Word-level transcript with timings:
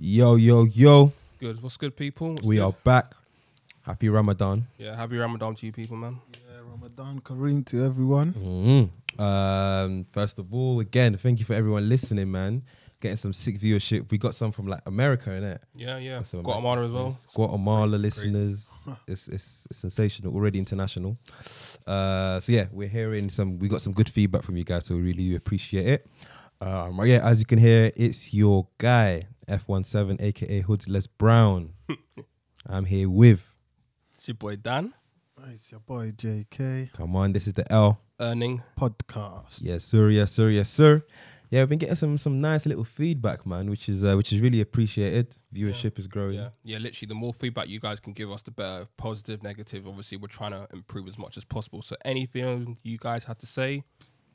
Yo, 0.00 0.36
yo, 0.36 0.64
yo. 0.64 1.12
Good. 1.40 1.60
What's 1.62 1.76
good, 1.76 1.96
people? 1.96 2.34
What's 2.34 2.46
we 2.46 2.56
good? 2.56 2.62
are 2.62 2.72
back. 2.84 3.14
Happy 3.82 4.08
Ramadan. 4.08 4.66
Yeah, 4.78 4.94
happy 4.94 5.16
Ramadan 5.16 5.54
to 5.56 5.66
you, 5.66 5.72
people, 5.72 5.96
man. 5.96 6.18
Yeah, 6.34 6.60
Ramadan 6.70 7.20
Kareem 7.20 7.64
to 7.66 7.84
everyone. 7.84 8.32
Mhm. 8.34 9.20
Um, 9.20 10.04
first 10.12 10.38
of 10.38 10.54
all, 10.54 10.78
again, 10.78 11.16
thank 11.16 11.40
you 11.40 11.44
for 11.44 11.54
everyone 11.54 11.88
listening, 11.88 12.30
man. 12.30 12.62
Getting 13.00 13.16
some 13.16 13.32
sick 13.32 13.58
viewership. 13.60 14.10
We 14.10 14.18
got 14.18 14.34
some 14.36 14.52
from 14.52 14.66
like 14.68 14.82
America, 14.86 15.30
innit? 15.30 15.58
Yeah, 15.74 15.98
yeah. 15.98 16.18
Got 16.18 16.26
some 16.28 16.42
Guatemala 16.42 16.84
as 16.84 16.90
well. 16.92 17.02
American 17.06 17.30
Guatemala 17.34 17.96
listeners. 17.96 18.72
It's, 19.08 19.26
it's 19.28 19.66
it's 19.70 19.78
sensational, 19.78 20.32
already 20.34 20.58
international. 20.60 21.16
Uh, 21.86 22.38
so 22.40 22.52
yeah, 22.52 22.66
we're 22.72 22.88
hearing 22.88 23.28
some. 23.30 23.58
We 23.58 23.68
got 23.68 23.82
some 23.82 23.92
good 23.94 24.08
feedback 24.08 24.42
from 24.42 24.56
you 24.56 24.64
guys, 24.64 24.86
so 24.86 24.94
we 24.94 25.00
really 25.02 25.34
appreciate 25.34 25.86
it. 25.88 26.06
Um, 26.60 27.00
yeah, 27.06 27.24
as 27.26 27.38
you 27.38 27.46
can 27.46 27.58
hear, 27.58 27.92
it's 27.96 28.34
your 28.34 28.66
guy 28.78 29.24
F17, 29.48 30.20
aka 30.20 30.60
Hoods 30.60 30.88
Les 30.88 31.06
Brown. 31.06 31.72
I'm 32.66 32.84
here 32.84 33.08
with. 33.08 33.54
It's 34.16 34.26
your 34.28 34.34
boy 34.34 34.56
Dan, 34.56 34.92
It's 35.52 35.70
your 35.70 35.80
boy 35.80 36.10
JK 36.16 36.92
Come 36.92 37.14
on, 37.14 37.32
this 37.32 37.46
is 37.46 37.52
the 37.52 37.70
L. 37.72 38.00
earning. 38.20 38.62
podcast. 38.76 39.62
Yes, 39.62 39.84
sir. 39.84 40.08
Yes, 40.10 40.32
sir. 40.32 40.50
Yes, 40.50 40.68
sir. 40.68 41.04
Yeah, 41.50 41.60
we've 41.62 41.68
been 41.70 41.78
getting 41.78 41.94
some 41.94 42.18
some 42.18 42.40
nice 42.42 42.66
little 42.66 42.84
feedback, 42.84 43.46
man, 43.46 43.70
which 43.70 43.88
is 43.88 44.04
uh, 44.04 44.16
which 44.16 44.32
is 44.34 44.40
really 44.42 44.60
appreciated. 44.60 45.34
Viewership 45.54 45.98
is 45.98 46.06
growing. 46.06 46.34
Yeah, 46.34 46.48
yeah. 46.62 46.76
Literally, 46.78 47.06
the 47.08 47.14
more 47.14 47.32
feedback 47.32 47.68
you 47.68 47.80
guys 47.80 48.00
can 48.00 48.12
give 48.12 48.30
us, 48.30 48.42
the 48.42 48.50
better. 48.50 48.86
Positive, 48.98 49.42
negative. 49.42 49.86
Obviously, 49.88 50.18
we're 50.18 50.26
trying 50.26 50.50
to 50.50 50.66
improve 50.74 51.06
as 51.08 51.16
much 51.16 51.38
as 51.38 51.44
possible. 51.44 51.80
So 51.80 51.96
anything 52.04 52.76
you 52.82 52.98
guys 52.98 53.24
had 53.24 53.38
to 53.38 53.46
say 53.46 53.84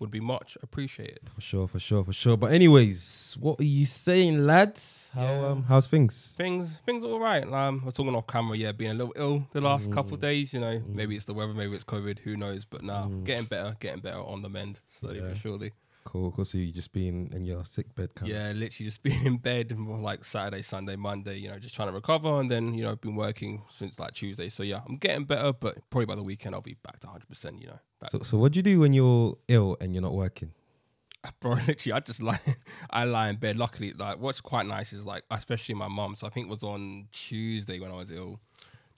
would 0.03 0.11
be 0.11 0.19
much 0.35 0.57
appreciated. 0.61 1.21
For 1.33 1.41
sure, 1.41 1.67
for 1.67 1.79
sure, 1.79 2.03
for 2.03 2.11
sure. 2.13 2.35
But 2.37 2.51
anyways, 2.51 3.37
what 3.39 3.59
are 3.61 3.63
you 3.79 3.85
saying, 3.85 4.45
lads? 4.45 5.09
How 5.13 5.21
Yeah. 5.23 5.47
um 5.49 5.63
how's 5.63 5.87
things? 5.87 6.13
Things, 6.35 6.79
things 6.85 7.03
are 7.05 7.11
all 7.15 7.19
right. 7.31 7.45
Um, 7.61 7.79
I 7.83 7.85
was 7.85 7.93
talking 7.93 8.15
off 8.15 8.27
camera. 8.27 8.57
Yeah, 8.57 8.73
being 8.73 8.91
a 8.91 8.99
little 9.01 9.13
ill 9.15 9.47
the 9.53 9.61
last 9.61 9.89
Mm. 9.89 9.93
couple 9.93 10.13
of 10.15 10.19
days. 10.19 10.53
You 10.53 10.59
know, 10.59 10.75
maybe 10.99 11.15
it's 11.15 11.25
the 11.25 11.33
weather, 11.33 11.53
maybe 11.53 11.73
it's 11.75 11.85
COVID. 11.85 12.19
Who 12.25 12.35
knows? 12.35 12.65
But 12.65 12.83
now, 12.83 13.03
Mm. 13.05 13.23
getting 13.23 13.45
better, 13.45 13.77
getting 13.79 14.01
better 14.01 14.21
on 14.33 14.41
the 14.41 14.49
mend, 14.49 14.81
slowly 14.87 15.19
Yeah. 15.19 15.29
but 15.29 15.37
surely. 15.37 15.71
Cool. 16.13 16.31
So 16.45 16.59
you 16.59 16.71
just 16.71 16.93
being 16.93 17.31
in 17.33 17.43
your 17.43 17.65
sick 17.65 17.93
bed, 17.95 18.13
kind 18.13 18.31
Yeah, 18.31 18.51
literally 18.51 18.85
just 18.85 19.01
being 19.03 19.25
in 19.25 19.37
bed 19.37 19.75
more 19.75 19.97
like 19.97 20.23
Saturday, 20.23 20.61
Sunday, 20.61 20.95
Monday, 20.95 21.39
you 21.39 21.49
know, 21.49 21.57
just 21.57 21.73
trying 21.73 21.87
to 21.87 21.93
recover. 21.93 22.39
And 22.39 22.51
then, 22.51 22.75
you 22.75 22.83
know, 22.83 22.95
been 22.95 23.15
working 23.15 23.63
since 23.67 23.97
like 23.97 24.13
Tuesday. 24.13 24.49
So 24.49 24.61
yeah, 24.61 24.81
I'm 24.87 24.97
getting 24.97 25.25
better, 25.25 25.53
but 25.53 25.77
probably 25.89 26.05
by 26.05 26.15
the 26.15 26.23
weekend, 26.23 26.53
I'll 26.53 26.61
be 26.61 26.77
back 26.83 26.99
to 26.99 27.07
100%, 27.07 27.59
you 27.59 27.67
know. 27.67 27.79
So 28.11 28.19
so 28.19 28.37
what 28.37 28.51
do 28.51 28.59
you 28.59 28.63
do 28.63 28.79
when 28.79 28.93
you're 28.93 29.37
ill 29.47 29.75
and 29.81 29.93
you're 29.93 30.03
not 30.03 30.13
working? 30.13 30.51
Bro, 31.39 31.53
literally, 31.67 31.93
I 31.93 31.99
just 32.01 32.21
lie, 32.21 32.39
I 32.91 33.05
lie 33.05 33.29
in 33.29 33.37
bed. 33.37 33.57
Luckily, 33.57 33.93
like, 33.93 34.19
what's 34.19 34.41
quite 34.41 34.67
nice 34.67 34.93
is 34.93 35.05
like, 35.05 35.23
especially 35.31 35.73
my 35.73 35.87
mum. 35.87 36.15
So 36.15 36.27
I 36.27 36.29
think 36.29 36.47
it 36.47 36.49
was 36.49 36.63
on 36.63 37.07
Tuesday 37.11 37.79
when 37.79 37.91
I 37.91 37.95
was 37.95 38.11
ill. 38.11 38.39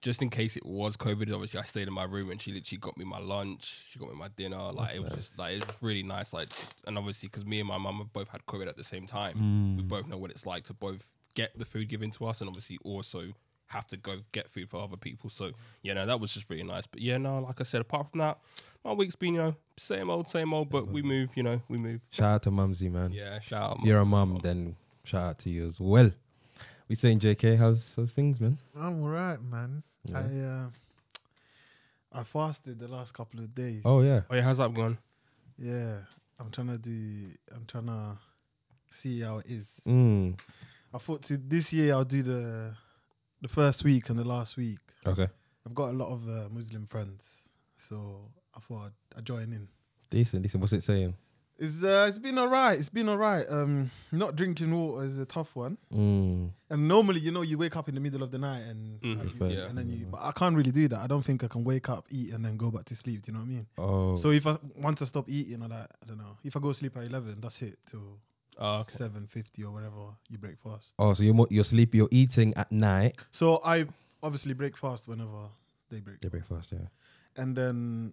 Just 0.02 0.22
in 0.22 0.30
case 0.30 0.56
it 0.56 0.64
was 0.64 0.96
COVID, 0.96 1.32
obviously 1.32 1.58
I 1.58 1.64
stayed 1.64 1.88
in 1.88 1.94
my 1.94 2.04
room 2.04 2.30
and 2.30 2.40
she 2.40 2.52
literally 2.52 2.78
got 2.78 2.96
me 2.96 3.04
my 3.04 3.18
lunch. 3.18 3.86
She 3.90 3.98
got 3.98 4.08
me 4.08 4.14
my 4.14 4.28
dinner. 4.36 4.70
Like 4.72 4.94
it 4.94 5.02
was 5.02 5.12
just 5.12 5.38
like 5.38 5.56
it 5.56 5.66
was 5.66 5.76
really 5.80 6.02
nice. 6.02 6.32
Like 6.32 6.48
and 6.86 6.96
obviously 6.96 7.28
because 7.28 7.44
me 7.44 7.60
and 7.60 7.68
my 7.68 7.78
mum 7.78 7.98
have 7.98 8.12
both 8.12 8.28
had 8.28 8.44
COVID 8.46 8.68
at 8.68 8.76
the 8.76 8.84
same 8.84 9.06
time, 9.06 9.76
we 9.76 9.82
mm. 9.82 9.88
both 9.88 10.06
know 10.06 10.18
what 10.18 10.30
it's 10.30 10.46
like 10.46 10.64
to 10.64 10.74
both 10.74 11.06
get 11.34 11.58
the 11.58 11.64
food 11.64 11.88
given 11.88 12.10
to 12.10 12.26
us 12.26 12.40
and 12.40 12.48
obviously 12.48 12.78
also 12.84 13.32
have 13.68 13.86
to 13.88 13.96
go 13.96 14.18
get 14.32 14.48
food 14.50 14.68
for 14.70 14.80
other 14.80 14.96
people. 14.96 15.30
So 15.30 15.52
yeah, 15.82 15.94
no, 15.94 16.06
that 16.06 16.20
was 16.20 16.32
just 16.32 16.48
really 16.50 16.62
nice. 16.62 16.86
But 16.86 17.00
yeah, 17.00 17.18
no, 17.18 17.40
like 17.40 17.60
I 17.60 17.64
said, 17.64 17.80
apart 17.80 18.10
from 18.10 18.20
that, 18.20 18.38
my 18.84 18.92
week's 18.92 19.16
been 19.16 19.34
you 19.34 19.40
know 19.40 19.56
same 19.76 20.10
old, 20.10 20.28
same 20.28 20.52
old. 20.54 20.70
But 20.70 20.88
we 20.88 21.02
move, 21.02 21.30
you 21.34 21.42
know, 21.42 21.60
we 21.68 21.78
move. 21.78 22.00
Shout 22.10 22.34
out 22.34 22.42
to 22.44 22.50
Mumsy, 22.50 22.88
man. 22.88 23.12
Yeah, 23.12 23.40
shout 23.40 23.72
out. 23.72 23.78
If 23.80 23.86
you're 23.86 24.00
a 24.00 24.04
mum, 24.04 24.40
then 24.42 24.76
shout 25.04 25.30
out 25.30 25.38
to 25.40 25.50
you 25.50 25.66
as 25.66 25.80
well. 25.80 26.10
We 26.88 26.94
saying 26.94 27.18
JK, 27.18 27.58
how's 27.58 27.94
how's 27.96 28.12
things, 28.12 28.40
man? 28.40 28.58
I'm 28.78 29.02
alright, 29.02 29.42
man. 29.42 29.82
Yeah. 30.04 30.18
I 30.18 30.20
uh, 30.22 32.20
I 32.20 32.22
fasted 32.22 32.78
the 32.78 32.86
last 32.86 33.12
couple 33.12 33.40
of 33.40 33.52
days. 33.54 33.82
Oh 33.84 34.02
yeah. 34.02 34.22
Oh 34.30 34.36
yeah, 34.36 34.42
how's 34.42 34.58
that 34.58 34.72
going? 34.72 34.96
Yeah, 35.58 35.98
I'm 36.38 36.50
trying 36.50 36.68
to 36.68 36.78
do. 36.78 37.28
I'm 37.54 37.64
trying 37.66 37.86
to 37.86 38.16
see 38.88 39.20
how 39.20 39.38
it 39.38 39.46
is. 39.48 39.80
Mm. 39.86 40.38
I 40.94 40.98
thought 40.98 41.22
to 41.22 41.36
this 41.36 41.72
year 41.72 41.92
I'll 41.92 42.04
do 42.04 42.22
the 42.22 42.76
the 43.42 43.48
first 43.48 43.82
week 43.82 44.08
and 44.08 44.18
the 44.18 44.24
last 44.24 44.56
week. 44.56 44.78
Okay. 45.06 45.28
I've 45.66 45.74
got 45.74 45.90
a 45.90 45.96
lot 45.96 46.12
of 46.12 46.28
uh, 46.28 46.48
Muslim 46.50 46.86
friends, 46.86 47.48
so 47.76 48.30
I 48.54 48.60
thought 48.60 48.86
I'd, 48.86 49.18
I'd 49.18 49.26
join 49.26 49.52
in. 49.52 49.66
Decent, 50.08 50.44
decent. 50.44 50.60
What's 50.60 50.72
it 50.72 50.84
saying? 50.84 51.14
It's 51.58 51.82
uh, 51.82 52.04
it's 52.08 52.18
been 52.18 52.38
alright. 52.38 52.78
It's 52.78 52.90
been 52.90 53.08
alright. 53.08 53.44
Um, 53.48 53.90
not 54.12 54.36
drinking 54.36 54.74
water 54.74 55.06
is 55.06 55.18
a 55.18 55.24
tough 55.24 55.56
one. 55.56 55.78
Mm. 55.92 56.50
And 56.68 56.88
normally, 56.88 57.20
you 57.20 57.32
know, 57.32 57.40
you 57.42 57.56
wake 57.56 57.76
up 57.76 57.88
in 57.88 57.94
the 57.94 58.00
middle 58.00 58.22
of 58.22 58.30
the 58.30 58.38
night 58.38 58.60
and 58.60 59.00
Mhm, 59.00 59.18
like, 59.24 59.36
First, 59.38 59.52
you- 59.52 59.60
and 59.62 59.78
then 59.78 59.88
you. 59.90 60.06
But 60.06 60.20
I 60.22 60.32
can't 60.32 60.54
really 60.54 60.70
do 60.70 60.86
that. 60.88 60.98
I 60.98 61.06
don't 61.06 61.22
think 61.24 61.42
I 61.44 61.48
can 61.48 61.64
wake 61.64 61.88
up, 61.88 62.06
eat, 62.10 62.32
and 62.34 62.44
then 62.44 62.56
go 62.58 62.70
back 62.70 62.84
to 62.86 62.96
sleep. 62.96 63.22
Do 63.22 63.32
you 63.32 63.38
know 63.38 63.44
what 63.44 63.50
I 63.50 63.54
mean? 63.54 63.66
Oh. 63.78 64.16
So 64.16 64.30
if 64.32 64.46
I 64.46 64.58
want 64.76 64.98
to 64.98 65.06
stop 65.06 65.30
eating, 65.30 65.62
I 65.62 65.66
like 65.66 65.80
I 66.02 66.06
don't 66.06 66.18
know. 66.18 66.36
If 66.44 66.56
I 66.56 66.60
go 66.60 66.72
sleep 66.72 66.94
at 66.98 67.04
eleven, 67.04 67.40
that's 67.40 67.62
it 67.62 67.78
till 67.86 68.18
Oh, 68.58 68.80
okay. 68.80 68.90
seven 68.90 69.26
fifty 69.26 69.64
or 69.64 69.72
whatever 69.72 70.14
you 70.28 70.36
break 70.38 70.58
fast. 70.58 70.92
oh, 70.98 71.14
so 71.14 71.22
you're 71.22 71.34
mo- 71.34 71.46
you're 71.50 71.64
sleepy. 71.64 71.98
You're 71.98 72.08
eating 72.10 72.52
at 72.54 72.70
night. 72.70 73.16
So 73.30 73.60
I 73.64 73.86
obviously 74.22 74.52
break 74.54 74.76
fast 74.76 75.08
whenever 75.08 75.48
they 75.90 76.00
break, 76.00 76.18
Yeah, 76.22 76.28
breakfast. 76.30 76.72
Yeah. 76.72 76.88
and 77.36 77.54
then 77.56 78.12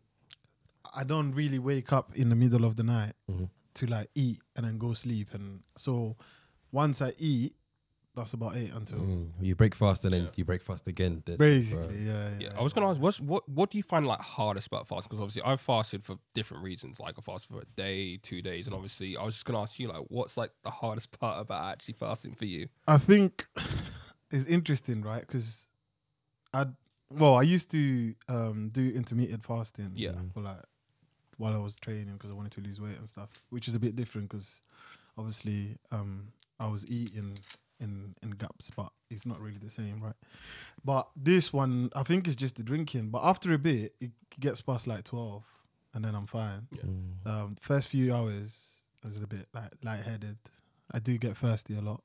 I 0.94 1.04
don't 1.04 1.34
really 1.34 1.60
wake 1.60 1.92
up 1.92 2.16
in 2.16 2.30
the 2.30 2.36
middle 2.36 2.66
of 2.66 2.76
the 2.76 2.84
night 2.84 3.14
Mhm. 3.30 3.50
to 3.76 3.86
like 3.88 4.10
eat 4.16 4.40
and 4.56 4.66
then 4.66 4.78
go 4.78 4.94
sleep. 4.94 5.34
And 5.34 5.64
so 5.76 6.16
once 6.72 7.02
I 7.02 7.14
eat, 7.18 7.56
that's 8.16 8.34
about 8.34 8.56
it 8.56 8.72
until 8.74 9.00
Mm. 9.00 9.32
You 9.42 9.56
break 9.56 9.74
fast 9.74 10.06
and 10.06 10.14
then 10.14 10.24
Yeah. 10.26 10.30
you 10.36 10.46
break 10.46 10.62
fast 10.62 10.88
again. 10.88 11.24
Basically, 11.26 12.04
yeah, 12.06 12.30
yeah. 12.30 12.40
Yeah, 12.42 12.60
I 12.60 12.62
was 12.62 12.72
gonna 12.74 12.90
ask, 12.92 13.02
what's 13.02 13.20
what 13.20 13.48
what 13.50 13.72
do 13.72 13.78
you 13.80 13.84
find 13.84 14.06
like 14.06 14.20
hardest 14.20 14.68
about 14.68 14.88
fasting? 14.88 15.10
Because 15.10 15.20
obviously 15.20 15.42
I've 15.42 15.60
fasted 15.62 16.04
for 16.04 16.20
different 16.36 16.64
reasons. 16.64 17.00
Like 17.00 17.16
I 17.18 17.22
fasted 17.22 17.50
for 17.56 17.62
a 17.62 17.66
day, 17.76 18.18
two 18.18 18.44
days, 18.44 18.68
and 18.68 18.76
obviously 18.76 19.18
I 19.18 19.24
was 19.24 19.34
just 19.34 19.46
gonna 19.46 19.62
ask 19.62 19.80
you 19.80 19.88
like, 19.88 20.06
what's 20.10 20.38
like 20.38 20.52
the 20.64 20.70
hardest 20.70 21.10
part 21.20 21.42
about 21.42 21.72
actually 21.72 21.96
fasting 21.96 22.36
for 22.36 22.46
you? 22.46 22.68
I 22.88 23.00
think 23.00 23.48
it's 24.32 24.46
interesting, 24.46 25.02
right? 25.02 25.22
Because 25.22 25.68
I, 26.54 26.68
well, 27.10 27.36
I 27.36 27.42
used 27.42 27.72
to 27.72 28.14
um, 28.30 28.70
do 28.70 28.92
intermittent 28.92 29.44
fasting, 29.44 29.94
Yeah. 29.96 30.14
for 30.36 30.42
like 30.42 30.62
while 31.38 31.54
I 31.56 31.60
was 31.60 31.76
training 31.76 32.14
because 32.14 32.32
I 32.32 32.34
wanted 32.34 32.52
to 32.54 32.62
lose 32.62 32.80
weight 32.80 32.98
and 32.98 33.08
stuff, 33.10 33.30
which 33.50 33.68
is 33.68 33.76
a 33.76 33.80
bit 33.80 33.96
different 33.96 34.30
because 34.30 34.62
obviously 35.18 35.78
um, 35.92 36.28
I 36.60 36.68
was 36.68 36.86
eating 36.88 37.38
in 37.80 38.16
in 38.22 38.32
gaps, 38.32 38.72
but 38.76 38.92
it's 39.10 39.26
not 39.26 39.40
really 39.40 39.58
the 39.58 39.70
same, 39.70 40.02
right? 40.02 40.16
But 40.84 41.08
this 41.16 41.52
one, 41.52 41.92
I 41.96 42.04
think 42.04 42.28
it's 42.28 42.36
just 42.36 42.56
the 42.56 42.64
drinking. 42.64 43.10
But 43.10 43.24
after 43.24 43.54
a 43.54 43.58
bit, 43.58 43.96
it 44.00 44.12
gets 44.40 44.62
past 44.62 44.88
like 44.88 45.04
twelve, 45.04 45.44
and 45.94 46.04
then 46.04 46.16
I'm 46.16 46.28
fine. 46.28 46.68
Mm. 46.76 47.30
Um, 47.30 47.56
first 47.62 47.88
few 47.90 48.14
hours, 48.14 48.84
I 49.04 49.08
was 49.08 49.18
a 49.18 49.28
bit 49.28 49.48
like 49.54 49.72
lightheaded. 49.84 50.38
I 50.92 51.00
do 51.00 51.18
get 51.18 51.38
thirsty 51.38 51.76
a 51.76 51.82
lot, 51.82 52.04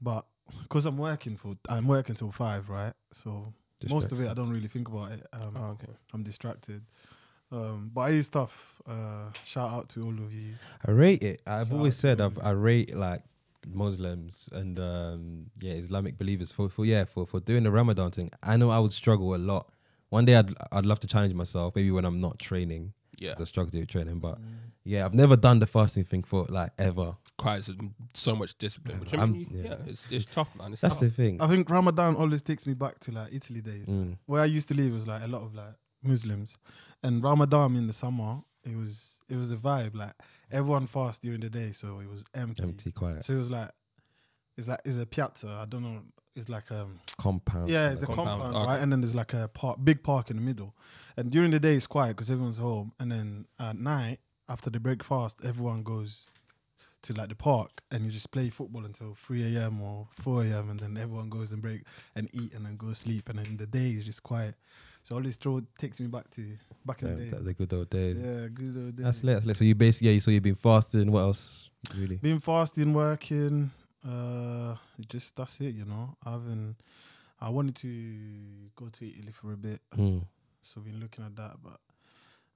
but 0.00 0.26
because 0.62 0.84
I'm 0.84 0.96
working 0.96 1.36
for, 1.36 1.54
I'm 1.68 1.86
working 1.86 2.14
till 2.14 2.32
five, 2.32 2.68
right? 2.68 2.92
So 3.12 3.52
most 3.88 4.12
of 4.12 4.20
it, 4.20 4.28
I 4.28 4.34
don't 4.34 4.50
really 4.50 4.68
think 4.68 4.88
about 4.88 5.12
it. 5.12 5.26
Um, 5.32 5.56
Oh, 5.56 5.64
okay. 5.72 5.92
I'm 6.12 6.22
distracted. 6.22 6.82
Um, 7.52 7.90
but 7.92 8.10
it 8.12 8.16
is 8.16 8.28
tough. 8.28 8.80
Uh, 8.86 9.30
shout 9.44 9.70
out 9.70 9.88
to 9.90 10.04
all 10.04 10.12
of 10.12 10.32
you. 10.32 10.54
I 10.86 10.90
rate 10.92 11.22
it. 11.22 11.42
I've 11.46 11.68
Shout 11.68 11.76
always 11.76 11.96
said 11.96 12.20
I've, 12.20 12.38
I 12.42 12.50
rate 12.50 12.94
like 12.94 13.22
Muslims 13.74 14.48
and 14.52 14.78
um, 14.78 15.46
yeah 15.60 15.72
Islamic 15.74 16.16
believers 16.18 16.50
for, 16.52 16.68
for 16.68 16.84
yeah 16.84 17.04
for, 17.04 17.26
for 17.26 17.40
doing 17.40 17.62
the 17.64 17.70
Ramadan 17.70 18.10
thing. 18.10 18.30
I 18.42 18.56
know 18.56 18.70
I 18.70 18.78
would 18.78 18.92
struggle 18.92 19.34
a 19.34 19.36
lot. 19.38 19.68
One 20.10 20.24
day 20.24 20.36
I'd 20.36 20.52
I'd 20.72 20.86
love 20.86 21.00
to 21.00 21.06
challenge 21.06 21.34
myself. 21.34 21.74
Maybe 21.76 21.90
when 21.90 22.04
I'm 22.04 22.20
not 22.20 22.38
training, 22.38 22.92
Yeah, 23.18 23.34
I 23.38 23.44
struggle 23.44 23.70
to 23.72 23.78
do 23.78 23.86
training. 23.86 24.16
Mm. 24.16 24.20
But 24.20 24.38
yeah, 24.84 25.04
I've 25.04 25.14
never 25.14 25.36
done 25.36 25.58
the 25.58 25.66
fasting 25.66 26.04
thing 26.04 26.22
for 26.22 26.46
like 26.48 26.70
ever. 26.78 27.16
requires 27.38 27.70
so 28.14 28.34
much 28.34 28.56
discipline. 28.58 28.98
Which 29.00 29.14
I 29.14 29.18
I'm- 29.18 29.32
mean, 29.32 29.46
yeah. 29.50 29.62
yeah, 29.64 29.76
it's, 29.86 30.04
it's 30.10 30.24
tough, 30.24 30.54
man. 30.56 30.72
It's 30.72 30.80
That's 30.82 30.94
tough. 30.96 31.02
the 31.04 31.10
thing. 31.10 31.40
I 31.42 31.46
think 31.46 31.68
Ramadan 31.70 32.16
always 32.16 32.42
takes 32.42 32.66
me 32.66 32.74
back 32.74 32.98
to 33.00 33.12
like 33.12 33.32
Italy 33.32 33.60
days. 33.60 33.86
Mm. 33.86 34.16
Where 34.26 34.40
I 34.42 34.46
used 34.46 34.68
to 34.68 34.74
live 34.74 34.92
was 34.92 35.06
like 35.06 35.22
a 35.22 35.28
lot 35.28 35.42
of 35.42 35.54
like 35.54 35.74
Muslims, 36.02 36.56
and 37.02 37.22
Ramadan 37.22 37.76
in 37.76 37.86
the 37.86 37.92
summer 37.92 38.42
it 38.64 38.76
was 38.76 39.20
it 39.28 39.36
was 39.36 39.50
a 39.52 39.56
vibe. 39.56 39.94
Like 39.96 40.12
everyone 40.50 40.86
fast 40.86 41.22
during 41.22 41.40
the 41.40 41.50
day, 41.50 41.72
so 41.72 42.00
it 42.00 42.08
was 42.08 42.24
empty. 42.34 42.62
Empty, 42.64 42.92
quiet, 42.92 43.24
So 43.24 43.32
it 43.34 43.38
was 43.38 43.50
like 43.50 43.70
it's 44.56 44.68
like 44.68 44.80
it's 44.84 45.00
a 45.00 45.06
piazza. 45.06 45.58
I 45.62 45.64
don't 45.66 45.82
know. 45.82 46.02
It's 46.36 46.48
like 46.48 46.70
a 46.70 46.86
compound. 47.18 47.68
yeah, 47.68 47.90
it's 47.90 48.02
a 48.02 48.06
Compound, 48.06 48.28
compound, 48.42 48.56
okay. 48.56 48.66
right? 48.66 48.80
And 48.82 48.92
then 48.92 49.00
there's 49.00 49.14
like 49.16 49.34
a 49.34 49.48
park, 49.48 49.78
big 49.82 50.02
park 50.02 50.30
in 50.30 50.36
the 50.36 50.42
middle. 50.42 50.74
And 51.16 51.30
during 51.30 51.50
the 51.50 51.58
day 51.58 51.74
it's 51.74 51.86
quiet 51.88 52.10
because 52.16 52.30
everyone's 52.30 52.58
home. 52.58 52.92
And 53.00 53.10
then 53.10 53.46
at 53.58 53.76
night 53.76 54.20
after 54.48 54.70
the 54.70 54.78
break 54.78 55.02
fast, 55.02 55.40
everyone 55.44 55.82
goes 55.82 56.28
to 57.02 57.14
like 57.14 57.30
the 57.30 57.34
park 57.34 57.82
and 57.90 58.04
you 58.04 58.10
just 58.10 58.30
play 58.30 58.48
football 58.50 58.84
until 58.84 59.14
3 59.26 59.56
a.m. 59.56 59.80
or 59.82 60.06
4 60.12 60.44
a.m. 60.44 60.70
and 60.70 60.78
then 60.80 60.96
everyone 60.98 61.30
goes 61.30 61.50
and 61.52 61.62
break 61.62 61.82
and 62.14 62.28
eat 62.34 62.52
and 62.54 62.64
then 62.66 62.76
go 62.76 62.92
sleep 62.92 63.28
and 63.30 63.38
then 63.38 63.56
the 63.56 63.66
day 63.66 63.90
is 63.90 64.04
just 64.04 64.22
quiet. 64.22 64.54
So 65.02 65.14
all 65.16 65.22
this 65.22 65.36
throw 65.36 65.60
takes 65.78 66.00
me 66.00 66.06
back 66.08 66.30
to 66.32 66.56
back 66.84 67.02
in 67.02 67.08
Yeah, 67.08 67.14
the 67.14 67.20
day. 67.24 67.30
that's 67.30 67.42
the 67.44 67.54
good 67.54 67.72
old 67.72 67.90
days. 67.90 68.20
Yeah, 68.20 68.48
good 68.52 68.76
old 68.76 68.96
days. 68.96 69.04
That's 69.04 69.24
lit. 69.24 69.34
That's 69.36 69.46
lit. 69.46 69.56
So 69.56 69.64
you 69.64 69.74
basically, 69.74 70.12
yeah. 70.14 70.20
So 70.20 70.30
you've 70.30 70.42
been 70.42 70.54
fasting. 70.54 71.10
What 71.10 71.20
else? 71.20 71.70
Really? 71.96 72.16
Been 72.16 72.40
fasting, 72.40 72.92
working. 72.92 73.70
Uh, 74.06 74.76
just 75.08 75.36
that's 75.36 75.60
it. 75.60 75.74
You 75.74 75.84
know, 75.84 76.16
I 76.24 76.32
haven't. 76.32 76.76
I 77.40 77.48
wanted 77.48 77.74
to 77.76 77.88
go 78.76 78.88
to 78.88 79.06
Italy 79.06 79.32
for 79.32 79.52
a 79.54 79.56
bit, 79.56 79.80
Mm. 79.96 80.24
so 80.62 80.80
been 80.82 81.00
looking 81.00 81.24
at 81.24 81.34
that, 81.36 81.56
but 81.62 81.80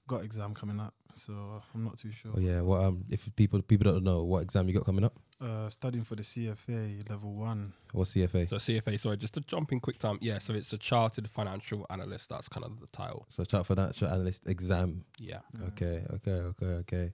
got 0.07 0.23
exam 0.23 0.53
coming 0.53 0.79
up, 0.79 0.93
so 1.15 1.33
I'm 1.75 1.85
not 1.85 1.97
too 1.97 2.11
sure. 2.13 2.33
Oh 2.37 2.39
yeah. 2.39 2.61
well, 2.61 2.85
um? 2.85 3.03
If 3.09 3.35
people 3.35 3.63
people 3.63 3.91
don't 3.91 4.05
know 4.05 4.23
what 4.25 4.43
exam 4.43 4.69
you 4.69 4.75
got 4.75 4.85
coming 4.85 5.05
up, 5.05 5.15
Uh, 5.41 5.69
studying 5.69 6.05
for 6.05 6.15
the 6.15 6.23
CFA 6.23 7.09
level 7.11 7.35
one. 7.35 7.73
or 7.93 8.05
CFA? 8.05 8.49
So 8.49 8.57
CFA, 8.57 8.99
sorry, 8.99 9.17
just 9.17 9.35
to 9.35 9.41
jump 9.41 9.73
in 9.73 9.81
quick 9.81 9.99
time. 9.99 10.19
Yeah, 10.21 10.39
so 10.39 10.55
it's 10.55 10.73
a 10.73 10.79
chartered 10.79 11.29
financial 11.29 11.85
analyst. 11.91 12.31
That's 12.31 12.49
kind 12.49 12.65
of 12.65 12.81
the 12.81 12.87
title. 12.87 13.27
So 13.29 13.45
chartered 13.45 13.77
financial 13.77 14.09
analyst 14.09 14.47
exam. 14.47 15.05
Yeah. 15.19 15.41
Yeah. 15.59 15.67
Okay. 15.69 16.03
Okay. 16.15 16.31
Okay. 16.31 16.67
Okay. 16.67 17.13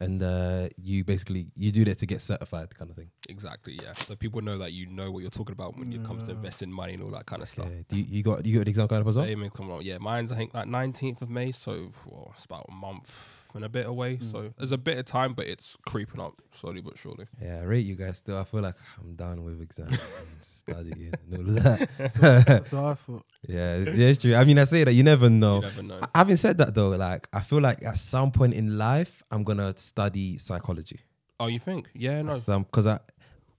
And 0.00 0.22
uh, 0.22 0.68
you 0.82 1.04
basically 1.04 1.46
you 1.54 1.70
do 1.70 1.84
that 1.84 1.98
to 1.98 2.06
get 2.06 2.22
certified, 2.22 2.74
kind 2.74 2.90
of 2.90 2.96
thing. 2.96 3.10
Exactly, 3.28 3.78
yeah. 3.82 3.92
So 3.92 4.16
people 4.16 4.40
know 4.40 4.56
that 4.56 4.72
you 4.72 4.86
know 4.86 5.10
what 5.10 5.20
you're 5.20 5.30
talking 5.30 5.52
about 5.52 5.76
when 5.78 5.92
it 5.92 6.02
comes 6.04 6.24
to 6.26 6.32
investing 6.32 6.72
money 6.72 6.94
and 6.94 7.02
all 7.02 7.10
that 7.10 7.26
kind 7.26 7.42
of 7.42 7.48
stuff. 7.50 7.68
Do 7.88 7.96
you, 7.98 8.04
you 8.08 8.22
got 8.22 8.44
you 8.46 8.56
got 8.56 8.64
the 8.64 8.70
exam 8.70 8.88
kind 8.88 9.02
of 9.02 9.08
as 9.08 9.16
well? 9.16 9.26
Same 9.26 9.42
income, 9.42 9.68
well, 9.68 9.82
yeah. 9.82 9.98
Mine's 9.98 10.32
I 10.32 10.36
think 10.36 10.54
like 10.54 10.66
19th 10.66 11.20
of 11.20 11.28
May, 11.28 11.52
so 11.52 11.92
well, 12.06 12.30
it's 12.34 12.46
about 12.46 12.64
a 12.68 12.72
month 12.72 13.39
and 13.54 13.64
a 13.64 13.68
bit 13.68 13.86
away. 13.86 14.16
Mm. 14.16 14.32
So 14.32 14.52
there's 14.58 14.72
a 14.72 14.78
bit 14.78 14.98
of 14.98 15.04
time, 15.04 15.34
but 15.34 15.46
it's 15.46 15.76
creeping 15.86 16.20
up 16.20 16.40
slowly 16.52 16.80
but 16.80 16.96
surely. 16.98 17.26
Yeah, 17.42 17.60
I 17.60 17.64
rate 17.64 17.86
you 17.86 17.94
guys 17.96 18.18
still. 18.18 18.38
I 18.38 18.44
feel 18.44 18.60
like 18.60 18.76
I'm 19.00 19.14
done 19.14 19.42
with 19.44 19.60
exams 19.60 19.98
and 19.98 20.28
studying 20.42 21.12
and 21.30 21.34
all 21.48 21.56
of 21.56 21.62
that. 21.62 21.88
That's 22.46 22.72
what 22.72 22.84
I 22.84 22.94
thought. 22.94 23.24
yeah, 23.48 23.74
it's, 23.76 23.96
yeah, 23.96 24.06
it's 24.08 24.18
true. 24.20 24.34
I 24.34 24.44
mean, 24.44 24.58
I 24.58 24.64
say 24.64 24.84
that 24.84 24.92
you 24.92 25.02
never 25.02 25.28
know. 25.30 25.56
You 25.56 25.62
never 25.62 25.82
know. 25.82 26.00
Having 26.14 26.36
said 26.36 26.58
that, 26.58 26.74
though, 26.74 26.90
like 26.90 27.28
I 27.32 27.40
feel 27.40 27.60
like 27.60 27.84
at 27.84 27.98
some 27.98 28.30
point 28.30 28.54
in 28.54 28.78
life, 28.78 29.22
I'm 29.30 29.44
gonna 29.44 29.76
study 29.76 30.38
psychology. 30.38 31.00
Oh, 31.38 31.46
you 31.46 31.58
think? 31.58 31.88
Yeah, 31.94 32.20
no. 32.22 32.34
Some 32.34 32.64
because 32.64 32.86
I, 32.86 32.98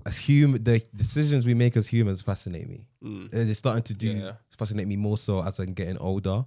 as 0.05 0.15
human, 0.17 0.63
the 0.63 0.83
decisions 0.95 1.45
we 1.45 1.53
make 1.53 1.75
as 1.77 1.87
humans 1.87 2.21
fascinate 2.21 2.69
me. 2.69 2.85
Mm. 3.03 3.33
And 3.33 3.49
it's 3.49 3.59
starting 3.59 3.83
to 3.83 3.93
do 3.93 4.07
Yeah. 4.11 4.31
fascinate 4.57 4.87
me 4.87 4.95
more 4.95 5.17
so 5.17 5.43
as 5.43 5.59
I'm 5.59 5.73
getting 5.73 5.97
older. 5.97 6.45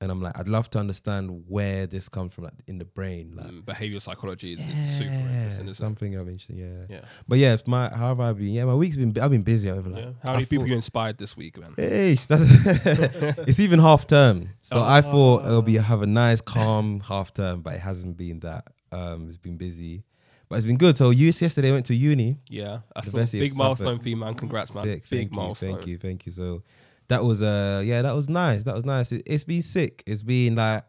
And 0.00 0.12
I'm 0.12 0.22
like, 0.22 0.38
I'd 0.38 0.46
love 0.46 0.70
to 0.70 0.78
understand 0.78 1.42
where 1.48 1.88
this 1.88 2.08
comes 2.08 2.32
from, 2.32 2.44
like 2.44 2.52
in 2.68 2.78
the 2.78 2.84
brain, 2.84 3.32
like. 3.34 3.46
Mm, 3.48 3.62
behavioral 3.64 4.00
psychology 4.00 4.52
is 4.52 4.60
it's 4.60 4.98
super 4.98 5.10
interesting. 5.10 5.50
Isn't 5.50 5.68
it? 5.70 5.74
something 5.76 6.14
I'm 6.14 6.28
interested. 6.28 6.56
Yeah. 6.56 6.96
Yeah. 6.96 7.00
But 7.26 7.38
yeah, 7.38 7.54
it's 7.54 7.66
my 7.66 7.88
how 7.88 8.08
have 8.08 8.20
I 8.20 8.32
been? 8.32 8.46
Yeah, 8.46 8.64
my 8.64 8.76
week's 8.76 8.96
been. 8.96 9.18
I've 9.20 9.32
been 9.32 9.42
busy. 9.42 9.68
I've 9.68 9.84
like, 9.84 10.04
yeah. 10.04 10.10
How 10.22 10.30
I 10.30 10.32
many 10.34 10.46
people 10.46 10.62
thought- 10.64 10.70
you 10.70 10.76
inspired 10.76 11.18
this 11.18 11.36
week, 11.36 11.58
man? 11.58 11.74
That's 11.76 12.28
it's 12.28 13.58
even 13.58 13.80
half 13.80 14.06
term. 14.06 14.50
So 14.60 14.80
I 14.84 15.00
thought 15.00 15.44
it'll 15.44 15.62
be 15.62 15.74
have 15.74 16.02
a 16.02 16.06
nice, 16.06 16.40
calm 16.40 17.00
half 17.04 17.34
term, 17.34 17.62
but 17.62 17.74
it 17.74 17.80
hasn't 17.80 18.16
been 18.16 18.38
that. 18.40 18.68
Um, 18.92 19.26
it's 19.28 19.36
been 19.36 19.56
busy, 19.56 20.04
but 20.48 20.56
it's 20.56 20.64
been 20.64 20.78
good. 20.78 20.96
So 20.96 21.10
you 21.10 21.26
yesterday 21.26 21.72
went 21.72 21.86
to 21.86 21.94
uni. 21.94 22.38
Yeah, 22.48 22.80
that's 22.94 23.08
a 23.12 23.36
big 23.36 23.56
milestone 23.56 23.98
for 23.98 24.08
you, 24.08 24.16
man. 24.16 24.34
Congrats, 24.34 24.72
man. 24.76 24.84
Sick. 24.84 25.10
Big 25.10 25.20
thank 25.28 25.32
milestone. 25.32 25.70
You, 25.70 25.74
thank 25.74 25.86
you, 25.88 25.98
thank 25.98 26.26
you. 26.26 26.32
So 26.32 26.62
that 27.08 27.24
was 27.24 27.42
uh 27.42 27.82
yeah, 27.84 28.02
that 28.02 28.14
was 28.14 28.28
nice. 28.28 28.62
That 28.64 28.74
was 28.74 28.84
nice. 28.84 29.12
It, 29.12 29.22
it's 29.26 29.44
been 29.44 29.62
sick. 29.62 30.02
It's 30.06 30.22
been 30.22 30.56
like 30.56 30.84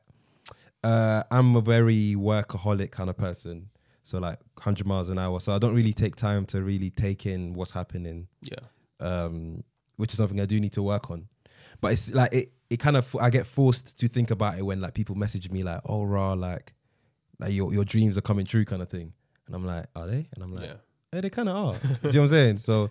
uh 0.84 1.24
I'm 1.32 1.56
a 1.56 1.62
very 1.62 2.16
workaholic 2.18 2.92
kind 2.92 3.10
of 3.10 3.18
person. 3.18 3.70
So 4.04 4.18
like 4.18 4.40
100 4.56 4.88
miles 4.88 5.10
an 5.10 5.20
hour. 5.20 5.40
So 5.40 5.54
I 5.54 5.60
don't 5.60 5.76
really 5.76 5.94
take 5.94 6.16
time 6.16 6.46
to 6.48 6.64
really 6.64 6.90
take 6.90 7.26
in 7.26 7.54
what's 7.54 7.72
happening. 7.72 8.28
Yeah. 8.42 8.58
um, 9.00 9.64
which 9.98 10.12
is 10.14 10.18
something 10.18 10.40
I 10.40 10.46
do 10.46 10.60
need 10.60 10.74
to 10.74 10.82
work 10.84 11.12
on. 11.12 11.28
But 11.82 11.92
it's 11.94 12.12
like 12.12 12.34
it, 12.34 12.52
it 12.70 12.78
kind 12.78 12.98
of 12.98 13.16
I 13.18 13.30
get 13.30 13.46
forced 13.46 14.00
to 14.00 14.08
think 14.08 14.32
about 14.32 14.58
it 14.58 14.64
when 14.64 14.82
like 14.82 14.94
people 14.94 15.16
message 15.16 15.50
me 15.52 15.64
like, 15.64 15.82
"Oh, 15.86 16.04
raw, 16.04 16.34
like, 16.34 16.74
like 17.40 17.52
your 17.54 17.74
your 17.74 17.86
dreams 17.86 18.18
are 18.18 18.22
coming 18.22 18.46
true," 18.46 18.66
kind 18.66 18.82
of 18.82 18.90
thing, 18.90 19.14
and 19.48 19.56
I'm 19.56 19.66
like, 19.66 19.86
"Are 19.96 20.08
they?" 20.08 20.28
And 20.34 20.44
I'm 20.44 20.54
like, 20.54 20.66
Yeah. 20.66 20.74
"Yeah, 21.14 21.22
they 21.22 21.30
kind 21.30 21.50
of 21.50 21.56
are." 21.56 21.74
do 21.74 21.80
you 21.80 21.94
know 21.94 22.02
what 22.04 22.16
I'm 22.16 22.28
saying? 22.28 22.58
So, 22.60 22.90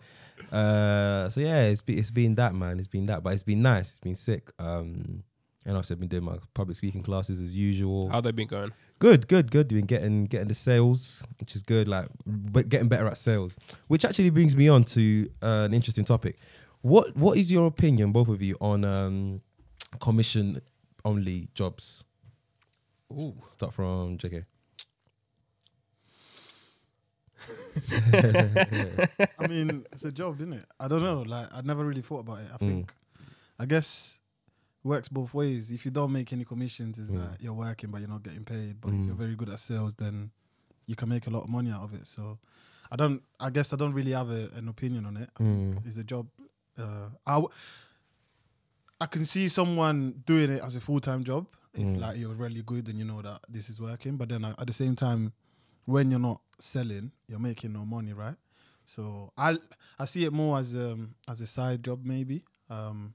uh, 0.52 1.28
so 1.28 1.40
yeah, 1.40 1.64
it's 1.66 1.82
be, 1.82 1.98
it's 1.98 2.10
been 2.10 2.34
that 2.36 2.54
man, 2.54 2.78
it's 2.78 2.88
been 2.88 3.06
that, 3.06 3.22
but 3.22 3.32
it's 3.32 3.42
been 3.42 3.62
nice, 3.62 3.90
it's 3.90 4.00
been 4.00 4.16
sick. 4.16 4.50
Um, 4.58 5.22
and 5.68 5.76
also 5.76 5.94
I've 5.94 6.00
been 6.00 6.08
doing 6.08 6.24
my 6.24 6.38
public 6.54 6.76
speaking 6.76 7.02
classes 7.02 7.40
as 7.40 7.56
usual. 7.56 8.08
How 8.08 8.20
they 8.20 8.32
been 8.32 8.48
going? 8.48 8.72
Good, 9.00 9.28
good, 9.28 9.50
good. 9.50 9.68
Doing 9.68 9.84
getting 9.84 10.24
getting 10.24 10.48
the 10.48 10.54
sales, 10.54 11.22
which 11.38 11.54
is 11.54 11.62
good. 11.62 11.88
Like, 11.88 12.06
but 12.26 12.68
getting 12.68 12.88
better 12.88 13.06
at 13.06 13.18
sales, 13.18 13.56
which 13.88 14.04
actually 14.04 14.30
brings 14.30 14.56
me 14.56 14.68
on 14.68 14.84
to 14.84 15.28
uh, 15.42 15.66
an 15.66 15.74
interesting 15.74 16.04
topic. 16.04 16.38
What 16.80 17.14
What 17.16 17.36
is 17.36 17.52
your 17.52 17.66
opinion, 17.66 18.12
both 18.12 18.28
of 18.28 18.40
you, 18.40 18.56
on 18.60 18.84
um, 18.84 19.40
commission 20.00 20.60
only 21.04 21.48
jobs? 21.54 22.02
Ooh. 23.12 23.34
Start 23.52 23.74
from 23.74 24.18
JK. 24.18 24.44
I 29.40 29.46
mean, 29.48 29.84
it's 29.92 30.04
a 30.04 30.12
job, 30.12 30.40
isn't 30.40 30.52
it? 30.52 30.64
I 30.80 30.88
don't 30.88 31.02
know. 31.02 31.22
Like, 31.22 31.48
I 31.52 31.60
never 31.62 31.84
really 31.84 32.02
thought 32.02 32.20
about 32.20 32.40
it. 32.40 32.48
I 32.52 32.56
think, 32.56 32.92
I 33.58 33.66
guess, 33.66 34.20
works 34.84 35.08
both 35.08 35.34
ways. 35.34 35.70
If 35.70 35.84
you 35.84 35.90
don't 35.90 36.12
make 36.12 36.32
any 36.32 36.44
commissions, 36.44 36.98
is 36.98 37.10
Mm. 37.10 37.18
like 37.30 37.40
you're 37.42 37.52
working 37.54 37.90
but 37.90 38.00
you're 38.00 38.08
not 38.08 38.22
getting 38.22 38.44
paid. 38.44 38.80
But 38.80 38.88
if 38.90 38.94
Mm. 38.94 39.06
you're 39.06 39.14
very 39.16 39.36
good 39.36 39.48
at 39.50 39.58
sales, 39.58 39.94
then 39.94 40.30
you 40.86 40.96
can 40.96 41.08
make 41.08 41.26
a 41.26 41.30
lot 41.30 41.42
of 41.44 41.48
money 41.50 41.70
out 41.70 41.82
of 41.82 41.94
it. 41.94 42.06
So, 42.06 42.38
I 42.90 42.96
don't. 42.96 43.22
I 43.38 43.50
guess 43.50 43.72
I 43.72 43.76
don't 43.76 43.92
really 43.92 44.12
have 44.12 44.30
a, 44.30 44.48
an 44.54 44.68
opinion 44.68 45.04
on 45.06 45.16
it. 45.16 45.30
Mm. 45.38 45.86
It's 45.86 45.96
a 45.98 46.04
job. 46.04 46.28
Uh, 46.78 47.10
I, 47.26 47.34
w- 47.34 47.52
I 49.00 49.06
can 49.06 49.24
see 49.24 49.48
someone 49.48 50.22
doing 50.24 50.50
it 50.50 50.62
as 50.62 50.76
a 50.76 50.80
full 50.80 51.00
time 51.00 51.24
job 51.24 51.46
if 51.74 51.82
Mm. 51.84 52.00
like 52.00 52.16
you're 52.18 52.32
really 52.34 52.62
good 52.62 52.88
and 52.88 52.98
you 52.98 53.04
know 53.04 53.20
that 53.20 53.40
this 53.48 53.68
is 53.68 53.78
working. 53.80 54.16
But 54.16 54.28
then 54.30 54.44
uh, 54.44 54.54
at 54.58 54.66
the 54.66 54.72
same 54.72 54.96
time, 54.96 55.32
when 55.88 56.10
you're 56.10 56.20
not 56.20 56.40
selling, 56.58 57.10
you're 57.28 57.38
making 57.38 57.72
no 57.72 57.84
money, 57.84 58.12
right? 58.12 58.34
So 58.84 59.32
I 59.36 59.56
I 59.98 60.04
see 60.04 60.24
it 60.24 60.32
more 60.32 60.58
as 60.58 60.76
um 60.76 61.14
as 61.28 61.40
a 61.40 61.46
side 61.46 61.82
job 61.82 62.00
maybe. 62.04 62.42
Um, 62.70 63.14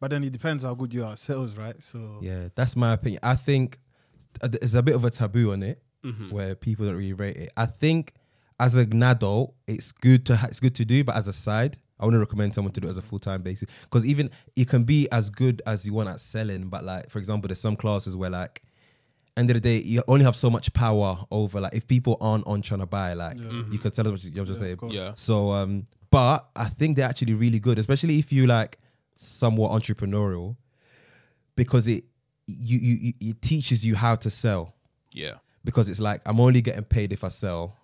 but 0.00 0.10
then 0.10 0.24
it 0.24 0.32
depends 0.32 0.64
how 0.64 0.74
good 0.74 0.92
you 0.94 1.04
are 1.04 1.12
at 1.12 1.18
sales, 1.18 1.56
right? 1.56 1.82
So 1.82 1.98
Yeah, 2.22 2.48
that's 2.54 2.74
my 2.76 2.92
opinion. 2.94 3.20
I 3.22 3.34
think 3.36 3.78
uh, 4.42 4.48
there's 4.48 4.74
a 4.74 4.82
bit 4.82 4.94
of 4.94 5.04
a 5.04 5.10
taboo 5.10 5.52
on 5.52 5.62
it 5.62 5.82
Mhm. 6.04 6.32
where 6.32 6.54
people 6.54 6.86
don't 6.86 6.96
really 6.96 7.12
rate 7.12 7.36
it. 7.36 7.52
I 7.56 7.66
think 7.66 8.12
as 8.58 8.74
an 8.76 9.02
adult, 9.02 9.54
it's 9.66 9.92
good 9.92 10.24
to 10.26 10.36
ha- 10.36 10.46
it's 10.48 10.60
good 10.60 10.74
to 10.76 10.84
do, 10.84 11.04
but 11.04 11.16
as 11.16 11.28
a 11.28 11.32
side, 11.32 11.76
I 12.00 12.04
wouldn't 12.06 12.20
recommend 12.20 12.54
someone 12.54 12.72
to 12.72 12.80
do 12.80 12.86
it 12.88 12.90
as 12.90 12.98
a 12.98 13.02
full 13.02 13.18
time 13.18 13.42
basis 13.42 13.68
because 13.84 14.04
even 14.06 14.30
you 14.54 14.64
can 14.66 14.84
be 14.84 15.08
as 15.12 15.28
good 15.30 15.60
as 15.66 15.86
you 15.86 15.92
want 15.92 16.08
at 16.08 16.20
selling, 16.20 16.68
but 16.70 16.82
like 16.84 17.10
for 17.10 17.18
example, 17.18 17.48
there's 17.48 17.60
some 17.60 17.76
classes 17.76 18.14
where 18.16 18.30
like 18.30 18.62
end 19.36 19.50
of 19.50 19.54
the 19.54 19.60
day 19.60 19.78
you 19.82 20.02
only 20.08 20.24
have 20.24 20.34
so 20.36 20.48
much 20.48 20.72
power 20.72 21.18
over 21.30 21.60
like 21.60 21.74
if 21.74 21.86
people 21.86 22.16
aren't 22.20 22.46
on 22.46 22.62
trying 22.62 22.80
to 22.80 22.86
buy, 22.86 23.12
like 23.14 23.36
Yeah. 23.38 23.62
you 23.70 23.78
can 23.78 23.90
tell 23.90 24.04
them 24.04 24.12
what 24.14 24.24
you- 24.24 24.32
you're 24.34 24.44
just 24.46 24.60
Yeah, 24.62 24.74
saying. 24.78 24.90
Yeah. 24.92 25.12
So 25.14 25.50
um, 25.52 25.86
but 26.10 26.48
I 26.56 26.68
think 26.68 26.96
they're 26.96 27.08
actually 27.08 27.34
really 27.34 27.58
good, 27.60 27.78
especially 27.78 28.18
if 28.18 28.32
you 28.32 28.46
like 28.46 28.78
somewhat 29.16 29.72
entrepreneurial, 29.72 30.56
because 31.54 31.86
it 31.86 32.04
you 32.46 32.78
you 32.78 32.94
you- 33.20 33.30
it 33.30 33.42
teaches 33.42 33.84
you 33.84 33.94
how 33.96 34.14
to 34.16 34.30
sell 34.30 34.74
Yeah. 35.12 35.34
because 35.64 35.88
it's 35.88 36.00
like 36.00 36.20
I'm 36.26 36.40
only 36.40 36.60
getting 36.62 36.84
paid 36.84 37.12
if 37.12 37.24
I 37.24 37.28
sell. 37.28 37.74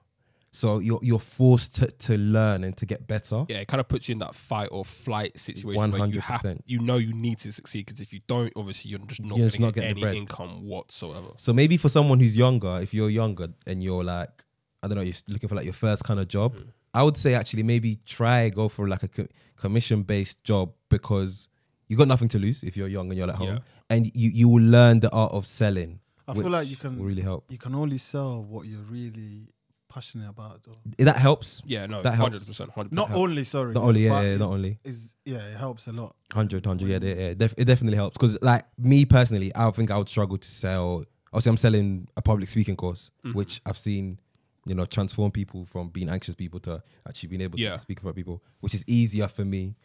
So 0.55 0.81
you're 0.81 0.99
you're 1.03 1.19
forced 1.19 1.77
to, 1.77 1.87
to 1.87 2.19
learn 2.19 2.63
and 2.65 2.77
to 2.77 2.85
get 2.87 3.07
better. 3.07 3.47
Yeah, 3.49 3.59
it 3.61 3.69
kind 3.69 3.81
of 3.81 3.89
puts 3.89 4.09
you 4.09 4.13
in 4.13 4.19
that 4.19 4.35
fight 4.35 4.69
or 4.71 4.85
flight 4.85 5.39
situation 5.41 5.93
where 5.93 6.07
you 6.09 6.21
have, 6.21 6.43
100%. 6.43 6.61
you 6.67 6.79
know, 6.79 6.97
you 6.97 7.15
need 7.15 7.39
to 7.39 7.53
succeed 7.53 7.87
because 7.87 8.01
if 8.03 8.13
you 8.13 8.21
don't, 8.27 8.53
obviously 8.55 8.91
you're 8.91 9.01
just 9.01 9.23
not 9.23 9.39
going 9.39 9.51
to 9.51 9.59
get 9.59 9.75
getting 9.75 9.81
the 9.83 9.91
any 9.91 10.01
bread. 10.03 10.15
income 10.15 10.67
whatsoever. 10.67 11.29
So 11.37 11.53
maybe 11.55 11.79
for 11.79 11.89
someone 11.89 12.21
who's 12.21 12.37
younger, 12.37 12.79
if 12.83 12.93
you're 12.93 13.09
younger 13.09 13.49
and 13.67 13.83
you're 13.83 14.05
like, 14.05 14.45
I 14.83 14.89
don't 14.89 14.97
know, 14.97 15.03
you're 15.03 15.15
looking 15.29 15.49
for 15.49 15.55
like 15.55 15.65
your 15.65 15.73
first 15.75 16.05
kind 16.05 16.21
of 16.21 16.29
job, 16.29 16.55
Mm. 16.55 16.67
I 16.95 17.03
would 17.03 17.17
say 17.17 17.33
actually 17.35 17.63
maybe 17.63 17.97
try 18.05 18.51
go 18.51 18.69
for 18.69 18.87
like 18.87 19.03
a 19.03 19.09
co- 19.09 19.27
commission 19.57 20.03
based 20.03 20.45
job 20.45 20.75
because 20.91 21.49
you 21.89 21.97
got 21.97 22.07
nothing 22.09 22.29
to 22.29 22.39
lose 22.39 22.63
if 22.63 22.77
you're 22.77 22.89
young 22.89 23.09
and 23.09 23.17
you're 23.17 23.31
at 23.31 23.37
home, 23.37 23.49
Yeah. 23.55 23.59
and 23.89 24.11
you 24.15 24.29
you 24.29 24.47
will 24.51 24.63
learn 24.63 25.01
the 25.01 25.11
art 25.11 25.33
of 25.33 25.47
selling. 25.47 26.01
I 26.29 26.35
feel 26.35 26.51
like 26.51 26.69
you 26.69 26.77
can 26.77 27.03
really 27.03 27.23
help. 27.23 27.47
you 27.51 27.57
can 27.57 27.75
only 27.75 27.97
sell 27.97 28.45
what 28.45 28.67
you're 28.67 28.83
really 28.83 29.49
passionate 29.93 30.29
about. 30.31 30.63
Though. 30.65 31.05
That 31.05 31.17
helps. 31.17 31.63
Yeah, 31.67 31.87
no, 31.87 32.03
That 32.03 32.15
helps. 32.15 32.49
100%. 32.49 32.71
100%. 32.75 32.93
Not 32.93 33.13
only, 33.13 33.45
sorry. 33.45 33.73
Not 33.75 33.85
only, 33.85 34.05
yeah, 34.05 34.11
but 34.11 34.25
yeah, 34.25 34.37
not 34.37 34.49
only. 34.51 34.79
Is 34.85 35.15
yeah, 35.25 35.37
it 35.53 35.57
helps 35.57 35.87
a 35.87 35.93
lot. 35.93 36.17
100, 36.33 36.65
100, 36.67 36.89
yeah, 36.89 36.99
yeah, 37.15 37.29
yeah. 37.29 37.35
Def- 37.35 37.55
it 37.57 37.65
definitely 37.67 37.97
helps 37.97 38.17
because, 38.17 38.39
like 38.43 38.65
me 38.79 39.05
personally, 39.05 39.53
I 39.55 39.71
think 39.71 39.91
I 39.91 39.99
would 39.99 40.09
struggle 40.09 40.39
to 40.39 40.49
sell. 40.49 41.05
Obviously, 41.33 41.51
I'm 41.51 41.57
selling 41.57 42.09
a 42.17 42.23
public 42.23 42.49
speaking 42.49 42.77
course, 42.77 43.11
Mhm. 43.25 43.35
which 43.35 43.61
I've 43.67 43.79
seen, 43.79 44.19
you 44.67 44.75
know, 44.75 44.85
transform 44.87 45.31
people 45.31 45.65
from 45.65 45.89
being 45.89 46.09
anxious 46.09 46.35
people 46.35 46.61
to 46.61 46.83
actually 47.09 47.29
being 47.31 47.43
able 47.43 47.59
Yeah. 47.59 47.73
to 47.73 47.79
speak 47.79 48.01
about 48.01 48.15
people, 48.15 48.43
which 48.61 48.75
is 48.75 48.85
easier 48.87 49.29
for 49.29 49.45
me. 49.45 49.77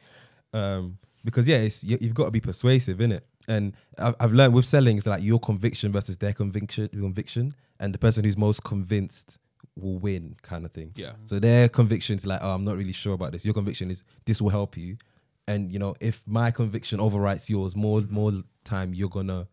Um, 0.54 0.98
because 1.26 1.48
yeah, 1.48 1.58
it's 1.58 1.84
you, 1.84 1.98
you've 2.00 2.14
got 2.14 2.26
to 2.26 2.32
be 2.32 2.40
persuasive 2.40 3.02
in 3.02 3.12
it, 3.12 3.26
and 3.48 3.74
I've, 3.98 4.16
I've 4.20 4.34
learned 4.34 4.54
with 4.54 4.66
selling, 4.66 4.98
it's 4.98 5.06
like 5.08 5.22
your 5.24 5.40
conviction 5.40 5.92
versus 5.92 6.16
their 6.18 6.32
conviction, 6.34 6.88
conviction, 6.90 7.54
and 7.80 7.94
the 7.94 7.98
person 7.98 8.24
who's 8.24 8.38
most 8.38 8.64
convinced 8.64 9.38
will 9.80 9.98
win, 9.98 10.36
kind 10.42 10.66
of 10.66 10.72
thing. 10.72 10.92
Yeah. 10.96 11.14
So 11.26 11.40
their 11.40 11.70
conviction 11.70 12.16
is 12.16 12.26
like, 12.26 12.40
oh, 12.42 12.54
I'm 12.54 12.64
not 12.64 12.78
really 12.78 12.94
sure 12.94 13.14
about 13.14 13.32
this. 13.32 13.46
Your 13.46 13.54
conviction 13.54 13.92
is 13.92 14.04
this 14.26 14.42
will 14.42 14.50
help 14.50 14.78
you, 14.78 14.98
and 15.48 15.72
you 15.72 15.80
know, 15.80 15.96
if 16.00 16.24
my 16.26 16.52
conviction 16.52 17.00
overwrites 17.00 17.50
yours, 17.50 17.76
more 17.76 18.02
more 18.10 18.32
time 18.64 18.94
you're 18.94 19.10
gonna 19.10 19.48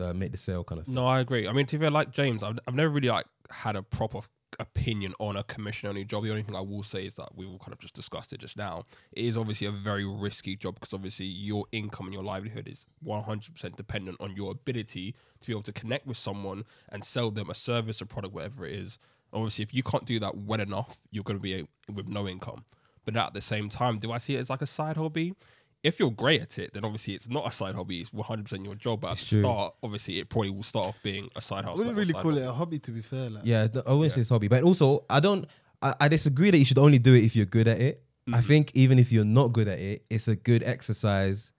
uh, 0.00 0.12
make 0.12 0.32
the 0.32 0.38
sale 0.38 0.64
kind 0.64 0.80
of 0.80 0.86
thing. 0.86 0.94
No, 0.94 1.06
I 1.06 1.20
agree. 1.20 1.48
I 1.48 1.52
mean, 1.52 1.66
to 1.66 1.78
be 1.78 1.84
fair, 1.84 1.90
like 1.90 2.10
James, 2.10 2.42
I've, 2.42 2.58
I've 2.66 2.74
never 2.74 2.90
really 2.90 3.08
like 3.08 3.26
had 3.50 3.76
a 3.76 3.82
proper 3.82 4.20
opinion 4.58 5.12
on 5.18 5.36
a 5.36 5.42
commission 5.42 5.88
only 5.88 6.04
job. 6.04 6.24
The 6.24 6.30
only 6.30 6.42
thing 6.42 6.54
I 6.54 6.60
will 6.60 6.82
say 6.82 7.06
is 7.06 7.16
that 7.16 7.34
we 7.34 7.46
all 7.46 7.58
kind 7.58 7.72
of 7.72 7.78
just 7.78 7.94
discussed 7.94 8.32
it 8.32 8.40
just 8.40 8.56
now. 8.56 8.84
It 9.12 9.24
is 9.24 9.36
obviously 9.36 9.66
a 9.66 9.72
very 9.72 10.04
risky 10.04 10.56
job 10.56 10.74
because 10.74 10.94
obviously 10.94 11.26
your 11.26 11.66
income 11.72 12.06
and 12.06 12.14
your 12.14 12.22
livelihood 12.22 12.68
is 12.68 12.86
100% 13.04 13.76
dependent 13.76 14.16
on 14.20 14.34
your 14.36 14.52
ability 14.52 15.14
to 15.40 15.46
be 15.46 15.52
able 15.52 15.62
to 15.62 15.72
connect 15.72 16.06
with 16.06 16.16
someone 16.16 16.64
and 16.88 17.04
sell 17.04 17.30
them 17.30 17.50
a 17.50 17.54
service 17.54 18.00
or 18.00 18.06
product, 18.06 18.34
whatever 18.34 18.66
it 18.66 18.74
is. 18.74 18.98
Obviously, 19.32 19.62
if 19.64 19.74
you 19.74 19.82
can't 19.82 20.04
do 20.06 20.18
that 20.20 20.36
well 20.36 20.60
enough, 20.60 20.98
you're 21.10 21.24
going 21.24 21.38
to 21.38 21.42
be 21.42 21.60
a, 21.60 21.92
with 21.92 22.08
no 22.08 22.26
income. 22.28 22.64
But 23.04 23.16
at 23.16 23.34
the 23.34 23.40
same 23.40 23.68
time, 23.68 23.98
do 23.98 24.10
I 24.12 24.18
see 24.18 24.34
it 24.36 24.40
as 24.40 24.50
like 24.50 24.62
a 24.62 24.66
side 24.66 24.96
hobby? 24.96 25.34
If 25.82 26.00
you're 26.00 26.10
great 26.10 26.40
at 26.42 26.58
it, 26.58 26.72
then 26.74 26.84
obviously 26.84 27.14
it's 27.14 27.28
not 27.28 27.46
a 27.46 27.50
side 27.52 27.74
hobby. 27.76 28.00
It's 28.00 28.10
100% 28.10 28.64
your 28.64 28.74
job. 28.74 29.02
But 29.02 29.12
at 29.12 29.18
the 29.18 29.26
true. 29.26 29.42
start, 29.42 29.74
obviously 29.82 30.18
it 30.18 30.28
probably 30.28 30.50
will 30.50 30.62
start 30.64 30.86
off 30.88 31.02
being 31.02 31.28
a 31.36 31.40
side 31.40 31.64
hobby. 31.64 31.66
I 31.66 31.70
hustle. 31.70 31.78
wouldn't 31.78 31.96
or 31.96 32.00
really 32.00 32.12
side 32.12 32.22
call 32.22 32.30
it 32.32 32.40
hustle. 32.40 32.50
a 32.50 32.54
hobby, 32.54 32.78
to 32.80 32.90
be 32.90 33.02
fair. 33.02 33.30
Like, 33.30 33.44
Yeah, 33.44 33.66
I 33.86 33.92
wouldn't 33.92 34.02
Yeah. 34.02 34.08
say 34.16 34.20
it's 34.22 34.30
hobby, 34.30 34.48
but 34.48 34.62
also 34.64 35.04
I 35.08 35.20
don't. 35.20 35.46
I, 35.82 35.94
I 36.00 36.08
disagree 36.08 36.50
that 36.50 36.58
you 36.58 36.64
should 36.64 36.78
only 36.78 36.98
do 36.98 37.14
it 37.14 37.22
if 37.22 37.36
you're 37.36 37.46
good 37.46 37.68
at 37.68 37.80
it. 37.80 38.02
I 38.32 38.38
Mhm. 38.40 38.44
think 38.46 38.70
even 38.74 38.98
if 38.98 39.12
you're 39.12 39.24
not 39.24 39.52
good 39.52 39.68
at 39.68 39.78
it, 39.78 40.04
it's 40.10 40.26
a 40.26 40.34
good 40.34 40.64
exercise 40.64 41.52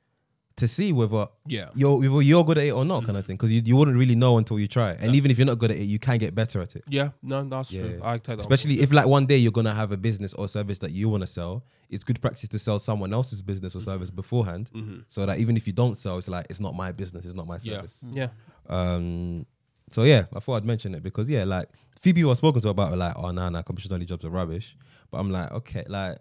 to 0.58 0.68
see 0.68 0.92
whether 0.92 1.28
Yeah. 1.46 1.70
you're 1.76 1.98
whether 1.98 2.22
you're 2.22 2.44
good 2.44 2.58
at 2.58 2.66
it 2.66 2.72
or 2.72 2.84
not, 2.84 3.06
kind 3.06 3.18
of 3.18 3.26
thing. 3.26 3.36
Because 3.38 3.52
you, 3.52 3.62
you 3.64 3.76
wouldn't 3.76 3.96
really 3.98 4.16
know 4.16 4.38
until 4.38 4.60
you 4.60 4.68
try. 4.68 4.92
And 5.00 5.16
even 5.16 5.32
if 5.32 5.38
you're 5.38 5.48
not 5.48 5.60
good 5.60 5.72
at 5.72 5.78
it, 5.78 5.84
you 5.86 6.00
can 6.00 6.18
get 6.18 6.34
better 6.36 6.62
at 6.62 6.76
it. 6.76 6.84
Yeah, 6.90 7.10
no, 7.24 7.44
that's 7.48 7.70
true. 7.70 8.00
I 8.04 8.14
take 8.18 8.24
that. 8.26 8.40
Especially 8.40 8.82
if 8.82 8.92
like 8.92 9.06
one 9.06 9.26
day 9.28 9.38
you're 9.38 9.52
gonna 9.52 9.74
have 9.74 9.92
a 9.92 9.98
business 9.98 10.34
or 10.34 10.48
service 10.48 10.80
that 10.80 10.92
you 10.92 11.10
want 11.10 11.22
to 11.22 11.28
sell, 11.28 11.64
it's 11.90 12.04
good 12.04 12.20
practice 12.22 12.50
to 12.50 12.60
sell 12.60 12.80
someone 12.80 13.14
else's 13.14 13.42
business 13.42 13.76
or 13.76 13.82
service 13.82 14.12
beforehand. 14.12 14.70
Mhm. 14.74 15.04
so 15.08 15.26
that 15.26 15.38
even 15.40 15.56
if 15.58 15.68
you 15.68 15.74
don't 15.74 15.96
sell, 15.96 16.18
it's 16.18 16.28
like 16.28 16.48
it's 16.50 16.60
not 16.60 16.76
my 16.76 16.92
business, 16.92 17.24
it's 17.26 17.36
not 17.36 17.48
my 17.48 17.58
Yeah, 17.62 17.76
service. 17.76 18.04
yeah, 18.12 18.30
Um, 18.68 19.46
so 19.90 20.04
yeah, 20.04 20.26
I 20.36 20.40
thought 20.40 20.56
I'd 20.58 20.66
mention 20.66 20.96
it 20.96 21.04
because 21.04 21.30
yeah, 21.30 21.44
like 21.44 21.70
few 22.02 22.14
people 22.14 22.32
I've 22.32 22.38
spoken 22.38 22.62
to 22.62 22.70
about 22.70 22.94
it, 22.94 22.98
like, 22.98 23.14
oh 23.16 23.32
nah, 23.32 23.50
nah, 23.50 23.62
commission 23.62 23.94
only 23.94 24.06
jobs 24.06 24.26
are 24.26 24.30
rubbish. 24.30 24.76
But 25.12 25.20
I'm 25.20 25.32
like, 25.32 25.52
okay, 25.52 25.84
like, 25.88 26.18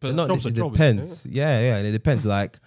but 0.00 0.14
not, 0.14 0.28
jobs 0.28 0.46
it 0.46 0.52
jobs, 0.52 0.74
isn't 0.80 0.96
depends. 0.96 1.26
Yeah, 1.26 1.60
yeah, 1.60 1.76
and 1.78 1.86
it 1.86 1.92
depends. 1.92 2.24
Like, 2.24 2.58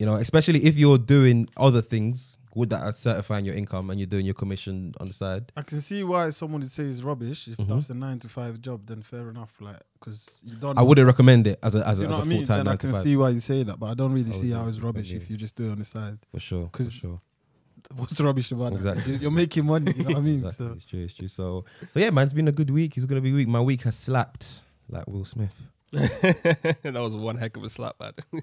you 0.00 0.06
know, 0.06 0.14
especially 0.16 0.64
if 0.64 0.76
you're 0.76 0.98
doing 0.98 1.46
other 1.56 1.82
things 1.82 2.38
with 2.54 2.70
that 2.70 2.82
are 2.82 2.92
certifying 2.92 3.44
your 3.44 3.54
income 3.54 3.90
and 3.90 4.00
you're 4.00 4.06
doing 4.08 4.24
your 4.24 4.34
commission 4.34 4.92
on 4.98 5.06
the 5.06 5.12
side. 5.14 5.52
I 5.56 5.62
can 5.62 5.80
see 5.80 6.02
why 6.02 6.30
someone 6.30 6.62
would 6.62 6.70
say 6.70 6.84
it's 6.84 7.02
rubbish. 7.02 7.46
If 7.46 7.58
Mhm. 7.58 7.68
that's 7.68 7.90
a 7.90 7.94
nine 7.94 8.18
to 8.20 8.28
five 8.28 8.60
job, 8.60 8.86
then 8.86 9.02
fair 9.02 9.28
enough. 9.30 9.52
Like, 9.60 9.78
because 9.94 10.42
you 10.44 10.56
don't. 10.56 10.76
I 10.78 10.82
wouldn't 10.82 11.06
recommend 11.06 11.46
it 11.46 11.58
as 11.62 11.74
a 11.76 11.86
as 11.86 12.00
a, 12.00 12.02
You 12.02 12.08
know 12.08 12.14
as 12.14 12.18
a 12.18 12.20
what 12.22 12.26
I 12.26 12.28
mean? 12.30 12.38
full 12.38 12.46
time 12.46 12.58
Then 12.60 12.66
I 12.68 12.70
nine 12.72 12.78
to 12.78 12.86
can 12.92 13.02
see 13.02 13.16
why 13.16 13.28
you 13.28 13.40
say 13.40 13.62
that, 13.62 13.78
but 13.78 13.86
I 13.86 13.94
don't 13.94 14.12
really 14.12 14.30
I 14.30 14.34
see 14.34 14.50
how 14.50 14.66
it's 14.66 14.80
rubbish 14.80 15.12
if 15.12 15.30
you 15.30 15.36
just 15.36 15.54
do 15.54 15.68
it 15.68 15.72
on 15.72 15.78
the 15.78 15.84
side. 15.84 16.18
for 16.32 16.40
sure. 16.40 16.64
For 16.72 16.78
'Cause 16.78 16.92
sure. 16.92 17.20
What's 17.96 18.20
rubbish 18.20 18.50
about 18.52 18.72
Exactly. 18.72 19.02
that? 19.02 19.08
You- 19.10 19.18
You're 19.22 19.30
making 19.30 19.66
money. 19.66 19.92
You 19.96 20.04
know 20.04 20.10
what 20.10 20.16
I 20.18 20.20
mean? 20.22 20.44
Exactly. 20.44 20.66
So, 20.66 20.72
It's 20.72 20.84
true. 20.86 21.02
It's 21.04 21.14
true. 21.14 21.28
So, 21.28 21.64
so 21.92 22.00
yeah, 22.00 22.10
man, 22.10 22.24
it's 22.24 22.32
been 22.34 22.48
a 22.48 22.52
good 22.52 22.70
week. 22.70 22.96
It's 22.96 23.06
gonna 23.06 23.20
be 23.20 23.30
a 23.30 23.34
week. 23.34 23.48
My 23.48 23.60
week 23.60 23.82
has 23.82 23.96
slapped 23.96 24.62
like 24.88 25.06
Will 25.06 25.24
Smith. 25.24 25.54
that 25.92 26.78
was 26.94 27.14
one 27.14 27.36
heck 27.36 27.56
of 27.56 27.62
a 27.64 27.70
slap, 27.70 27.94
man. 28.00 28.12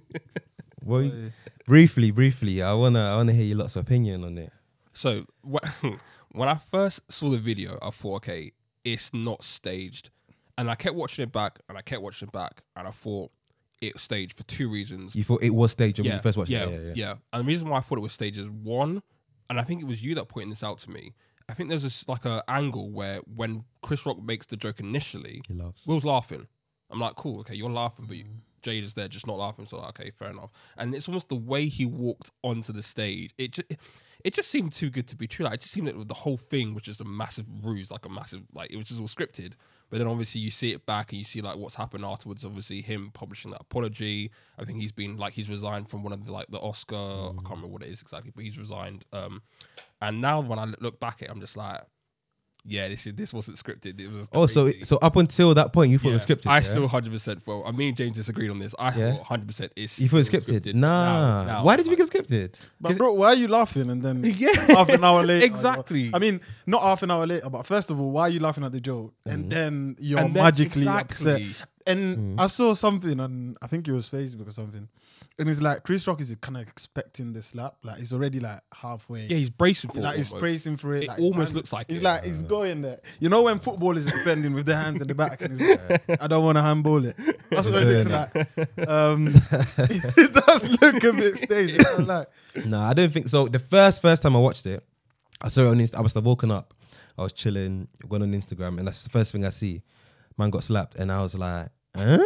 Well, 0.83 1.07
uh, 1.07 1.29
briefly, 1.65 2.11
briefly, 2.11 2.61
I 2.61 2.73
wanna 2.73 3.01
I 3.01 3.15
wanna 3.15 3.33
hear 3.33 3.45
your 3.45 3.57
lots 3.57 3.75
of 3.75 3.85
opinion 3.85 4.23
on 4.23 4.37
it. 4.37 4.51
So 4.93 5.25
wh- 5.49 5.83
when 6.31 6.49
I 6.49 6.55
first 6.55 7.11
saw 7.11 7.29
the 7.29 7.37
video, 7.37 7.77
I 7.81 7.89
thought, 7.89 8.17
okay, 8.17 8.51
it's 8.83 9.13
not 9.13 9.43
staged, 9.43 10.09
and 10.57 10.69
I 10.69 10.75
kept 10.75 10.95
watching 10.95 11.23
it 11.23 11.31
back, 11.31 11.59
and 11.69 11.77
I 11.77 11.81
kept 11.81 12.01
watching 12.01 12.27
it 12.27 12.31
back, 12.31 12.63
and 12.75 12.87
I 12.87 12.91
thought 12.91 13.31
it 13.81 13.99
staged 13.99 14.37
for 14.37 14.43
two 14.43 14.69
reasons. 14.69 15.15
You 15.15 15.23
thought 15.23 15.43
it 15.43 15.53
was 15.53 15.71
staged 15.71 15.99
when 15.99 16.11
you 16.11 16.19
first 16.19 16.37
watched 16.37 16.49
yeah, 16.49 16.65
it. 16.65 16.71
Yeah, 16.71 16.79
yeah, 16.79 16.93
yeah. 16.95 17.13
And 17.33 17.43
the 17.43 17.47
reason 17.47 17.69
why 17.69 17.77
I 17.77 17.81
thought 17.81 17.97
it 17.97 18.01
was 18.01 18.13
staged 18.13 18.37
is 18.37 18.49
one, 18.49 19.03
and 19.49 19.59
I 19.59 19.63
think 19.63 19.81
it 19.81 19.87
was 19.87 20.01
you 20.01 20.15
that 20.15 20.27
pointed 20.27 20.51
this 20.51 20.63
out 20.63 20.79
to 20.79 20.89
me. 20.89 21.13
I 21.49 21.53
think 21.53 21.69
there's 21.69 21.83
this 21.83 22.07
like 22.09 22.25
a 22.25 22.43
angle 22.47 22.91
where 22.91 23.19
when 23.35 23.63
Chris 23.81 24.05
Rock 24.05 24.21
makes 24.21 24.45
the 24.47 24.57
joke 24.57 24.79
initially, 24.79 25.41
He 25.47 25.53
loves. 25.53 25.85
Will's 25.87 26.05
laughing. 26.05 26.47
I'm 26.89 26.99
like, 26.99 27.15
cool, 27.15 27.41
okay, 27.41 27.55
you're 27.55 27.69
laughing, 27.69 28.05
but 28.07 28.17
you, 28.17 28.25
Jada 28.61 28.83
is 28.83 28.93
there 28.93 29.07
just 29.07 29.27
not 29.27 29.37
laughing. 29.37 29.65
So 29.65 29.77
like, 29.77 29.99
okay, 29.99 30.11
fair 30.11 30.29
enough. 30.29 30.51
And 30.77 30.93
it's 30.93 31.07
almost 31.07 31.29
the 31.29 31.35
way 31.35 31.67
he 31.67 31.85
walked 31.85 32.31
onto 32.43 32.73
the 32.73 32.83
stage. 32.83 33.33
It 33.37 33.51
just, 33.51 33.71
it 34.23 34.33
just 34.33 34.49
seemed 34.49 34.73
too 34.73 34.89
good 34.89 35.07
to 35.07 35.15
be 35.15 35.27
true. 35.27 35.45
Like 35.45 35.55
it 35.55 35.61
just 35.61 35.73
seemed 35.73 35.87
that 35.87 36.07
the 36.07 36.13
whole 36.13 36.37
thing 36.37 36.73
was 36.73 36.83
just 36.83 37.01
a 37.01 37.05
massive 37.05 37.45
ruse, 37.63 37.91
like 37.91 38.05
a 38.05 38.09
massive, 38.09 38.41
like 38.53 38.71
it 38.71 38.77
was 38.77 38.87
just 38.87 38.99
all 38.99 39.07
scripted. 39.07 39.53
But 39.89 39.99
then 39.99 40.07
obviously 40.07 40.41
you 40.41 40.49
see 40.49 40.73
it 40.73 40.85
back 40.85 41.11
and 41.11 41.19
you 41.19 41.23
see 41.23 41.41
like 41.41 41.55
what's 41.55 41.75
happened 41.75 42.03
afterwards. 42.03 42.43
Obviously 42.43 42.81
him 42.81 43.11
publishing 43.13 43.51
that 43.51 43.61
apology. 43.61 44.31
I 44.59 44.65
think 44.65 44.79
he's 44.79 44.91
been 44.91 45.17
like 45.17 45.33
he's 45.33 45.49
resigned 45.49 45.89
from 45.89 46.03
one 46.03 46.13
of 46.13 46.25
the 46.25 46.31
like 46.31 46.47
the 46.49 46.59
Oscar. 46.59 46.95
I 46.95 47.31
can't 47.35 47.49
remember 47.49 47.67
what 47.67 47.83
it 47.83 47.89
is 47.89 48.01
exactly, 48.01 48.31
but 48.35 48.43
he's 48.43 48.59
resigned. 48.59 49.05
Um, 49.13 49.41
and 50.01 50.19
now 50.21 50.41
when 50.41 50.59
I 50.59 50.65
look 50.79 50.99
back 50.99 51.21
at 51.21 51.29
it, 51.29 51.31
I'm 51.31 51.39
just 51.39 51.55
like, 51.55 51.81
yeah, 52.65 52.87
this 52.89 53.07
is 53.07 53.13
this 53.15 53.33
wasn't 53.33 53.57
scripted. 53.57 53.99
It 53.99 54.09
was 54.11 54.27
Oh, 54.33 54.45
so 54.45 54.71
so 54.83 54.97
up 54.97 55.15
until 55.15 55.53
that 55.53 55.71
point, 55.73 55.91
you 55.91 55.97
thought 55.97 56.09
it 56.09 56.13
was 56.13 56.25
scripted. 56.25 56.47
I 56.47 56.55
yeah? 56.55 56.61
still 56.61 56.87
hundred 56.87 57.11
percent. 57.13 57.41
Well, 57.45 57.63
I 57.65 57.71
mean, 57.71 57.95
James 57.95 58.15
disagreed 58.17 58.49
on 58.49 58.59
this. 58.59 58.75
I 58.77 58.93
Yeah. 58.97 59.13
thought 59.13 59.23
hundred 59.23 59.47
percent 59.47 59.71
is. 59.75 59.97
you 59.99 60.09
thought 60.09 60.17
it 60.17 60.19
was 60.19 60.29
scripted. 60.29 60.73
Nah. 60.75 61.63
Why 61.63 61.75
did 61.75 61.85
you 61.85 61.95
think 61.95 62.07
it 62.11 62.13
scripted? 62.13 62.53
but 62.81 62.97
bro, 62.97 63.13
why 63.13 63.27
are 63.27 63.35
you 63.35 63.47
laughing? 63.47 63.89
And 63.89 64.01
then 64.03 64.23
Yeah. 64.37 64.49
half 64.67 64.89
an 64.89 65.03
hour 65.03 65.25
later, 65.25 65.45
Exactly. 65.45 66.11
I 66.13 66.19
mean, 66.19 66.41
not 66.65 66.81
half 66.81 67.03
an 67.03 67.11
hour 67.11 67.25
later, 67.25 67.49
but 67.49 67.65
first 67.65 67.89
of 67.91 67.99
all, 68.01 68.11
why 68.11 68.23
are 68.23 68.29
you 68.29 68.39
laughing 68.39 68.63
at 68.65 68.71
the 68.73 68.81
joke? 68.81 69.13
Mm-hmm. 69.25 69.29
And 69.33 69.51
then 69.51 69.95
you're 69.99 70.19
And 70.19 70.33
then- 70.33 70.43
magically 70.43 70.87
upset. 70.87 71.41
And 71.85 72.17
Mm. 72.17 72.41
I 72.41 72.47
saw 72.47 72.73
something 72.73 73.17
and 73.21 73.57
I 73.61 73.67
think 73.67 73.87
it 73.87 73.93
was 73.93 74.09
Facebook 74.09 74.45
or 74.47 74.51
something. 74.51 74.89
And 75.39 75.47
it's 75.47 75.61
like 75.61 75.83
Chris 75.83 76.07
Rock 76.07 76.19
is 76.19 76.35
kind 76.41 76.57
of 76.57 76.63
expecting 76.63 77.31
the 77.31 77.43
slap. 77.43 77.75
Like 77.83 77.97
he's 77.97 78.11
already 78.11 78.39
like 78.39 78.61
halfway. 78.73 79.27
Yeah, 79.27 79.37
he's 79.37 79.51
bracing 79.51 79.91
for 79.91 80.01
like 80.01 80.15
it. 80.15 80.17
he's 80.17 80.31
almost. 80.31 80.41
bracing 80.41 80.77
for 80.77 80.95
it. 80.95 81.03
It 81.03 81.09
like, 81.09 81.19
almost 81.19 81.53
looks 81.53 81.71
like 81.71 81.87
he's 81.89 81.99
it. 81.99 82.03
like 82.03 82.23
he's 82.25 82.41
going 82.41 82.81
there. 82.81 82.99
You 83.19 83.29
know 83.29 83.43
when 83.43 83.59
football 83.59 83.95
is 83.97 84.05
defending 84.05 84.53
with 84.53 84.65
their 84.65 84.77
hands 84.77 84.99
in 84.99 85.07
the 85.07 85.13
back 85.13 85.41
and 85.43 85.55
he's 85.55 85.77
like, 85.77 86.21
I 86.21 86.25
don't 86.27 86.43
want 86.43 86.57
to 86.57 86.63
handball 86.63 87.05
it. 87.05 87.15
That's 87.51 87.69
what 87.69 87.83
it 87.83 88.07
looks 88.07 88.09
like. 88.09 88.89
Um, 88.89 89.27
it 89.77 90.33
does 90.33 90.69
look 90.81 91.03
a 91.03 91.13
bit 91.13 91.35
staged. 91.37 91.85
I'm 91.85 92.07
like, 92.07 92.27
No, 92.65 92.79
I 92.79 92.93
don't 92.93 93.11
think 93.13 93.27
so. 93.27 93.47
The 93.47 93.59
first 93.59 94.01
first 94.01 94.23
time 94.23 94.35
I 94.35 94.39
watched 94.39 94.65
it, 94.65 94.83
I 95.39 95.49
saw 95.49 95.65
it 95.65 95.67
on. 95.67 95.79
Inst- 95.79 95.97
I 95.97 96.01
must 96.01 96.15
have 96.15 96.25
woken 96.25 96.49
up. 96.49 96.73
I 97.15 97.23
was 97.23 97.33
chilling, 97.33 97.87
going 98.07 98.23
on 98.23 98.31
Instagram, 98.31 98.77
and 98.79 98.87
that's 98.87 99.03
the 99.03 99.09
first 99.11 99.31
thing 99.31 99.45
I 99.45 99.49
see. 99.49 99.81
Man 100.37 100.49
got 100.49 100.63
slapped, 100.63 100.95
and 100.95 101.11
I 101.11 101.21
was 101.21 101.35
like, 101.35 101.69
huh? 101.95 102.19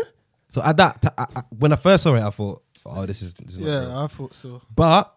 So 0.51 0.61
at 0.63 0.77
that, 0.77 1.01
t- 1.01 1.09
I, 1.17 1.25
I- 1.35 1.43
when 1.57 1.73
I 1.73 1.75
first 1.77 2.03
saw 2.03 2.13
it, 2.15 2.21
I 2.21 2.29
thought, 2.29 2.61
oh, 2.85 3.05
this 3.07 3.21
is, 3.23 3.33
this 3.33 3.53
is 3.53 3.59
not 3.59 3.67
real. 3.67 3.81
yeah, 3.89 4.03
I 4.03 4.07
thought 4.07 4.33
so. 4.35 4.61
But 4.75 5.11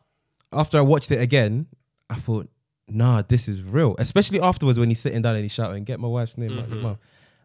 after 0.53 0.79
I 0.79 0.81
watched 0.81 1.11
it 1.11 1.21
again, 1.21 1.67
I 2.09 2.15
thought, 2.15 2.49
nah, 2.89 3.23
this 3.29 3.49
is 3.49 3.63
real. 3.63 3.95
Especially 3.99 4.41
afterwards 4.41 4.79
when 4.79 4.89
he's 4.89 5.01
sitting 5.01 5.21
down 5.23 5.35
and 5.35 5.43
he's 5.45 5.53
shouting, 5.53 5.85
"Get 5.85 6.01
my 6.01 6.09
wife's 6.09 6.39
name 6.39 6.59
out 6.59 6.69
your 6.69 6.79
Mhm. 6.79 6.83
mouth." 6.83 6.99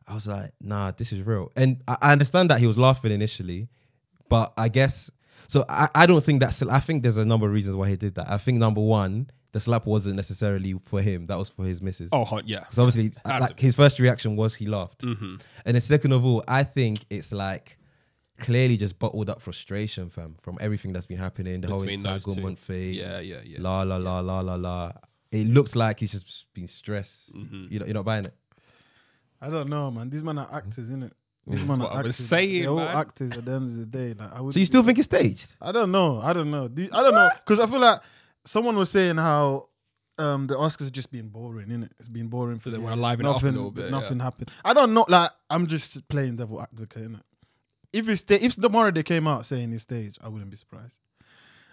I 0.08 0.14
was 0.14 0.28
like, 0.28 0.52
nah, 0.62 0.92
this 0.92 1.12
is 1.12 1.22
real. 1.22 1.52
And 1.56 1.82
I, 1.88 1.98
I 2.02 2.12
understand 2.14 2.50
that 2.52 2.60
he 2.60 2.68
was 2.68 2.78
laughing 2.78 3.12
initially, 3.12 3.68
but 4.30 4.54
I 4.58 4.70
guess 4.70 5.10
so. 5.48 5.66
I, 5.68 5.88
I 5.96 6.06
don't 6.06 6.24
think 6.24 6.42
that's. 6.42 6.62
I 6.62 6.80
think 6.80 7.02
there's 7.04 7.18
a 7.18 7.26
number 7.26 7.48
of 7.48 7.54
reasons 7.54 7.76
why 7.76 7.90
he 7.90 7.96
did 7.96 8.16
that. 8.16 8.30
I 8.30 8.38
think 8.38 8.60
number 8.60 8.82
one, 8.82 9.30
the 9.52 9.60
slap 9.60 9.86
wasn't 9.88 10.16
necessarily 10.16 10.74
for 10.84 11.02
him. 11.02 11.26
That 11.28 11.38
was 11.40 11.50
for 11.50 11.64
his 11.66 11.82
missus. 11.82 12.10
Oh 12.14 12.24
hun- 12.26 12.44
yeah. 12.46 12.66
So 12.70 12.84
obviously, 12.84 13.14
like 13.26 13.60
his 13.60 13.76
first 13.76 14.00
reaction 14.00 14.36
was 14.36 14.54
he 14.54 14.68
laughed, 14.68 15.02
hmm 15.02 15.36
and 15.66 15.74
then 15.76 15.82
second 15.82 16.12
of 16.12 16.24
all, 16.24 16.44
I 16.48 16.64
think 16.64 17.00
it's 17.10 17.32
like 17.32 17.78
clearly 18.40 18.78
just 18.78 18.98
bottled 19.00 19.30
up 19.30 19.42
frustration, 19.42 20.10
fam, 20.10 20.36
from 20.42 20.58
everything 20.62 20.94
that's 20.94 21.06
been 21.06 21.18
happening, 21.18 21.62
the 21.62 21.68
whole 21.68 21.80
Between 21.80 22.02
those 22.04 22.24
two. 22.24 22.30
entanglement 22.32 22.60
thing, 22.60 22.94
Yeah, 22.94 23.20
yeah, 23.20 23.42
yeah. 23.46 23.58
la 23.62 23.84
la 23.84 23.98
la 23.98 24.20
la 24.20 24.40
la 24.42 24.56
la. 24.56 24.92
It 25.32 25.48
looks 25.48 25.76
like 25.76 26.00
he's 26.00 26.12
just 26.12 26.52
been 26.54 26.68
stressed. 26.68 27.36
Mhm. 27.36 27.72
You 27.72 27.80
know, 27.80 27.86
you're 27.86 27.94
not 27.94 28.06
buying 28.06 28.26
it. 28.26 28.34
I 29.42 29.50
don't 29.50 29.70
know, 29.70 29.90
man. 29.92 30.10
These 30.10 30.24
men 30.24 30.38
are 30.38 30.50
actors, 30.52 30.90
innit? 30.90 31.12
These 31.48 31.62
Mm. 31.62 31.68
men 31.68 31.80
what 31.80 31.92
are 31.92 32.00
I 32.00 32.02
was 32.02 32.16
actors. 32.16 32.28
saying, 32.28 32.62
They're 32.62 32.70
all 32.72 32.80
actors 32.82 33.32
at 33.32 33.46
the 33.46 33.52
end 33.52 33.70
of 33.70 33.76
the 33.78 33.86
day. 33.86 34.14
Like, 34.14 34.34
I 34.34 34.42
would. 34.42 34.54
So 34.54 34.60
you 34.60 34.66
still 34.66 34.84
think 34.84 34.98
it's 35.00 35.06
staged? 35.06 35.56
I 35.62 35.72
don't 35.72 35.92
know. 35.92 36.20
I 36.20 36.34
don't 36.34 36.52
know. 36.52 36.68
The- 36.68 36.92
I 36.92 37.02
don't 37.04 37.14
know 37.16 37.30
because 37.38 37.60
I 37.60 37.68
feel 37.68 37.80
like 37.80 38.02
someone 38.46 38.76
was 38.76 38.90
saying 38.90 39.18
how 39.18 39.66
um, 40.18 40.48
the 40.48 40.56
Oscars 40.56 40.82
have 40.86 40.92
just 40.92 41.12
been 41.14 41.30
boring, 41.30 41.68
innit? 41.68 41.92
It's 41.98 42.10
been 42.10 42.28
boring 42.28 42.60
for 42.60 42.70
them. 42.72 42.82
the 42.82 42.88
wanna 42.90 43.00
liven 43.02 43.26
it 43.26 43.30
up 43.30 43.38
a 43.38 43.40
nothing, 43.46 43.56
little 43.56 43.72
bit, 43.72 43.90
Nothing 43.90 44.20
happened. 44.20 44.52
I 44.66 44.74
don't 44.74 44.94
know. 44.94 45.06
Like 45.08 45.32
I'm 45.50 45.66
just 45.68 46.06
playing 46.10 46.36
devil 46.36 46.62
advocate, 46.62 47.04
innit? 47.10 47.22
If 47.94 48.08
it's 48.10 48.22
sta- 48.22 48.40
if 48.42 48.56
tomorrow 48.56 48.92
they 48.92 49.04
came 49.04 49.28
out 49.28 49.46
saying 49.46 49.74
it's 49.74 49.84
staged, 49.84 50.20
I 50.24 50.28
wouldn't 50.30 50.52
be 50.52 50.58
surprised. 50.58 51.02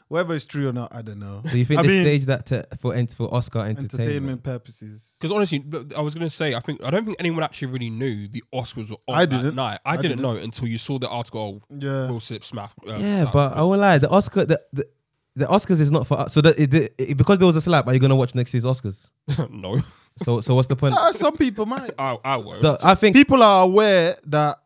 Whether 0.09 0.37
it's 0.37 0.47
true 0.47 0.69
or 0.69 0.73
not, 0.73 0.95
I 0.95 1.03
don't 1.03 1.19
know. 1.19 1.43
So 1.47 1.57
you 1.57 1.65
think 1.65 1.81
I 1.81 1.83
they 1.83 1.89
mean- 1.89 2.05
staged 2.05 2.27
that 2.29 2.47
to, 2.47 2.65
for 2.81 2.95
ent- 2.95 3.15
for 3.15 3.33
Oscar 3.35 3.59
entertainment? 3.61 3.95
Entertainment 4.01 4.43
purposes. 4.45 5.17
Because 5.21 5.35
honestly, 5.35 5.65
I 5.97 6.01
was 6.01 6.15
gonna 6.15 6.31
say, 6.31 6.55
I 6.55 6.61
think 6.61 6.83
I 6.85 6.91
don't 6.91 7.05
think 7.05 7.17
anyone 7.19 7.43
actually 7.43 7.69
really 7.73 7.91
knew 7.91 8.29
the 8.29 8.43
Oscars 8.55 8.89
were 8.91 8.97
on 9.09 9.17
I 9.19 9.27
that 9.27 9.37
didn't. 9.37 9.57
night. 9.57 9.81
I, 9.85 9.93
I 9.95 9.97
didn't, 9.97 10.19
didn't. 10.19 10.23
know 10.23 10.37
until 10.37 10.69
you 10.69 10.79
saw 10.79 10.99
the 10.99 11.09
article. 11.09 11.63
Yeah. 11.71 12.09
Will 12.11 12.21
Slip 12.21 12.45
smack. 12.45 12.71
Uh, 12.87 12.93
Yeah, 12.99 13.23
slap 13.23 13.33
but 13.33 13.47
I 13.51 13.55
Chris. 13.55 13.63
won't 13.65 13.81
lie. 13.81 13.99
The 13.99 14.09
Oscar, 14.11 14.45
the, 14.45 14.63
the, 14.73 14.87
the 15.35 15.45
Oscars 15.47 15.81
is 15.81 15.91
not 15.91 16.07
for 16.07 16.21
us. 16.21 16.33
So 16.33 16.41
that 16.41 16.59
it, 16.59 16.73
it, 16.73 16.95
it- 16.99 17.17
because 17.19 17.39
there 17.39 17.47
was 17.49 17.57
a 17.57 17.61
slap, 17.61 17.89
are 17.89 17.93
you 17.93 17.99
gonna 18.01 18.15
watch 18.17 18.33
next 18.35 18.55
year's 18.55 18.65
Oscars? 18.65 19.11
no, 19.51 19.81
So 20.23 20.41
so 20.41 20.55
what's 20.55 20.69
the 20.69 20.77
point? 20.77 20.95
Ah, 20.97 21.11
some 21.13 21.37
people 21.37 21.67
might. 21.67 21.91
I, 21.99 22.17
I 22.25 22.37
won't. 22.37 22.61
so 22.61 22.79
I 22.85 22.95
think 22.95 23.17
People 23.17 23.43
are 23.43 23.65
aware 23.65 24.17
that. 24.27 24.59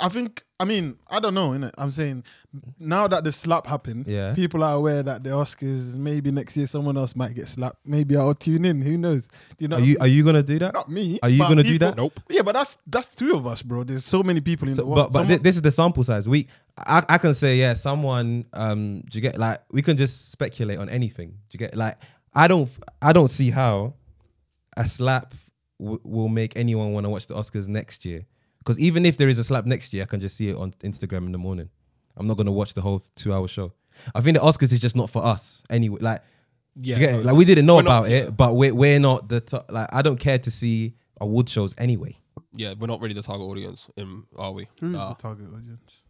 I 0.00 0.08
think 0.08 0.42
I 0.58 0.64
mean, 0.64 0.96
I 1.10 1.20
don't 1.20 1.34
know, 1.34 1.50
innit? 1.50 1.72
I'm 1.76 1.90
saying 1.90 2.24
now 2.78 3.06
that 3.08 3.24
the 3.24 3.30
slap 3.32 3.66
happened, 3.66 4.06
Yeah. 4.08 4.32
people 4.34 4.64
are 4.64 4.74
aware 4.74 5.02
that 5.02 5.22
the 5.22 5.28
Oscars 5.30 5.94
maybe 5.96 6.30
next 6.30 6.56
year 6.56 6.66
someone 6.66 6.96
else 6.96 7.14
might 7.14 7.34
get 7.34 7.48
slapped. 7.48 7.76
Maybe 7.86 8.16
I'll 8.16 8.34
tune 8.34 8.64
in. 8.64 8.80
Who 8.80 8.96
knows? 8.96 9.28
Do 9.28 9.34
you 9.58 9.68
know? 9.68 9.76
Are 9.76 9.80
what 9.80 9.82
I 9.82 9.86
you 9.86 9.92
mean? 9.92 10.00
are 10.00 10.06
you 10.08 10.24
gonna 10.24 10.42
do 10.42 10.58
that? 10.60 10.72
not 10.72 10.88
me? 10.90 11.18
Are 11.22 11.28
you 11.28 11.40
gonna 11.40 11.62
do 11.62 11.78
that? 11.80 11.96
Nope. 11.98 12.18
Yeah, 12.30 12.40
but 12.40 12.52
that's 12.52 12.78
that's 12.86 13.06
two 13.14 13.34
of 13.36 13.46
us, 13.46 13.62
bro. 13.62 13.84
There's 13.84 14.06
so 14.06 14.22
many 14.22 14.40
people 14.40 14.66
in 14.68 14.74
So- 14.74 14.82
the 14.82 14.86
world. 14.88 14.96
but 14.96 15.12
but 15.12 15.18
thi- 15.26 15.32
Someone- 15.34 15.42
this 15.42 15.56
is 15.56 15.62
the 15.62 15.70
sample 15.70 16.02
size. 16.04 16.26
We 16.26 16.48
I, 16.78 17.02
I 17.06 17.18
can 17.18 17.34
say 17.34 17.56
yeah, 17.56 17.74
someone 17.74 18.46
um 18.54 19.02
do 19.10 19.18
you 19.18 19.22
get 19.22 19.38
like 19.38 19.60
we 19.70 19.82
can 19.82 19.98
just 19.98 20.30
speculate 20.30 20.78
on 20.78 20.88
anything. 20.88 21.28
Do 21.30 21.36
you 21.52 21.58
get 21.58 21.76
like 21.76 21.98
I 22.34 22.48
don't 22.48 22.70
I 23.02 23.12
don't 23.12 23.28
see 23.28 23.50
how 23.50 23.92
a 24.74 24.86
slap 24.86 25.34
w- 25.78 26.00
will 26.02 26.28
make 26.28 26.56
anyone 26.56 26.94
want 26.94 27.04
to 27.04 27.10
watch 27.10 27.26
the 27.26 27.34
Oscars 27.34 27.68
next 27.68 28.06
year. 28.06 28.24
Because 28.66 28.80
even 28.80 29.06
if 29.06 29.16
there 29.16 29.28
is 29.28 29.38
a 29.38 29.44
slap 29.44 29.64
next 29.64 29.94
year, 29.94 30.02
I 30.02 30.06
can 30.06 30.18
just 30.20 30.36
see 30.36 30.48
it 30.48 30.56
on 30.56 30.72
Instagram 30.82 31.26
in 31.26 31.32
the 31.32 31.38
morning. 31.38 31.70
I'm 32.16 32.26
not 32.26 32.36
gonna 32.36 32.50
watch 32.50 32.74
the 32.74 32.80
whole 32.80 33.00
two 33.14 33.32
hour 33.32 33.46
show. 33.46 33.72
I 34.12 34.20
think 34.20 34.36
the 34.36 34.42
Oscars 34.42 34.72
is 34.72 34.80
just 34.80 34.96
not 34.96 35.08
for 35.08 35.24
us 35.24 35.62
anyway. 35.70 35.98
Like 36.00 36.22
Yeah, 36.74 36.98
get 36.98 37.12
no. 37.12 37.20
like 37.20 37.36
we 37.36 37.44
didn't 37.44 37.64
know 37.66 37.76
We're 37.76 37.82
not- 37.82 37.98
about 38.06 38.10
it, 38.10 38.36
but 38.36 38.56
we're 38.56 38.74
we're 38.74 38.98
not 38.98 39.28
the 39.28 39.40
top, 39.40 39.70
like 39.70 39.88
I 39.92 40.02
don't 40.02 40.18
care 40.18 40.38
to 40.40 40.50
see 40.50 40.94
award 41.20 41.48
shows 41.48 41.74
anyway. 41.78 42.16
yeah, 42.56 42.74
we're 42.78 42.88
not 42.88 43.00
really 43.00 43.14
the 43.14 43.22
target 43.22 43.46
audience, 43.46 43.88
um, 43.98 44.26
are 44.36 44.50
we? 44.52 44.66
Who's 44.80 44.92
Nah. 44.92 45.10
the 45.10 45.22
target 45.22 45.46
audience? 45.52 46.02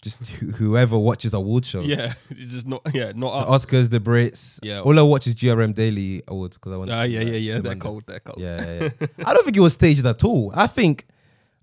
Just 0.00 0.24
who- 0.28 0.52
whoever 0.52 0.96
watches 0.96 1.34
award 1.34 1.64
shows. 1.66 1.86
Yeah, 1.88 2.12
it's 2.30 2.52
just 2.52 2.66
not. 2.68 2.82
Yeah, 2.94 3.10
not 3.16 3.46
the 3.46 3.52
us. 3.52 3.66
Oscars, 3.66 3.90
the 3.90 3.98
Brits. 3.98 4.60
Yeah. 4.62 4.80
All 4.82 4.96
I 4.96 5.02
watch 5.02 5.26
is 5.26 5.34
GRM 5.34 5.74
Daily 5.74 6.22
Awards 6.28 6.56
because 6.56 6.72
I 6.72 6.76
want. 6.76 6.90
Ah, 6.92 7.02
yeah, 7.02 7.20
yeah, 7.22 7.32
yeah. 7.32 7.54
the 7.56 7.62
They're 7.62 7.70
Monday. 7.72 7.80
cold. 7.84 8.04
They're 8.06 8.20
cold. 8.20 8.38
Yeah, 8.40 8.64
yeah, 8.64 8.88
yeah. 9.00 9.06
I 9.26 9.32
don't 9.34 9.44
think 9.44 9.56
it 9.56 9.60
was 9.60 9.72
staged 9.72 10.06
at 10.06 10.22
all. 10.22 10.52
I 10.54 10.68
think, 10.68 11.04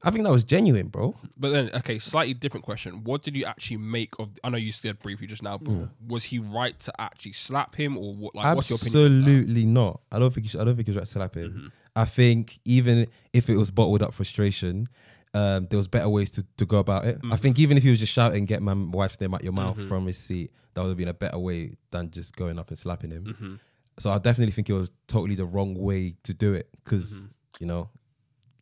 I 0.05 0.11
think 0.11 0.23
that 0.23 0.31
was 0.31 0.43
genuine, 0.43 0.87
bro. 0.87 1.15
But 1.37 1.51
then, 1.51 1.69
okay, 1.73 1.97
slightly 1.99 2.33
different 2.33 2.63
question. 2.63 3.03
What 3.03 3.23
did 3.23 3.35
you 3.35 3.43
actually 3.45 3.77
make 3.77 4.13
of? 4.19 4.29
I 4.43 4.49
know 4.49 4.57
you 4.57 4.71
said 4.71 4.99
briefly 4.99 5.27
just 5.27 5.41
now. 5.43 5.57
But 5.57 5.71
Mm. 5.73 5.89
Was 6.07 6.23
he 6.25 6.39
right 6.39 6.79
to 6.81 7.01
actually 7.01 7.33
slap 7.33 7.75
him, 7.75 7.97
or 7.97 8.13
what? 8.13 8.35
Like, 8.35 8.55
what's 8.55 8.69
your 8.69 8.77
opinion? 8.77 9.23
Absolutely 9.23 9.65
not. 9.65 10.01
I 10.11 10.19
don't 10.19 10.33
think. 10.33 10.45
He 10.45 10.49
should, 10.49 10.61
I 10.61 10.63
don't 10.65 10.75
think 10.75 10.87
he 10.87 10.91
was 10.91 10.97
right 10.99 11.07
to 11.07 11.11
slap 11.11 11.35
him. 11.35 11.49
Mm-hmm. 11.51 11.67
I 11.95 12.05
think 12.05 12.59
even 12.65 13.07
if 13.33 13.49
it 13.49 13.55
was 13.57 13.71
bottled 13.71 14.03
up 14.03 14.13
frustration, 14.13 14.87
um, 15.33 15.67
there 15.69 15.77
was 15.77 15.87
better 15.87 16.07
ways 16.09 16.29
to, 16.31 16.45
to 16.57 16.65
go 16.65 16.77
about 16.77 17.05
it. 17.05 17.17
Mm-hmm. 17.17 17.33
I 17.33 17.37
think 17.37 17.57
even 17.59 17.75
if 17.77 17.83
he 17.83 17.89
was 17.89 17.99
just 17.99 18.13
shouting, 18.13 18.45
"Get 18.45 18.61
my 18.61 18.73
wife's 18.73 19.19
name 19.19 19.33
out 19.33 19.43
your 19.43 19.53
mouth" 19.53 19.77
from 19.87 20.05
his 20.05 20.17
seat, 20.17 20.51
that 20.75 20.81
would 20.81 20.89
have 20.89 20.97
been 20.97 21.07
a 21.07 21.13
better 21.13 21.39
way 21.39 21.77
than 21.91 22.11
just 22.11 22.35
going 22.35 22.59
up 22.59 22.69
and 22.69 22.77
slapping 22.77 23.11
him. 23.11 23.23
Mm-hmm. 23.25 23.55
So 23.97 24.11
I 24.11 24.17
definitely 24.19 24.51
think 24.51 24.69
it 24.69 24.73
was 24.73 24.91
totally 25.07 25.35
the 25.35 25.45
wrong 25.45 25.73
way 25.73 26.15
to 26.23 26.33
do 26.33 26.53
it 26.53 26.69
because 26.83 27.13
Mm-hmm. 27.15 27.27
you 27.61 27.67
know 27.67 27.89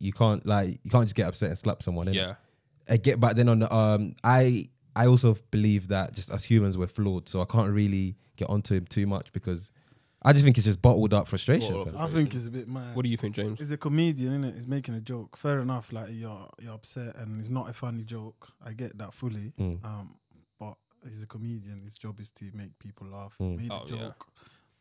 you 0.04 0.14
can't 0.14 0.46
like 0.46 0.80
you 0.84 0.92
can't 0.92 1.06
just 1.06 1.16
get 1.16 1.28
upset 1.28 1.50
and 1.50 1.58
slap 1.58 1.82
someone. 1.82 2.08
innit? 2.08 2.16
Yeah, 2.16 2.36
I 2.90 2.98
get 2.98 3.20
back 3.20 3.36
then 3.36 3.50
on 3.50 3.60
the 3.60 3.74
um 3.74 4.16
I 4.24 4.70
I 4.96 5.08
also 5.08 5.36
believe 5.52 5.88
that 5.88 6.14
just 6.14 6.30
as 6.32 6.44
humans 6.44 6.78
we're 6.78 6.88
flawed, 6.88 7.28
so 7.30 7.42
I 7.42 7.46
can't 7.46 7.72
really 7.72 8.16
get 8.36 8.50
onto 8.50 8.76
him 8.76 8.86
too 8.86 9.08
much 9.08 9.32
because 9.34 9.72
I 10.26 10.32
just 10.34 10.46
think 10.46 10.58
it's 10.58 10.66
just 10.66 10.82
bottled 10.82 11.14
up 11.14 11.28
frustration. 11.28 11.74
Bottled 11.74 11.96
up. 11.96 12.02
I 12.02 12.08
think 12.14 12.34
it's 12.34 12.46
a 12.48 12.50
bit 12.52 12.68
mad. 12.70 12.96
what 12.96 13.04
do 13.04 13.10
you 13.10 13.18
think, 13.18 13.36
James? 13.36 13.60
He's 13.60 13.72
a 13.72 13.78
comedian, 13.78 14.44
is 14.46 14.52
it? 14.52 14.56
He's 14.56 14.68
making 14.68 14.96
a 14.96 15.02
joke. 15.02 15.36
Fair 15.36 15.60
enough. 15.60 15.92
Like 15.92 16.10
you're 16.12 16.48
you're 16.62 16.74
upset, 16.74 17.16
and 17.18 17.40
it's 17.40 17.50
not 17.50 17.70
a 17.70 17.74
funny 17.74 18.04
joke. 18.04 18.48
I 18.66 18.74
get 18.74 18.98
that 19.00 19.14
fully. 19.14 19.52
Mm. 19.60 19.84
Um, 19.84 20.16
but 20.60 20.76
he's 21.10 21.24
a 21.24 21.28
comedian. 21.28 21.82
His 21.84 21.96
job 21.96 22.20
is 22.20 22.32
to 22.32 22.46
make 22.54 22.78
people 22.80 23.08
laugh. 23.08 23.36
Mm. 23.42 23.58
Made 23.58 23.72
Oh, 23.72 23.86
a 23.90 23.96
yeah. 23.96 24.12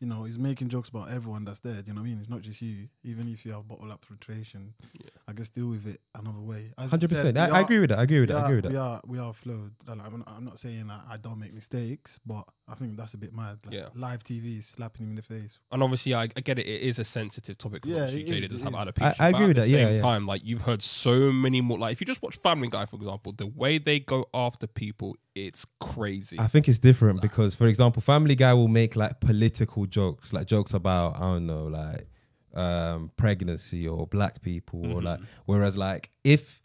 Joke. 0.03 0.09
You 0.13 0.19
know, 0.19 0.23
he's 0.25 0.37
making 0.39 0.69
jokes 0.69 0.89
about 0.89 1.09
everyone 1.09 1.45
that's 1.45 1.59
there. 1.61 1.73
Do 1.81 1.83
you 1.87 1.93
know 1.93 2.01
what 2.01 2.07
I 2.07 2.09
mean? 2.09 2.19
It's 2.19 2.29
not 2.29 2.41
just 2.41 2.61
you. 2.61 2.87
Even 3.03 3.27
if 3.31 3.45
you 3.45 3.51
have 3.53 3.67
bottle 3.67 3.91
up 3.91 4.03
frustration, 4.05 4.73
Yeah. 4.93 5.09
I 5.27 5.33
guess 5.33 5.49
deal 5.49 5.67
with 5.67 5.87
it 5.87 5.99
another 6.15 6.39
way. 6.41 6.71
Hundred 6.77 7.09
percent. 7.09 7.37
I, 7.37 7.47
I 7.47 7.61
agree 7.61 7.79
with 7.79 7.89
that. 7.89 7.99
I 7.99 8.03
agree 8.03 8.19
with 8.19 8.29
we 8.29 8.33
that. 8.35 8.41
I 8.41 8.45
agree 8.45 8.55
with 8.57 8.65
We 8.65 8.73
that. 8.73 8.79
are 8.79 9.01
we 9.07 9.19
are 9.19 9.33
flowed. 9.33 9.71
And 9.87 10.01
I'm 10.01 10.17
not, 10.19 10.29
I'm 10.35 10.45
not 10.45 10.59
saying 10.59 10.87
that 10.87 11.01
I 11.09 11.17
don't 11.17 11.39
make 11.39 11.53
mistakes, 11.53 12.19
but 12.25 12.43
I 12.67 12.75
think 12.75 12.97
that's 12.97 13.13
a 13.13 13.17
bit 13.17 13.33
mad. 13.33 13.59
Like 13.65 13.75
Yeah. 13.75 13.87
Live 13.95 14.23
TV 14.23 14.59
is 14.59 14.65
slapping 14.67 15.05
him 15.05 15.11
in 15.11 15.15
the 15.15 15.21
face. 15.21 15.59
And 15.71 15.81
obviously, 15.83 16.13
I, 16.13 16.23
I 16.23 16.41
get 16.43 16.59
it. 16.59 16.65
It 16.67 16.81
is 16.81 16.99
a 16.99 17.03
sensitive 17.03 17.57
topic. 17.57 17.83
Yeah, 17.85 18.03
obviously 18.03 18.21
it 18.37 18.43
Jada 18.43 18.49
does 18.49 18.61
it 18.61 18.63
have 18.65 18.73
is. 18.73 18.79
alopecia. 18.93 19.15
I 19.19 19.31
but 19.31 19.35
agree 19.37 19.47
with 19.47 19.57
that, 19.57 19.67
yeah, 19.69 19.85
Same 19.85 19.95
yeah. 19.95 20.01
time, 20.01 20.25
like 20.27 20.41
you've 20.43 20.61
heard 20.61 20.81
so 20.81 21.31
many 21.31 21.61
more. 21.61 21.77
Like 21.79 21.93
if 21.93 22.01
you 22.01 22.05
just 22.07 22.21
watch 22.21 22.37
Family 22.37 22.67
Guy, 22.69 22.85
for 22.85 22.95
example, 22.97 23.33
the 23.37 23.47
way 23.47 23.77
they 23.77 23.99
go 23.99 24.25
after 24.33 24.67
people, 24.67 25.15
it's 25.35 25.65
crazy. 25.79 26.39
I 26.39 26.47
think 26.47 26.67
it's 26.67 26.79
different 26.79 27.21
because, 27.21 27.55
for 27.55 27.67
example, 27.67 28.01
Family 28.01 28.35
Guy 28.35 28.53
will 28.53 28.67
make 28.67 28.95
like 28.95 29.19
political 29.19 29.85
jokes, 29.93 30.33
like 30.33 30.47
jokes 30.47 30.73
about 30.73 31.15
I 31.17 31.21
don't 31.33 31.45
know, 31.45 31.65
like 31.65 32.07
um, 32.53 33.11
pregnancy 33.15 33.87
or 33.87 34.07
black 34.07 34.41
people, 34.41 34.91
or 34.91 35.01
like. 35.01 35.19
Whereas, 35.45 35.77
like, 35.77 36.09
if 36.23 36.61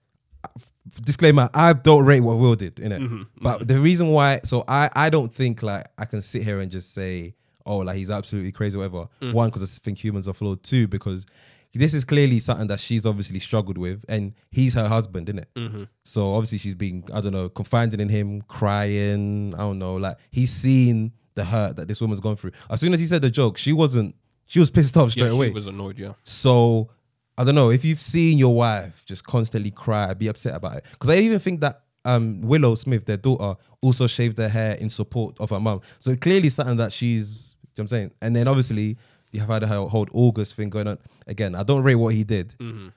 disclaimer, 1.04 1.50
I 1.54 1.72
don't 1.72 2.04
rate 2.04 2.20
what 2.20 2.38
Will 2.38 2.54
did 2.54 2.80
in 2.80 2.92
it, 2.92 3.00
Mm-hmm, 3.02 3.22
but 3.40 3.68
the 3.68 3.78
reason 3.78 4.08
why, 4.08 4.40
so 4.44 4.64
I 4.66 4.90
I 4.94 5.10
don't 5.10 5.32
think 5.32 5.62
like 5.62 5.86
I 5.98 6.04
can 6.04 6.22
sit 6.22 6.42
here 6.42 6.60
and 6.60 6.70
just 6.70 6.94
say, 6.94 7.34
oh, 7.66 7.78
like 7.78 7.96
he's 7.96 8.10
absolutely 8.10 8.52
crazy, 8.52 8.76
whatever. 8.76 9.08
Mm. 9.20 9.32
One, 9.34 9.50
because 9.50 9.62
I 9.62 9.68
think 9.84 10.02
humans 10.02 10.26
are 10.28 10.34
flawed. 10.34 10.62
Two, 10.62 10.88
because 10.88 11.26
this 11.74 11.94
is 11.94 12.04
clearly 12.04 12.40
something 12.40 12.66
that 12.68 12.80
she's 12.80 13.04
obviously 13.04 13.38
struggled 13.38 13.78
with, 13.78 14.04
and 14.08 14.34
he's 14.50 14.74
her 14.74 14.88
husband, 14.88 15.28
isn't 15.28 15.40
it? 15.40 15.50
Mm-hmm. 15.54 15.84
So 16.04 16.32
obviously 16.34 16.58
she's 16.58 16.74
being, 16.74 17.04
I 17.12 17.20
don't 17.20 17.32
know, 17.32 17.48
confiding 17.48 18.00
in 18.00 18.08
him, 18.08 18.42
crying. 18.42 19.54
I 19.54 19.58
don't 19.58 19.78
know, 19.78 19.96
like 19.96 20.16
he's 20.30 20.50
seen 20.50 21.12
the 21.38 21.44
hurt 21.44 21.76
that 21.76 21.88
this 21.88 22.00
woman's 22.00 22.20
gone 22.20 22.36
through. 22.36 22.52
As 22.68 22.80
soon 22.80 22.92
as 22.92 23.00
he 23.00 23.06
said 23.06 23.22
the 23.22 23.30
joke, 23.30 23.56
she 23.56 23.72
wasn't. 23.72 24.14
She 24.46 24.58
was 24.58 24.70
pissed 24.70 24.96
off 24.96 25.12
straight 25.12 25.26
yeah, 25.26 25.32
away. 25.32 25.48
she 25.48 25.54
was 25.54 25.66
annoyed. 25.66 25.98
Yeah, 25.98 26.12
so 26.24 26.90
I 27.36 27.44
don't 27.44 27.54
know 27.54 27.70
if 27.70 27.84
you've 27.84 28.00
seen 28.00 28.38
your 28.38 28.54
wife 28.54 29.04
just 29.06 29.24
constantly 29.24 29.70
cry, 29.70 30.14
be 30.14 30.28
upset 30.28 30.54
about 30.54 30.76
it. 30.76 30.84
Because 30.90 31.10
I 31.10 31.16
even 31.16 31.38
think 31.38 31.60
that 31.60 31.82
um, 32.04 32.40
Willow 32.42 32.74
Smith, 32.74 33.04
their 33.04 33.16
daughter, 33.16 33.58
also 33.82 34.06
shaved 34.06 34.38
her 34.38 34.48
hair 34.48 34.74
in 34.74 34.88
support 34.88 35.36
of 35.38 35.50
her 35.50 35.60
mum. 35.60 35.80
So 35.98 36.16
clearly 36.16 36.50
something 36.50 36.76
that 36.76 36.92
she's. 36.92 37.56
You 37.76 37.82
know 37.82 37.84
what 37.84 37.92
I'm 37.92 37.98
saying, 37.98 38.10
and 38.22 38.34
then 38.34 38.48
obviously 38.48 38.98
you 39.30 39.38
have 39.40 39.48
had 39.48 39.62
her 39.62 39.86
whole 39.86 40.08
August 40.12 40.56
thing 40.56 40.68
going 40.68 40.88
on. 40.88 40.98
Again, 41.28 41.54
I 41.54 41.62
don't 41.62 41.84
rate 41.84 41.94
what 41.94 42.12
he 42.12 42.24
did, 42.24 42.56
mm-hmm. 42.58 42.88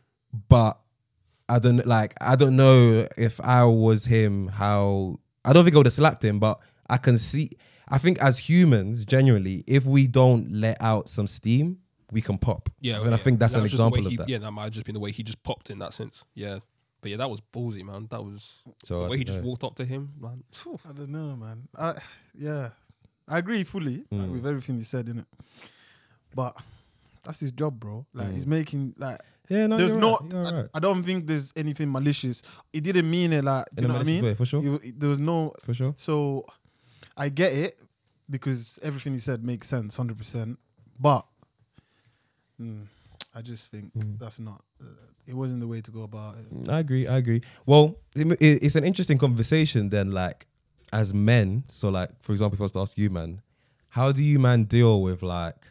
but 0.50 0.80
I 1.48 1.60
don't 1.60 1.86
like 1.86 2.16
I 2.20 2.36
don't 2.36 2.56
know 2.56 3.08
if 3.16 3.40
I 3.42 3.64
was 3.66 4.06
him 4.06 4.48
how 4.48 5.20
I 5.46 5.54
don't 5.54 5.64
think 5.64 5.76
I 5.76 5.80
would 5.80 5.86
have 5.86 5.94
slapped 5.94 6.24
him, 6.24 6.40
but 6.40 6.60
I 6.90 6.98
can 6.98 7.18
see 7.18 7.52
I 7.92 7.98
think 7.98 8.20
as 8.20 8.38
humans, 8.40 9.06
genuinely, 9.06 9.64
if 9.68 9.86
we 9.86 10.08
don't 10.08 10.52
let 10.52 10.82
out 10.82 11.10
some 11.10 11.28
steam, 11.28 11.80
we 12.12 12.22
can 12.22 12.38
pop. 12.38 12.70
yeah. 12.80 12.98
and 13.00 13.08
yeah. 13.08 13.14
I 13.14 13.18
think 13.18 13.40
that's 13.40 13.54
That 13.54 13.60
an 13.60 13.64
was 13.64 13.72
just 13.72 13.78
the 13.80 13.84
way 13.84 13.88
example 14.00 14.10
he- 14.10 14.16
of 14.16 14.20
that. 14.20 14.30
Yeah, 14.30 14.38
that 14.40 14.52
might 14.52 14.64
have 14.64 14.74
just 14.74 14.86
been 14.86 14.94
the 14.94 15.00
way 15.00 15.12
he 15.12 15.24
just 15.24 15.42
popped 15.44 15.70
in 15.70 15.80
that 15.80 15.94
sense. 15.94 16.26
Yeah, 16.36 16.60
but 17.02 17.12
yeah, 17.12 17.18
that 17.18 17.30
was 17.30 17.42
ballsy, 17.54 17.84
man. 17.84 18.08
That 18.12 18.24
was 18.24 18.58
So 18.84 19.00
the 19.00 19.06
I 19.06 19.10
way 19.10 19.18
he 19.20 19.24
don't 19.24 19.36
just 19.38 19.46
walked 19.46 19.64
up 19.64 19.76
to 19.76 19.86
him, 19.86 20.14
man. 20.20 20.44
Phew. 20.52 20.80
I 20.88 20.92
don't 20.94 21.10
know, 21.10 21.36
man. 21.36 21.68
I 21.78 21.94
yeah, 22.36 22.70
I 23.28 23.38
agree 23.38 23.64
fully 23.64 24.04
like, 24.12 24.22
Mm. 24.30 24.32
with 24.34 24.46
everything 24.48 24.78
you 24.78 24.84
said 24.84 25.08
in 25.10 25.20
it. 25.20 25.26
But 26.36 26.56
that's 27.24 27.40
his 27.40 27.52
job, 27.52 27.80
bro. 27.80 28.06
Like 28.14 28.32
he's 28.34 28.46
making 28.48 28.94
like 28.98 29.20
Yeah, 29.50 29.68
no, 29.68 29.78
there's 29.78 29.92
you're 29.92 30.00
not. 30.02 30.24
right, 30.24 30.32
you're 30.34 30.46
I, 30.48 30.52
right. 30.62 30.70
I 30.74 30.80
don't 30.80 31.04
think 31.04 31.28
there's 31.28 31.52
anything 31.56 31.92
malicious. 31.92 32.42
He 32.74 32.80
didn't 32.82 33.10
mean 33.10 33.34
it 33.34 33.44
like. 33.44 33.66
Do 33.74 33.80
In 33.80 33.84
you 33.84 33.88
know 33.90 33.94
what 33.96 34.02
I 34.02 34.06
mean? 34.06 34.24
way, 34.24 34.36
for 34.36 34.46
sure, 34.46 34.62
You- 34.64 34.80
there 34.98 35.10
was 35.10 35.20
no. 35.20 35.54
for 35.64 35.74
sure. 35.74 35.94
So 35.98 36.46
I 37.18 37.30
get 37.30 37.54
it 37.54 37.80
because 38.30 38.80
everything 38.82 39.14
you 39.14 39.20
said 39.20 39.44
makes 39.44 39.68
sense, 39.68 39.96
hundred 39.98 40.18
percent. 40.18 40.58
But 41.00 41.26
mm, 42.62 42.86
I 43.34 43.42
just 43.42 43.70
think 43.72 43.94
Mm. 43.96 44.20
that's 44.20 44.40
not. 44.40 44.64
Uh, 44.82 44.86
it 45.28 45.34
wasn't 45.36 45.60
the 45.60 45.68
way 45.68 45.82
to 45.82 45.92
go 45.92 46.04
about 46.04 46.36
it. 46.38 46.70
I 46.70 46.80
agree. 46.80 47.08
I 47.08 47.18
agree. 47.18 47.42
Well, 47.66 47.98
it- 48.16 48.32
it- 48.42 48.64
it's 48.64 48.76
an 48.76 48.84
interesting 48.84 49.18
conversation 49.18 49.90
then, 49.90 50.12
like 50.12 50.48
as 50.92 51.14
men. 51.14 51.64
So, 51.68 51.90
like 51.90 52.10
for 52.24 52.32
example, 52.32 52.56
if 52.56 52.62
I 52.62 52.64
was 52.64 52.72
to 52.74 52.80
ask 52.80 52.98
you, 52.98 53.10
man, 53.10 53.42
how 53.90 54.12
do 54.12 54.24
you 54.24 54.40
man 54.40 54.64
deal 54.66 55.02
with 55.02 55.22
like 55.22 55.68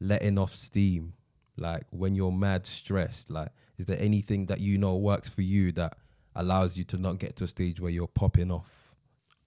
letting 0.00 0.38
off 0.38 0.54
steam, 0.54 1.14
like 1.56 1.84
when 1.90 2.14
you're 2.14 2.32
mad 2.32 2.66
stressed? 2.66 3.30
Like, 3.30 3.50
is 3.78 3.86
there 3.86 3.98
anything 4.00 4.46
that 4.46 4.60
you 4.60 4.78
know 4.78 4.96
works 4.96 5.28
for 5.28 5.42
you 5.42 5.72
that 5.72 5.96
allows 6.34 6.78
you 6.78 6.84
to 6.84 6.96
not 6.98 7.18
get 7.18 7.36
to 7.36 7.44
a 7.44 7.48
stage 7.48 7.80
where 7.80 7.90
you're 7.90 8.06
popping 8.08 8.50
off? 8.50 8.70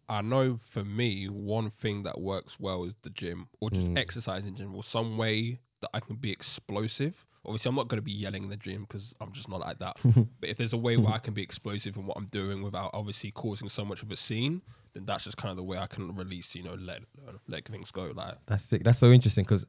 I 0.08 0.22
know 0.22 0.58
for 0.62 0.84
me, 0.84 1.26
one 1.28 1.70
thing 1.70 2.04
that 2.04 2.22
works 2.22 2.60
well 2.60 2.84
is 2.84 2.96
the 3.02 3.10
gym 3.10 3.48
or 3.60 3.70
just 3.72 3.88
Mm. 3.88 3.98
exercise 3.98 4.46
in 4.46 4.56
general. 4.56 4.82
Some 4.84 5.18
way 5.18 5.60
that 5.82 5.90
I 5.94 6.00
can 6.00 6.16
be 6.16 6.32
explosive. 6.32 7.26
Obviously, 7.46 7.70
I'm 7.70 7.76
not 7.76 7.88
going 7.88 7.98
to 8.00 8.04
be 8.06 8.12
yelling 8.12 8.44
in 8.44 8.50
the 8.50 8.58
gym 8.58 8.82
because 8.82 9.14
I'm 9.22 9.32
just 9.32 9.50
not 9.50 9.60
like 9.60 9.78
that. 9.80 9.98
but 10.40 10.50
if 10.50 10.58
there's 10.58 10.74
a 10.74 10.78
way 10.78 10.98
where 10.98 11.14
I 11.14 11.18
can 11.26 11.34
be 11.34 11.44
explosive 11.44 11.96
in 11.98 12.06
what 12.08 12.18
I'm 12.18 12.26
doing 12.28 12.64
without 12.64 12.92
obviously 12.94 13.32
causing 13.32 13.70
so 13.70 13.86
much 13.86 14.02
of 14.04 14.12
a 14.12 14.16
scene, 14.16 14.62
then 14.94 15.06
that's 15.06 15.24
just 15.26 15.38
kind 15.38 15.52
of 15.52 15.58
the 15.58 15.64
way 15.64 15.78
I 15.78 15.88
can 15.88 16.16
release, 16.16 16.56
you 16.56 16.64
know, 16.64 16.76
let 16.76 17.02
let 17.48 17.66
things 17.66 17.92
go. 17.92 18.12
Like, 18.16 18.36
That's 18.48 18.64
sick. 18.64 18.84
That's 18.84 18.98
so 19.00 19.12
interesting 19.12 19.44
because 19.44 19.66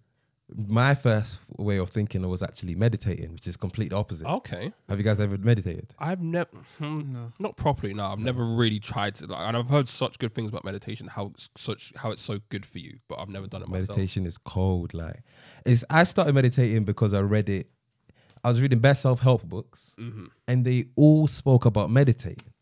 my 0.54 0.94
first 0.94 1.40
way 1.56 1.78
of 1.78 1.90
thinking 1.90 2.26
was 2.28 2.42
actually 2.42 2.76
meditating, 2.76 3.32
which 3.32 3.46
is 3.48 3.56
complete 3.56 3.92
opposite. 3.92 4.26
okay, 4.28 4.72
Have 4.88 4.98
you 4.98 5.04
guys 5.04 5.18
ever 5.18 5.36
meditated? 5.38 5.92
I've 5.98 6.20
never, 6.22 6.48
hmm, 6.78 7.12
No. 7.12 7.32
not 7.40 7.56
properly. 7.56 7.92
No, 7.94 8.04
I've 8.06 8.20
never 8.20 8.44
really 8.44 8.78
tried 8.78 9.16
to. 9.16 9.26
Like, 9.26 9.40
and 9.46 9.56
I've 9.56 9.68
heard 9.68 9.88
such 9.88 10.18
good 10.20 10.34
things 10.34 10.50
about 10.50 10.64
meditation, 10.64 11.08
how 11.08 11.26
it's 11.34 11.48
such 11.56 11.92
how 11.96 12.12
it's 12.12 12.22
so 12.22 12.38
good 12.48 12.64
for 12.64 12.78
you, 12.78 12.98
but 13.08 13.18
I've 13.18 13.28
never 13.28 13.48
done 13.48 13.62
it 13.62 13.68
myself. 13.68 13.88
meditation 13.88 14.24
is 14.24 14.38
cold. 14.38 14.94
Like, 14.94 15.22
it's 15.64 15.84
I 15.90 16.04
started 16.04 16.34
meditating 16.34 16.84
because 16.84 17.12
I 17.12 17.20
read 17.22 17.48
it. 17.48 17.68
I 18.44 18.48
was 18.48 18.60
reading 18.60 18.78
best 18.78 19.02
self 19.02 19.20
help 19.20 19.42
books, 19.44 19.94
hmm 19.98 20.26
and 20.46 20.64
they 20.64 20.84
all 20.94 21.26
spoke 21.26 21.64
about 21.64 21.90
meditating. 21.90 22.52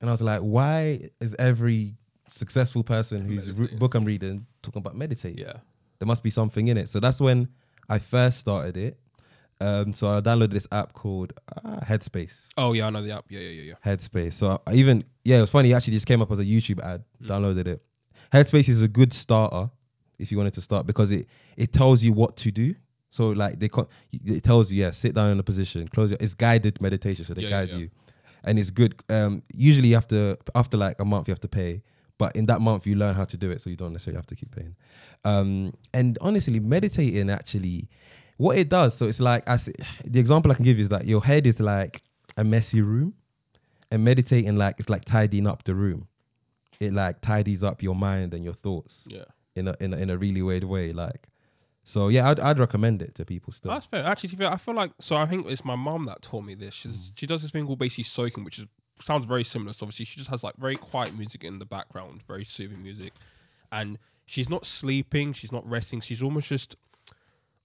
and 0.00 0.08
I 0.08 0.12
was 0.12 0.22
like, 0.22 0.40
why 0.42 1.10
is 1.20 1.34
every 1.40 1.96
successful 2.28 2.84
person 2.84 3.24
whose 3.24 3.50
re- 3.58 3.74
book 3.76 3.94
I'm 3.96 4.04
reading 4.04 4.46
talking 4.62 4.78
about 4.80 4.94
meditating? 4.96 5.38
Yeah. 5.38 5.54
There 6.02 6.06
must 6.08 6.24
be 6.24 6.30
something 6.30 6.66
in 6.66 6.76
it. 6.76 6.88
So 6.88 6.98
that's 6.98 7.20
when 7.20 7.46
I 7.88 8.00
first 8.00 8.40
started 8.40 8.76
it. 8.76 8.98
Um, 9.60 9.94
so 9.94 10.08
I 10.08 10.20
downloaded 10.20 10.50
this 10.50 10.66
app 10.72 10.94
called 10.94 11.32
uh, 11.64 11.76
Headspace. 11.78 12.48
Oh 12.56 12.72
yeah, 12.72 12.88
I 12.88 12.90
know 12.90 13.02
the 13.02 13.12
app. 13.12 13.26
Yeah, 13.28 13.38
yeah, 13.38 13.50
yeah, 13.50 13.62
yeah. 13.62 13.74
Headspace. 13.94 14.32
So 14.32 14.60
I 14.66 14.74
even 14.74 15.04
yeah, 15.22 15.38
it 15.38 15.42
was 15.42 15.50
funny. 15.50 15.70
It 15.70 15.74
actually 15.74 15.92
just 15.92 16.06
came 16.06 16.20
up 16.20 16.32
as 16.32 16.40
a 16.40 16.44
YouTube 16.44 16.80
ad. 16.82 17.04
Mm. 17.22 17.28
Downloaded 17.28 17.68
it. 17.68 17.84
Headspace 18.32 18.68
is 18.68 18.82
a 18.82 18.88
good 18.88 19.12
starter 19.12 19.70
if 20.18 20.32
you 20.32 20.38
wanted 20.38 20.54
to 20.54 20.60
start 20.60 20.88
because 20.88 21.12
it 21.12 21.28
it 21.56 21.72
tells 21.72 22.02
you 22.02 22.12
what 22.12 22.36
to 22.38 22.50
do. 22.50 22.74
So 23.10 23.28
like 23.30 23.60
they 23.60 23.68
co- 23.68 23.88
it 24.10 24.42
tells 24.42 24.72
you 24.72 24.82
yeah, 24.82 24.90
sit 24.90 25.14
down 25.14 25.30
in 25.30 25.38
a 25.38 25.44
position, 25.44 25.86
close 25.86 26.10
your. 26.10 26.18
It's 26.20 26.34
guided 26.34 26.80
meditation, 26.80 27.24
so 27.24 27.32
they 27.32 27.42
Yeah, 27.42 27.48
yeah, 27.50 27.60
guide 27.60 27.68
yeah. 27.68 27.76
you, 27.76 27.90
and 28.42 28.58
it's 28.58 28.70
good. 28.70 29.00
Um, 29.08 29.44
usually 29.54 29.94
after 29.94 30.36
after 30.56 30.76
like 30.76 30.98
a 31.00 31.04
month 31.04 31.28
you 31.28 31.32
have 31.32 31.40
to 31.42 31.48
pay, 31.48 31.82
but 32.22 32.30
in 32.40 32.46
that 32.46 32.60
month 32.68 32.86
you 32.88 32.94
learn 33.02 33.14
how 33.20 33.26
to 33.32 33.36
do 33.44 33.48
it, 33.50 33.58
so 33.62 33.66
you 33.70 33.76
don't 33.82 33.92
necessarily 33.92 34.18
have 34.22 34.26
to 34.32 34.36
keep 34.40 34.50
paying. 34.58 34.74
Um, 35.24 35.72
and 35.92 36.10
honestly, 36.20 36.60
meditating 36.60 37.28
actually, 37.30 37.88
what 38.36 38.56
it 38.62 38.68
does. 38.68 38.90
So 38.98 39.06
it's 39.10 39.20
like 39.20 39.42
I 39.48 39.56
the 40.14 40.20
example 40.24 40.52
I 40.52 40.54
can 40.54 40.64
give 40.64 40.76
you 40.78 40.82
is 40.82 40.88
that 40.90 41.04
your 41.06 41.22
head 41.30 41.46
is 41.46 41.58
like 41.60 41.94
a 42.36 42.44
messy 42.44 42.80
room 42.80 43.14
and 43.90 44.04
meditating 44.04 44.56
like 44.56 44.74
it's 44.80 44.88
like 44.88 45.04
tidying 45.04 45.46
up 45.52 45.64
the 45.64 45.74
room. 45.74 46.06
It 46.80 46.92
like 46.92 47.20
tidies 47.20 47.62
up 47.62 47.82
your 47.82 47.94
mind 47.94 48.34
and 48.34 48.42
your 48.44 48.54
thoughts 48.54 49.06
Yeah. 49.10 49.24
in 49.54 49.68
a 49.68 49.74
in 49.80 49.94
a, 49.94 49.96
in 49.96 50.10
a 50.10 50.16
really 50.16 50.42
weird 50.42 50.64
way. 50.64 50.92
Like, 50.92 51.28
so 51.84 52.08
yeah, 52.08 52.28
I'd, 52.30 52.40
I'd 52.40 52.58
recommend 52.58 53.02
it 53.02 53.14
to 53.16 53.24
people 53.24 53.52
still. 53.52 53.70
That's 53.72 53.86
fair. 53.86 54.04
Actually, 54.04 54.30
to 54.30 54.36
be 54.36 54.44
fair, 54.44 54.52
I 54.52 54.56
feel 54.56 54.74
like 54.82 54.92
so. 55.00 55.16
I 55.16 55.26
think 55.26 55.46
it's 55.52 55.64
my 55.64 55.76
mom 55.76 56.04
that 56.04 56.22
taught 56.22 56.44
me 56.44 56.54
this. 56.54 56.74
She's, 56.74 57.12
she 57.18 57.26
does 57.26 57.42
this 57.42 57.50
thing 57.52 57.66
called 57.66 57.78
basically 57.78 58.04
soaking, 58.04 58.44
which 58.44 58.58
is 58.60 58.66
sounds 59.04 59.26
very 59.26 59.44
similar. 59.44 59.72
So 59.72 59.84
obviously, 59.84 60.04
she 60.06 60.16
just 60.18 60.30
has 60.30 60.42
like 60.44 60.56
very 60.56 60.76
quiet 60.76 61.16
music 61.16 61.44
in 61.44 61.58
the 61.58 61.64
background, 61.66 62.22
very 62.26 62.44
soothing 62.44 62.82
music, 62.82 63.12
and 63.70 63.98
she's 64.26 64.48
not 64.48 64.64
sleeping, 64.66 65.32
she's 65.32 65.52
not 65.52 65.68
resting, 65.68 66.00
she's 66.00 66.22
almost 66.22 66.48
just 66.48 66.76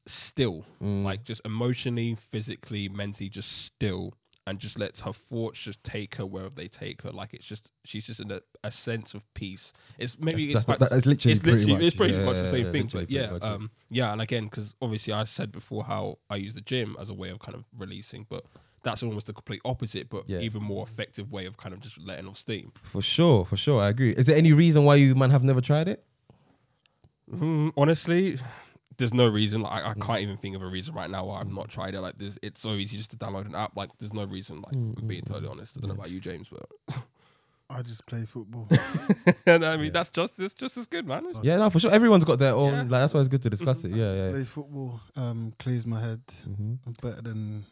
still, 0.05 0.65
like 0.79 1.23
just 1.23 1.41
emotionally, 1.45 2.15
physically, 2.15 2.87
mentally, 2.89 3.29
just 3.29 3.63
still, 3.65 4.13
and 4.45 4.59
just 4.59 4.79
lets 4.79 5.01
her 5.01 5.11
thoughts 5.11 5.59
just 5.61 5.83
take 5.83 6.15
her 6.15 6.25
wherever 6.25 6.55
they 6.55 6.69
take 6.69 7.01
her. 7.01 7.11
Like 7.11 7.33
it's 7.33 7.45
just 7.45 7.71
she's 7.83 8.05
just 8.05 8.21
in 8.21 8.31
a, 8.31 8.39
a 8.63 8.71
sense 8.71 9.13
of 9.13 9.25
peace. 9.33 9.73
It's 9.97 10.17
maybe 10.17 10.45
That's- 10.53 10.55
it's 10.55 10.65
that's- 10.65 10.77
quite- 10.77 10.89
that's 10.89 11.05
literally 11.05 11.31
it's 11.33 11.41
pretty 11.41 11.57
literally 11.57 11.73
much- 11.73 11.83
it's 11.87 11.95
pretty 11.97 12.13
yeah, 12.13 12.25
much 12.25 12.37
the 12.37 12.47
same 12.47 12.65
yeah, 12.65 12.71
thing. 12.71 12.89
But 12.93 13.11
yeah, 13.11 13.31
yeah. 13.33 13.37
um, 13.49 13.71
yeah, 13.89 14.11
and 14.13 14.21
again, 14.21 14.45
because 14.45 14.73
obviously 14.81 15.11
I 15.13 15.25
said 15.25 15.51
before 15.51 15.83
how 15.83 16.19
I 16.29 16.37
use 16.37 16.53
the 16.53 16.61
gym 16.61 16.95
as 16.99 17.09
a 17.09 17.13
way 17.13 17.29
of 17.29 17.39
kind 17.39 17.55
of 17.55 17.65
releasing, 17.77 18.25
but 18.29 18.45
that's 18.87 19.03
almost 19.03 19.27
the 19.27 19.33
complete 19.33 19.61
opposite, 19.65 20.09
but 20.09 20.23
Yeah. 20.29 20.39
even 20.39 20.63
more 20.63 20.83
effective 20.87 21.31
way 21.31 21.45
of 21.45 21.57
kind 21.57 21.73
of 21.73 21.79
just 21.81 21.97
letting 21.99 22.27
off 22.27 22.37
steam. 22.37 22.71
for 22.83 23.01
sure, 23.01 23.45
for 23.45 23.57
sure, 23.57 23.81
I 23.81 23.89
agree. 23.89 24.11
Is 24.11 24.25
there 24.25 24.35
any 24.37 24.53
reason 24.53 24.83
why 24.85 24.95
you 24.95 25.13
man 25.15 25.29
have 25.31 25.43
never 25.43 25.61
tried 25.61 25.87
it? 25.87 26.03
Mm, 27.31 27.73
honestly, 27.75 28.37
there's 28.97 29.13
no 29.13 29.27
reason. 29.27 29.61
Like, 29.61 29.83
I, 29.83 29.89
I 29.91 29.93
Mm. 29.93 30.01
can't 30.01 30.21
even 30.21 30.37
think 30.37 30.55
of 30.55 30.61
a 30.61 30.67
reason 30.67 30.95
right 30.95 31.09
now 31.09 31.25
why 31.25 31.41
I've 31.41 31.51
not 31.51 31.69
tried 31.69 31.93
it. 31.93 32.01
Like, 32.01 32.15
there's, 32.17 32.39
it's 32.41 32.61
so 32.61 32.73
easy 32.73 32.97
just 32.97 33.11
to 33.11 33.17
download 33.17 33.45
an 33.45 33.55
app. 33.55 33.75
Like, 33.75 33.89
there's 33.99 34.13
no 34.13 34.23
reason. 34.23 34.61
Like, 34.61 34.73
Mm, 34.75 35.07
being 35.07 35.23
totally 35.23 35.47
honest, 35.49 35.77
I 35.77 35.81
don't 35.81 35.89
know 35.89 35.95
about 35.95 36.09
you, 36.09 36.19
James, 36.21 36.47
but 36.49 36.65
I 37.69 37.81
just 37.81 38.05
play 38.05 38.25
football. 38.25 38.65
and 39.45 39.65
I 39.65 39.75
mean 39.75 39.91
that's 39.91 40.09
just 40.09 40.39
it's 40.39 40.53
just 40.53 40.77
as 40.77 40.87
good, 40.87 41.05
man. 41.05 41.25
It's- 41.25 41.43
Yeah, 41.43 41.57
no, 41.57 41.69
for 41.69 41.79
sure. 41.79 41.91
Everyone's 41.91 42.23
got 42.23 42.39
their 42.39 42.55
own. 42.55 42.73
Yeah. 42.73 42.81
Like 42.83 42.89
that's 43.01 43.13
why 43.13 43.19
it's 43.19 43.27
good 43.27 43.43
to 43.43 43.49
discuss 43.49 43.83
it. 43.83 43.91
Yeah, 44.01 44.13
yeah. 44.15 44.31
play 44.31 44.45
football 44.45 45.01
um, 45.17 45.51
clears 45.59 45.85
my 45.85 45.99
head. 45.99 46.21
hmm 46.45 46.75
I'm 46.85 46.93
better 47.01 47.21
than. 47.21 47.65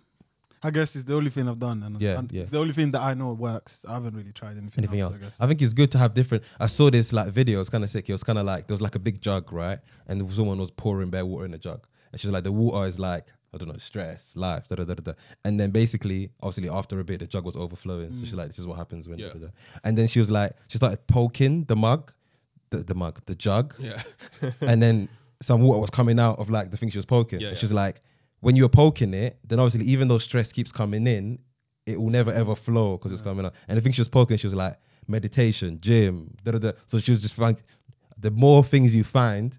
I 0.65 0.71
guess 0.71 0.95
it's 0.95 1.05
the 1.05 1.15
only 1.15 1.29
thing 1.29 1.47
I've 1.47 1.59
done, 1.59 1.83
and, 1.83 2.01
Yeah, 2.01 2.17
and 2.19 2.31
yeah. 2.31 2.41
it's 2.41 2.49
the 2.49 2.59
only 2.59 2.73
thing 2.73 2.91
that 2.91 3.01
I 3.01 3.13
know 3.13 3.33
works. 3.33 3.85
I 3.87 3.93
haven't 3.93 4.15
really 4.15 4.31
tried 4.31 4.57
anything, 4.57 4.73
anything 4.77 4.99
else. 4.99 5.17
I 5.17 5.19
guess. 5.19 5.39
I 5.39 5.47
think 5.47 5.61
it's 5.61 5.73
good 5.73 5.91
to 5.91 5.97
have 5.97 6.13
different. 6.13 6.43
I 6.59 6.67
saw 6.67 6.89
this 6.89 7.13
like 7.13 7.27
video. 7.29 7.59
It's 7.59 7.69
kind 7.69 7.83
of 7.83 7.89
sick. 7.89 8.09
It 8.09 8.13
was 8.13 8.23
kind 8.23 8.39
of 8.39 8.45
like 8.45 8.67
there 8.67 8.73
was 8.73 8.81
like 8.81 8.95
a 8.95 8.99
big 8.99 9.21
jug, 9.21 9.53
right? 9.53 9.79
And 10.07 10.31
someone 10.31 10.57
was 10.57 10.71
pouring 10.71 11.09
bare 11.09 11.25
water 11.25 11.45
in 11.45 11.51
the 11.51 11.57
jug, 11.57 11.85
and 12.11 12.19
she's 12.19 12.31
like, 12.31 12.43
the 12.43 12.51
water 12.51 12.87
is 12.87 12.97
like 12.97 13.27
I 13.55 13.57
don't 13.57 13.69
know, 13.69 13.77
stress, 13.77 14.35
life, 14.35 14.67
da 14.67 14.75
da 14.75 14.83
da 14.83 14.95
da. 14.95 15.01
da. 15.01 15.13
And 15.45 15.57
then 15.57 15.71
basically, 15.71 16.29
obviously, 16.41 16.69
after 16.69 16.99
a 16.99 17.05
bit, 17.05 17.19
the 17.21 17.27
jug 17.27 17.45
was 17.45 17.55
overflowing. 17.55 18.13
So 18.13 18.21
mm. 18.21 18.25
she's 18.25 18.33
like, 18.33 18.47
this 18.47 18.59
is 18.59 18.65
what 18.65 18.77
happens 18.77 19.07
when. 19.07 19.17
Yeah. 19.17 19.27
Da, 19.27 19.33
da, 19.33 19.39
da. 19.39 19.51
And 19.85 19.97
then 19.97 20.07
she 20.07 20.19
was 20.19 20.29
like, 20.29 20.51
she 20.67 20.77
started 20.77 21.07
poking 21.07 21.63
the 21.63 21.75
mug, 21.75 22.11
the, 22.69 22.77
the 22.77 22.95
mug, 22.95 23.21
the 23.27 23.35
jug, 23.35 23.73
Yeah, 23.79 24.01
and 24.61 24.83
then 24.83 25.07
some 25.41 25.61
water 25.61 25.79
was 25.79 25.89
coming 25.89 26.19
out 26.19 26.37
of 26.39 26.49
like 26.49 26.71
the 26.71 26.77
thing 26.77 26.89
she 26.89 26.97
was 26.97 27.05
poking. 27.05 27.39
Yeah, 27.39 27.47
And 27.47 27.55
yeah. 27.55 27.61
She's 27.61 27.71
like, 27.71 28.01
when 28.41 28.55
you're 28.55 28.69
poking 28.69 29.13
it, 29.13 29.39
then 29.47 29.59
obviously 29.59 29.85
even 29.91 30.07
though 30.07 30.17
stress 30.17 30.51
keeps 30.51 30.71
coming 30.71 31.07
in, 31.07 31.39
it 31.85 31.99
will 31.99 32.09
never 32.09 32.31
ever 32.31 32.55
flow 32.55 32.97
because 32.97 33.11
it's 33.11 33.21
coming 33.21 33.45
out. 33.45 33.53
And 33.67 33.77
the 33.77 33.81
thing 33.81 33.91
she 33.91 34.01
was 34.01 34.09
poking, 34.09 34.37
she 34.37 34.47
was 34.47 34.55
like 34.55 34.77
meditation, 35.07 35.79
gym, 35.81 36.35
da 36.43 36.51
da 36.53 36.57
da. 36.59 36.71
So 36.87 36.97
she 36.99 37.11
was 37.11 37.21
just 37.21 37.37
like, 37.37 37.63
the 38.17 38.31
more 38.31 38.63
things 38.63 38.95
you 38.95 39.03
find 39.03 39.51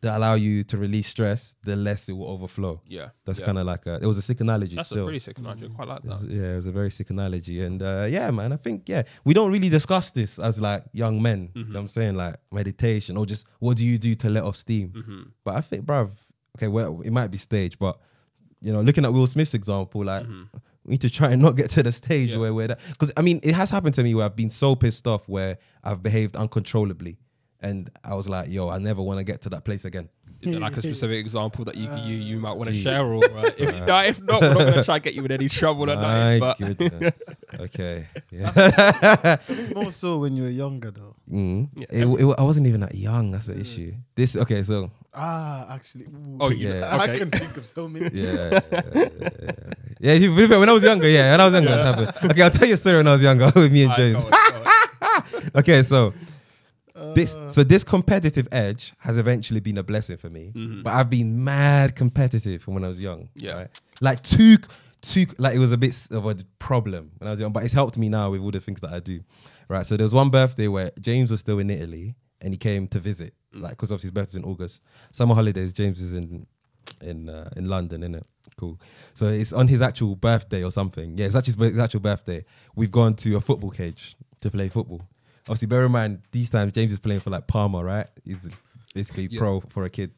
that 0.00 0.16
allow 0.16 0.34
you 0.34 0.64
to 0.64 0.76
release 0.76 1.06
stress, 1.06 1.54
the 1.62 1.76
less 1.76 2.08
it 2.08 2.12
will 2.12 2.26
overflow. 2.28 2.74
Mm-hmm. 2.74 2.92
yeah. 2.92 3.08
That's 3.24 3.38
yeah. 3.38 3.46
kind 3.46 3.58
of 3.58 3.66
like 3.66 3.86
a, 3.86 4.00
it 4.02 4.06
was 4.06 4.18
a 4.18 4.22
sick 4.22 4.40
analogy. 4.40 4.74
that's 4.74 4.88
still. 4.88 5.02
a 5.02 5.04
pretty 5.04 5.20
sick 5.20 5.38
analogy. 5.38 5.66
I 5.66 5.68
quite 5.68 5.88
like 5.88 6.04
It 6.04 6.08
was- 6.10 6.22
that. 6.22 6.30
yeah, 6.30 6.52
it 6.52 6.56
was 6.56 6.66
a 6.66 6.72
very 6.72 6.90
sick 6.90 7.08
analogy. 7.10 7.62
And 7.62 7.80
uh, 7.82 8.06
yeah, 8.10 8.30
man, 8.32 8.52
I 8.52 8.56
think, 8.56 8.88
yeah, 8.88 9.04
we 9.24 9.32
don't 9.32 9.52
really 9.52 9.68
discuss 9.68 10.10
this 10.10 10.38
as 10.40 10.60
like 10.60 10.84
young 10.92 11.22
men. 11.22 11.50
You 11.54 11.64
know 11.64 11.74
what 11.74 11.80
I'm 11.80 11.88
saying? 11.88 12.16
Like 12.16 12.34
meditation 12.50 13.16
or 13.16 13.26
just 13.26 13.46
what 13.60 13.76
do 13.76 13.86
you 13.86 13.96
do 13.96 14.14
to 14.16 14.28
let 14.28 14.42
off 14.42 14.56
steam? 14.56 14.88
Mm-hmm. 14.90 15.22
But 15.44 15.54
I 15.54 15.60
think, 15.60 15.86
bruv, 15.86 16.10
okay, 16.58 16.68
well, 16.68 17.00
it 17.02 17.12
might 17.12 17.28
be 17.30 17.38
stage, 17.38 17.78
but 17.78 17.96
you 18.60 18.72
know, 18.72 18.80
looking 18.80 19.04
at 19.04 19.12
Will 19.12 19.26
Smith's 19.26 19.54
example, 19.54 20.04
like 20.04 20.26
we 20.84 20.92
need 20.92 21.00
to 21.02 21.10
try 21.10 21.30
and 21.30 21.40
not 21.42 21.56
get 21.56 21.70
to 21.70 21.82
the 21.82 21.92
stage 21.92 22.30
Mm-hmm. 22.30 22.36
Yeah. 22.36 22.40
where 22.40 22.54
we're 22.54 22.68
that. 22.68 22.80
Because 22.88 23.12
I 23.16 23.22
mean, 23.22 23.40
it 23.42 23.54
has 23.54 23.70
happened 23.70 23.94
to 23.94 24.02
me 24.02 24.14
where 24.14 24.24
I've 24.26 24.36
been 24.36 24.50
so 24.50 24.74
pissed 24.74 25.06
off 25.06 25.28
where 25.28 25.58
I've 25.84 26.02
behaved 26.02 26.36
uncontrollably. 26.36 27.18
And 27.62 27.90
I 28.02 28.14
was 28.14 28.28
like, 28.28 28.48
yo, 28.48 28.70
I 28.70 28.78
never 28.78 29.02
want 29.02 29.18
to 29.18 29.24
get 29.24 29.42
to 29.42 29.50
that 29.50 29.64
place 29.64 29.84
again. 29.84 30.08
Is 30.42 30.52
there 30.52 30.60
like 30.60 30.76
a 30.76 30.82
specific 30.82 31.18
example 31.26 31.64
that 31.66 31.74
you 31.76 31.88
you, 32.04 32.16
you 32.16 32.38
might 32.38 32.52
want 32.52 32.68
to 32.68 32.74
Gee. 32.74 32.82
share, 32.82 33.04
or 33.04 33.22
uh, 33.24 33.50
if, 33.58 33.74
no, 33.86 33.98
if 34.00 34.22
not, 34.22 34.40
we're 34.40 34.48
not 34.48 34.58
going 34.58 34.74
to 34.74 34.84
try 34.84 34.94
and 34.96 35.04
get 35.04 35.14
you 35.14 35.24
in 35.24 35.32
any 35.32 35.48
trouble 35.48 35.86
My 35.86 35.94
night. 35.94 36.40
But 36.40 36.58
goodness. 36.58 37.22
okay. 37.60 38.06
Yeah. 38.30 39.36
More 39.74 39.90
so 39.92 40.18
when 40.18 40.36
you 40.36 40.44
were 40.44 40.48
younger, 40.50 40.90
though. 40.90 41.14
Mm. 41.30 41.68
Yeah, 41.76 41.86
It, 41.90 42.06
it, 42.06 42.34
I 42.38 42.42
wasn't 42.42 42.66
even 42.68 42.80
that 42.80 42.94
young. 42.94 43.30
That's 43.32 43.46
the 43.46 43.58
issue. 43.60 43.92
This 44.14 44.36
okay. 44.36 44.62
So 44.62 44.90
Ah, 45.12 45.74
actually. 45.74 46.04
ooh. 46.06 46.36
Oh, 46.40 46.48
you 46.50 46.68
Yeah. 46.68 46.96
I 46.96 47.18
can 47.18 47.30
think 47.30 47.56
of 47.56 47.64
so 47.66 47.88
many. 47.88 48.08
yeah, 48.14 48.60
yeah, 48.72 48.80
yeah, 50.00 50.14
yeah. 50.14 50.14
yeah 50.14 50.58
when 50.58 50.68
I 50.68 50.72
was 50.72 50.84
younger, 50.84 51.08
yeah, 51.08 51.32
when 51.32 51.40
I 51.40 51.44
was 51.44 51.54
younger, 51.54 51.72
it's 51.74 51.82
happened. 51.82 52.30
Okay, 52.30 52.42
I'll 52.42 52.50
tell 52.50 52.68
you 52.68 52.74
a 52.74 52.76
story 52.76 52.96
when 52.98 53.08
I 53.08 53.12
was 53.12 53.22
younger 53.22 53.50
with 53.54 53.72
me 53.72 53.82
and 53.82 53.92
Alright, 53.92 54.14
James. 54.14 54.24
go 54.24 54.30
on, 54.30 54.62
go 55.00 55.06
on. 55.38 55.50
Okay, 55.56 55.82
so 55.82 56.14
this 57.14 57.34
Uh, 57.34 57.48
so 57.48 57.64
this 57.64 57.84
competitive 57.84 58.48
edge 58.52 58.94
has 58.98 59.16
eventually 59.16 59.60
been 59.60 59.78
a 59.78 59.82
blessing 59.82 60.16
for 60.16 60.30
me. 60.30 60.52
But 60.82 60.92
I've 60.94 61.10
been 61.10 61.42
mad 61.44 61.96
competitive 61.96 62.62
from 62.62 62.74
when 62.74 62.84
I 62.84 62.88
was 62.88 63.00
young. 63.00 63.28
Yeah. 63.34 63.54
right? 63.54 63.80
like 64.00 64.22
too 64.22 64.56
too 65.02 65.26
like 65.38 65.54
it 65.54 65.58
was 65.58 65.72
a 65.72 65.78
bit 65.78 65.96
of 66.10 66.26
a 66.26 66.36
problem 66.58 67.10
when 67.18 67.28
I 67.28 67.30
was 67.30 67.40
young, 67.40 67.52
but 67.52 67.64
it's 67.64 67.74
helped 67.74 67.96
me 67.98 68.08
now 68.08 68.30
with 68.30 68.40
all 68.40 68.50
the 68.50 68.60
things 68.60 68.80
that 68.80 68.92
I 68.92 69.00
do. 69.00 69.20
Right. 69.68 69.86
So 69.86 69.96
there 69.96 70.04
was 70.04 70.14
one 70.14 70.30
birthday 70.30 70.68
where 70.68 70.90
James 71.00 71.30
was 71.30 71.40
still 71.40 71.58
in 71.58 71.70
Italy 71.70 72.14
and 72.40 72.52
he 72.52 72.58
came 72.58 72.88
to 72.88 72.98
visit, 72.98 73.34
like 73.52 73.72
because 73.72 73.92
obviously 73.92 74.08
his 74.08 74.12
birthday's 74.12 74.36
in 74.36 74.44
August. 74.44 74.82
Summer 75.12 75.34
holidays, 75.34 75.72
James 75.72 76.00
is 76.00 76.12
in 76.12 76.46
in 77.00 77.28
uh, 77.28 77.50
in 77.56 77.68
London, 77.68 78.02
isn't 78.02 78.14
it? 78.16 78.26
Cool. 78.56 78.78
So 79.14 79.28
it's 79.28 79.52
on 79.52 79.68
his 79.68 79.80
actual 79.80 80.16
birthday 80.16 80.62
or 80.64 80.70
something. 80.70 81.16
Yeah, 81.16 81.26
it's 81.26 81.36
actually 81.36 81.68
his 81.70 81.78
actual 81.78 82.00
birthday. 82.00 82.44
We've 82.74 82.90
gone 82.92 83.14
to 83.16 83.36
a 83.36 83.40
football 83.40 83.70
cage 83.70 84.16
to 84.40 84.50
play 84.50 84.68
football. 84.68 85.02
Obviously, 85.42 85.66
bear 85.66 85.84
in 85.86 85.92
mind 85.92 86.22
these 86.32 86.48
times 86.50 86.72
James 86.72 86.92
is 86.92 86.98
playing 86.98 87.20
for 87.20 87.30
like 87.30 87.46
Parma, 87.46 87.82
right? 87.82 88.08
He's 88.24 88.48
basically 88.94 89.28
Yeah. 89.30 89.38
pro 89.38 89.60
for 89.60 89.84
a 89.84 89.90
kid. 89.90 90.10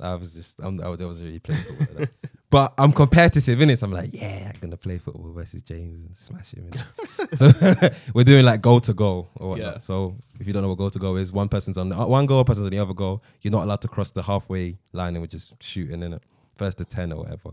I 0.00 0.14
was 0.14 0.32
just 0.32 0.60
I'm, 0.60 0.80
I 0.80 0.88
wasn't 0.88 1.26
really 1.26 1.40
playing 1.40 1.62
football. 1.62 1.86
like 2.00 2.10
that. 2.22 2.30
But 2.50 2.72
I'm 2.78 2.92
competitive 2.92 3.60
in 3.60 3.68
it. 3.68 3.78
So 3.78 3.84
I'm 3.84 3.92
like, 3.92 4.08
yeah, 4.14 4.50
I'm 4.54 4.58
gonna 4.60 4.78
play 4.78 4.96
football 4.96 5.30
versus 5.32 5.60
James 5.60 6.06
and 6.06 6.16
smash 6.16 6.52
him. 6.54 6.70
so 7.34 7.50
we're 8.14 8.24
doing 8.24 8.42
like 8.46 8.62
goal 8.62 8.80
to 8.80 8.94
goal 8.94 9.28
or 9.36 9.50
whatnot. 9.50 9.74
Yeah. 9.74 9.78
So 9.80 10.16
if 10.40 10.46
you 10.46 10.54
don't 10.54 10.62
know 10.62 10.68
what 10.70 10.78
goal 10.78 10.88
to 10.88 10.98
goal 10.98 11.16
is, 11.18 11.30
one 11.30 11.50
person's 11.50 11.76
on 11.76 11.90
the, 11.90 11.96
one 11.96 12.24
goal, 12.24 12.42
person's 12.44 12.64
on 12.64 12.70
the 12.70 12.78
other 12.78 12.94
goal. 12.94 13.22
You're 13.42 13.52
not 13.52 13.64
allowed 13.64 13.82
to 13.82 13.88
cross 13.88 14.12
the 14.12 14.22
halfway 14.22 14.78
line 14.94 15.14
and 15.14 15.20
we're 15.22 15.26
just 15.26 15.62
shooting 15.62 16.02
in 16.02 16.14
it. 16.14 16.22
First 16.56 16.78
to 16.78 16.86
ten 16.86 17.12
or 17.12 17.16
whatever. 17.24 17.50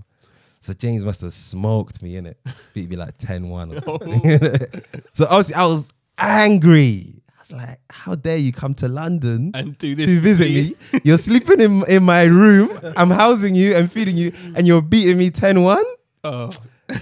So 0.61 0.71
James 0.71 1.03
must 1.03 1.19
have 1.21 1.33
smoked 1.33 2.01
me 2.01 2.15
in 2.15 2.25
it, 2.27 2.37
beat 2.73 2.89
me 2.89 2.95
like 2.95 3.17
10-1 3.17 3.77
or 3.77 3.81
something. 3.81 4.81
so 5.13 5.27
was 5.29 5.51
I 5.51 5.65
was 5.65 5.91
angry. 6.17 7.21
I 7.29 7.39
was 7.41 7.51
like, 7.51 7.79
how 7.91 8.15
dare 8.15 8.37
you 8.37 8.51
come 8.51 8.73
to 8.75 8.87
London 8.87 9.51
and 9.53 9.77
do 9.77 9.93
this 9.95 10.07
to 10.07 10.19
visit 10.19 10.49
me? 10.49 10.75
You're 11.03 11.17
sleeping 11.19 11.61
in, 11.61 11.83
in 11.87 12.03
my 12.03 12.23
room. 12.23 12.69
I'm 12.97 13.11
housing 13.11 13.53
you 13.55 13.75
and 13.75 13.91
feeding 13.91 14.17
you, 14.17 14.31
and 14.55 14.65
you're 14.65 14.81
beating 14.81 15.17
me 15.17 15.29
10-1? 15.29 15.83
Oh, 16.23 16.49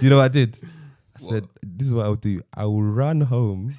You 0.00 0.10
know 0.10 0.16
what 0.18 0.24
I 0.24 0.28
did? 0.28 0.58
I 0.62 1.22
What? 1.22 1.32
said, 1.34 1.48
this 1.62 1.86
is 1.88 1.94
what 1.94 2.04
I'll 2.04 2.14
do. 2.14 2.42
I 2.54 2.64
will 2.66 2.82
run 2.82 3.22
home 3.22 3.72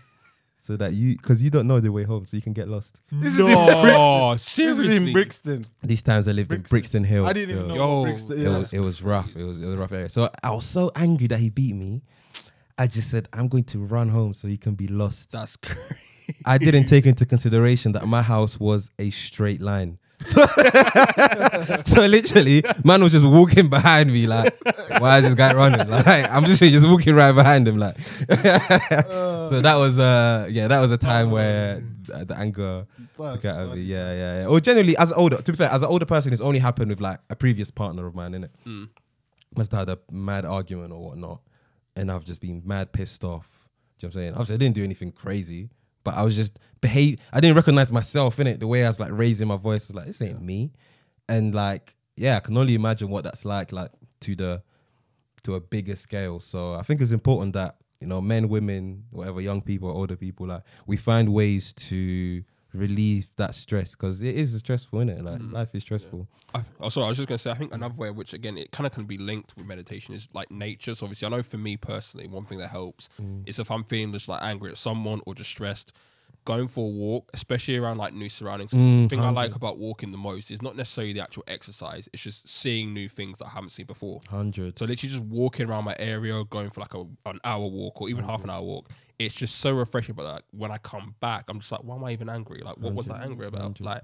so 0.60 0.76
that 0.78 0.94
you, 0.94 1.16
because 1.16 1.44
you 1.44 1.52
don't 1.52 1.68
know 1.68 1.80
the 1.80 1.92
way 1.92 2.02
home, 2.04 2.26
so 2.26 2.36
you 2.36 2.42
can 2.42 2.54
get 2.54 2.68
lost. 2.68 3.00
This 3.12 3.34
is 3.34 3.40
in 3.42 3.46
no, 3.46 4.34
This 4.34 4.58
is 4.58 4.80
in 4.80 5.14
Brixton. 5.14 5.64
These 5.84 6.02
times 6.02 6.28
I 6.28 6.32
lived 6.32 6.52
in 6.52 6.62
Brixton 6.62 7.04
Hill. 7.04 7.28
I 7.28 7.34
didn't 7.34 7.52
even 7.52 7.64
so 7.64 7.68
know 7.68 7.76
Yo, 7.76 8.00
what 8.00 8.04
Brixton 8.06 8.32
It 8.32 8.40
is. 8.40 8.48
was, 8.50 8.74
it 8.74 8.80
was 8.80 9.04
rough. 9.04 9.30
It 9.36 9.44
was, 9.44 9.62
it 9.62 9.66
was 9.68 9.78
a 9.78 9.82
rough 9.84 9.92
area. 9.92 10.10
So 10.10 10.32
I 10.42 10.50
was 10.50 10.66
so 10.66 10.92
angry 10.96 11.28
that 11.28 11.38
he 11.38 11.52
beat 11.52 11.76
me. 11.76 12.02
I 12.78 12.88
just 12.88 13.10
said 13.10 13.30
I'm 13.32 13.48
going 13.48 13.64
to 13.66 13.80
run 13.80 14.10
home 14.10 14.34
so 14.34 14.48
he 14.48 14.58
can 14.58 14.76
be 14.76 14.88
lost. 14.88 15.32
That's 15.32 15.56
crazy. 15.58 16.40
I 16.46 16.58
didn't 16.58 16.86
take 16.86 17.06
into 17.06 17.26
consideration 17.26 17.92
that 17.94 18.08
my 18.08 18.22
house 18.22 18.60
was 18.60 18.90
a 19.00 19.10
straight 19.10 19.62
line. 19.62 20.00
So, 20.26 20.44
so 21.86 22.06
literally, 22.06 22.64
man 22.84 23.04
was 23.04 23.12
just 23.12 23.26
walking 23.26 23.68
behind 23.68 24.12
me 24.12 24.28
like, 24.28 24.56
why 25.00 25.18
is 25.18 25.24
this 25.24 25.36
guy 25.36 25.54
running? 25.54 25.88
Like, 25.90 26.30
I'm 26.32 26.46
just 26.46 26.60
saying, 26.60 26.72
just 26.72 26.88
walking 26.88 27.14
right 27.14 27.34
behind 27.34 27.68
him 27.68 27.78
like. 27.78 28.00
so 28.00 29.62
that 29.62 29.76
was 29.76 30.00
uh 30.00 30.48
yeah, 30.50 30.68
that 30.68 30.80
was 30.80 30.92
a 30.92 30.98
time 30.98 31.32
where 31.32 31.84
the, 32.04 32.26
the 32.26 32.38
anger 32.38 32.88
That's 33.20 33.36
took 33.36 33.46
out 33.46 33.60
of 33.60 33.76
me. 33.76 33.82
Yeah, 33.82 34.14
yeah, 34.14 34.42
yeah. 34.42 34.48
Or 34.48 34.60
generally, 34.60 34.96
as 34.98 35.12
an 35.12 35.18
older, 35.18 35.38
to 35.38 35.52
be 35.52 35.58
fair, 35.58 35.70
as 35.70 35.84
an 35.84 35.90
older 35.90 36.06
person, 36.06 36.32
it's 36.32 36.42
only 36.42 36.60
happened 36.60 36.90
with 36.90 37.02
like 37.02 37.20
a 37.30 37.36
previous 37.36 37.70
partner 37.70 38.08
of 38.08 38.16
mine, 38.16 38.32
innit? 38.32 38.50
Mm. 38.66 38.90
Must 39.56 39.72
have 39.72 39.88
had 39.88 39.98
a 39.98 40.14
mad 40.14 40.46
argument 40.46 40.92
or 40.94 41.10
whatnot, 41.10 41.42
and 41.96 42.12
I've 42.12 42.26
just 42.26 42.42
been 42.42 42.62
mad 42.66 42.92
pissed 42.92 43.24
off. 43.24 43.48
Do 44.00 44.08
you 44.08 44.10
know 44.10 44.10
what 44.10 44.16
I'm 44.16 44.22
saying? 44.22 44.34
Obviously, 44.34 44.56
I 44.56 44.58
didn't 44.58 44.76
do 44.76 44.84
anything 44.84 45.12
crazy, 45.12 45.70
but 46.04 46.16
I 46.16 46.24
was 46.24 46.36
just 46.36 46.60
behave. 46.82 47.20
I 47.32 47.40
didn't 47.40 47.56
recognize 47.56 47.92
myself 47.92 48.40
in 48.40 48.48
it. 48.48 48.60
The 48.60 48.68
way 48.68 48.84
I 48.84 48.88
was 48.88 49.00
like 49.00 49.12
raising 49.12 49.48
my 49.48 49.58
voice 49.58 49.88
was 49.88 49.96
like, 49.96 50.08
this 50.08 50.22
ain't 50.22 50.42
me, 50.42 50.72
and 51.30 51.56
like, 51.56 51.96
yeah, 52.16 52.38
I 52.38 52.40
can 52.40 52.58
only 52.58 52.76
imagine 52.76 53.10
what 53.10 53.24
that's 53.24 53.46
like, 53.46 53.72
like 53.72 53.92
to 54.22 54.36
the 54.36 54.64
to 55.44 55.56
a 55.56 55.62
bigger 55.62 55.96
scale. 55.96 56.40
So 56.40 56.74
I 56.74 56.82
think 56.82 57.02
it's 57.02 57.12
important 57.12 57.54
that 57.54 57.78
you 58.02 58.08
know, 58.08 58.22
men, 58.22 58.50
women, 58.50 59.06
whatever, 59.12 59.42
young 59.42 59.62
people, 59.62 59.90
older 59.90 60.16
people, 60.16 60.48
like 60.48 60.64
we 60.86 60.98
find 60.98 61.34
ways 61.34 61.74
to 61.74 62.44
relieve 62.76 63.28
that 63.38 63.56
stress 63.56 63.96
because 63.96 64.22
it 64.22 64.36
is 64.36 64.58
stressful, 64.58 65.00
isn't 65.00 65.10
it? 65.10 65.24
Like 65.24 65.42
life 65.42 65.74
is 65.74 65.84
stressful. 65.84 66.28
I, 66.54 66.64
oh, 66.80 66.90
sorry, 66.90 67.06
I 67.06 67.10
was 67.10 67.18
just 67.18 67.28
gonna 67.28 67.38
say. 67.38 67.52
I 67.52 67.56
think 67.56 67.74
another 67.74 67.96
way, 67.96 68.12
which 68.12 68.34
again, 68.34 68.58
it 68.58 68.72
kind 68.72 68.86
of 68.88 68.94
can 68.94 69.06
be 69.06 69.18
linked 69.18 69.56
with 69.58 69.66
meditation, 69.66 70.14
is 70.14 70.28
like 70.34 70.52
nature. 70.52 70.96
So 70.96 71.06
obviously, 71.06 71.26
I 71.26 71.30
know 71.30 71.44
for 71.44 71.58
me 71.58 71.78
personally, 71.78 72.28
one 72.28 72.46
thing 72.46 72.60
that 72.60 72.70
helps 72.70 73.10
Mm. 73.22 73.48
is 73.48 73.60
if 73.60 73.70
I'm 73.72 73.84
feeling 73.84 74.12
just 74.14 74.28
like 74.28 74.42
angry 74.42 74.72
at 74.72 74.78
someone 74.78 75.22
or 75.26 75.36
just 75.36 75.50
stressed, 75.50 75.94
going 76.46 76.68
for 76.68 76.86
a 76.88 76.92
walk, 76.92 77.30
especially 77.34 77.76
around 77.76 77.98
like 77.98 78.14
new 78.14 78.30
surroundings. 78.30 78.72
Mm, 78.72 79.04
the 79.04 79.16
thing 79.16 79.20
I 79.26 79.32
like 79.32 79.56
about 79.56 79.78
walking 79.80 80.12
the 80.12 80.18
most 80.18 80.52
is 80.52 80.62
not 80.62 80.76
necessarily 80.76 81.12
the 81.14 81.22
actual 81.22 81.44
exercise; 81.48 82.08
it's 82.14 82.22
just 82.24 82.48
seeing 82.48 82.94
new 82.94 83.10
things 83.10 83.40
that 83.40 83.46
I 83.46 83.50
haven't 83.50 83.72
seen 83.72 83.86
before. 83.88 84.20
Hundred. 84.30 84.78
So 84.80 84.86
literally 84.86 85.12
just 85.14 85.24
walking 85.26 85.68
around 85.68 85.86
my 85.86 85.96
area, 86.00 86.44
going 86.46 86.70
for 86.70 86.82
like 86.82 86.94
a 86.94 87.06
an 87.26 87.40
hour 87.44 87.68
walk 87.68 88.02
or 88.02 88.10
even 88.10 88.24
half 88.24 88.44
an 88.44 88.50
hour 88.50 88.62
walk. 88.62 88.90
It's 89.18 89.34
just 89.34 89.60
so 89.60 89.74
refreshing. 89.74 90.14
But 90.16 90.26
like 90.26 90.44
when 90.52 90.72
I 90.72 90.78
come 90.78 91.16
back, 91.22 91.46
I'm 91.48 91.60
just 91.60 91.72
like, 91.72 91.82
why 91.84 91.96
am 91.96 92.04
I 92.04 92.12
even 92.12 92.28
angry? 92.30 92.62
Like, 92.66 92.78
what 92.78 92.94
was 92.94 93.10
I 93.10 93.24
angry 93.24 93.48
about? 93.48 93.80
Like 93.80 94.04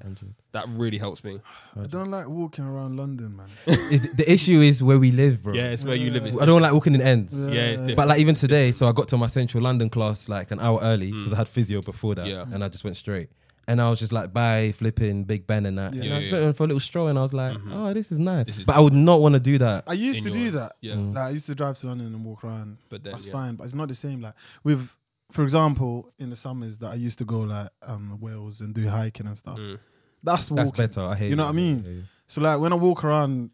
that 0.53 0.65
really 0.69 0.97
helps 0.97 1.23
me. 1.23 1.41
I 1.77 1.87
don't 1.87 2.09
like 2.11 2.27
walking 2.29 2.65
around 2.65 2.95
London, 2.97 3.35
man. 3.35 3.49
The 3.65 4.23
issue 4.27 4.61
is 4.61 4.81
where 4.81 4.99
we 4.99 5.11
live, 5.11 5.43
bro. 5.43 5.53
Yeah, 5.53 5.71
it's 5.71 5.83
where 5.83 5.95
you 5.95 6.11
live. 6.11 6.25
It's 6.25 6.37
I 6.37 6.45
don't 6.45 6.61
like 6.61 6.71
walking 6.73 6.95
in 6.95 7.01
ends. 7.01 7.33
Yeah. 7.37 7.53
Yeah, 7.53 7.61
it's 7.71 7.81
different. 7.81 7.97
But 7.97 8.07
like 8.07 8.19
even 8.21 8.35
today, 8.35 8.71
so 8.71 8.87
I 8.87 8.93
got 8.93 9.07
to 9.09 9.17
my 9.17 9.27
central 9.27 9.63
London 9.63 9.89
class 9.89 10.29
like 10.29 10.51
an 10.51 10.59
hour 10.61 10.79
early 10.81 11.11
because 11.11 11.33
I 11.33 11.37
had 11.37 11.47
physio 11.49 11.81
before 11.81 12.15
that, 12.15 12.25
Mm. 12.25 12.29
Yeah. 12.29 12.45
and 12.53 12.63
I 12.63 12.69
just 12.69 12.83
went 12.83 12.95
straight. 12.95 13.29
And 13.67 13.79
I 13.79 13.89
was 13.89 13.99
just 13.99 14.11
like, 14.11 14.33
bye, 14.33 14.73
flipping 14.75 15.23
Big 15.23 15.45
Ben 15.45 15.65
and 15.67 15.77
that. 15.77 15.93
Yeah. 15.93 16.01
And 16.01 16.09
Yeah, 16.09 16.15
I 16.17 16.19
just 16.21 16.31
yeah. 16.33 16.39
went 16.41 16.57
for 16.57 16.63
a 16.63 16.67
little 16.67 16.79
stroll, 16.79 17.07
and 17.07 17.17
I 17.19 17.21
was 17.21 17.31
like, 17.31 17.55
Mhm. 17.57 17.71
oh, 17.73 17.93
this 17.93 18.11
is 18.11 18.17
nice. 18.19 18.47
This 18.47 18.57
is- 18.59 18.65
but 18.65 18.75
I 18.75 18.79
would 18.79 18.91
not 18.93 19.21
want 19.21 19.33
to 19.33 19.39
do 19.39 19.57
that. 19.59 19.83
I 19.87 19.93
used 19.93 20.23
to 20.23 20.29
your- 20.29 20.45
do 20.45 20.51
that. 20.51 20.73
Yeah, 20.81 20.95
Mm. 20.95 21.13
Like 21.15 21.25
I 21.25 21.29
used 21.29 21.45
to 21.45 21.55
drive 21.55 21.77
to 21.79 21.87
London 21.87 22.07
and 22.07 22.25
walk 22.25 22.43
around. 22.43 22.77
but 22.89 23.03
then 23.03 23.11
That's 23.13 23.27
yeah. 23.27 23.33
fine, 23.33 23.55
but 23.55 23.65
it's 23.65 23.75
not 23.75 23.87
the 23.87 23.95
same. 23.95 24.19
Like 24.21 24.33
with, 24.63 24.89
for 25.31 25.43
example, 25.43 26.11
in 26.19 26.29
the 26.29 26.35
summers 26.35 26.77
that 26.79 26.91
I 26.91 26.95
used 26.95 27.17
to 27.19 27.25
go 27.25 27.39
like 27.41 27.69
um 27.87 28.17
Wales 28.19 28.61
and 28.61 28.73
do 28.73 28.87
hiking 28.87 29.27
and 29.27 29.37
stuff. 29.37 29.57
Mm. 29.57 29.79
That's 30.23 30.51
walking. 30.51 30.65
That's 30.65 30.95
better. 30.95 31.07
I 31.07 31.15
hate 31.15 31.29
You 31.29 31.35
know 31.35 31.43
what 31.43 31.49
I 31.49 31.53
mean? 31.53 31.83
hear 31.83 31.91
you. 31.93 32.03
So 32.27 32.41
like 32.41 32.59
when 32.59 32.71
I 32.73 32.75
walk 32.75 33.03
around 33.03 33.49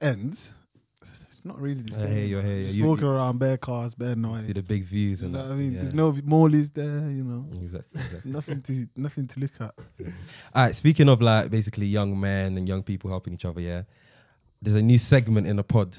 ends, 0.00 0.54
it's 1.02 1.24
it's 1.28 1.44
not 1.44 1.60
really 1.60 1.82
the 1.82 1.94
I 1.94 1.98
same. 1.98 2.08
hear 2.16 2.24
you, 2.26 2.38
I 2.38 2.42
hear 2.42 2.56
you. 2.56 2.64
Just 2.64 2.76
You- 2.76 2.84
walking 2.86 3.06
around 3.06 3.38
bare 3.38 3.56
cars, 3.56 3.94
bare 3.94 4.16
noise. 4.16 4.46
See 4.46 4.52
the 4.52 4.62
big 4.62 4.84
views 4.84 5.20
you 5.22 5.26
and 5.26 5.34
know 5.34 5.42
that. 5.42 5.48
what 5.48 5.54
I 5.54 5.56
mean? 5.58 5.72
yeah. 5.72 5.80
There's 5.80 5.94
no 5.94 6.12
mallies 6.12 6.72
there. 6.72 7.10
You 7.10 7.24
know, 7.24 7.46
Exactly. 7.60 8.00
exactly. 8.00 8.30
nothing 8.32 8.62
to 8.62 8.86
nothing 8.96 9.26
to 9.28 9.40
look 9.40 9.52
at. 9.60 9.74
All 10.54 10.64
right. 10.64 10.74
Speaking 10.74 11.08
of 11.08 11.20
like 11.22 11.50
basically 11.50 11.86
young 11.86 12.18
men 12.18 12.56
and 12.56 12.68
young 12.68 12.82
people 12.82 13.10
helping 13.10 13.32
each 13.34 13.44
other, 13.44 13.60
yeah. 13.60 13.82
There's 14.62 14.76
a 14.76 14.82
new 14.82 14.98
segment 14.98 15.46
in 15.46 15.56
the 15.56 15.64
pod. 15.64 15.96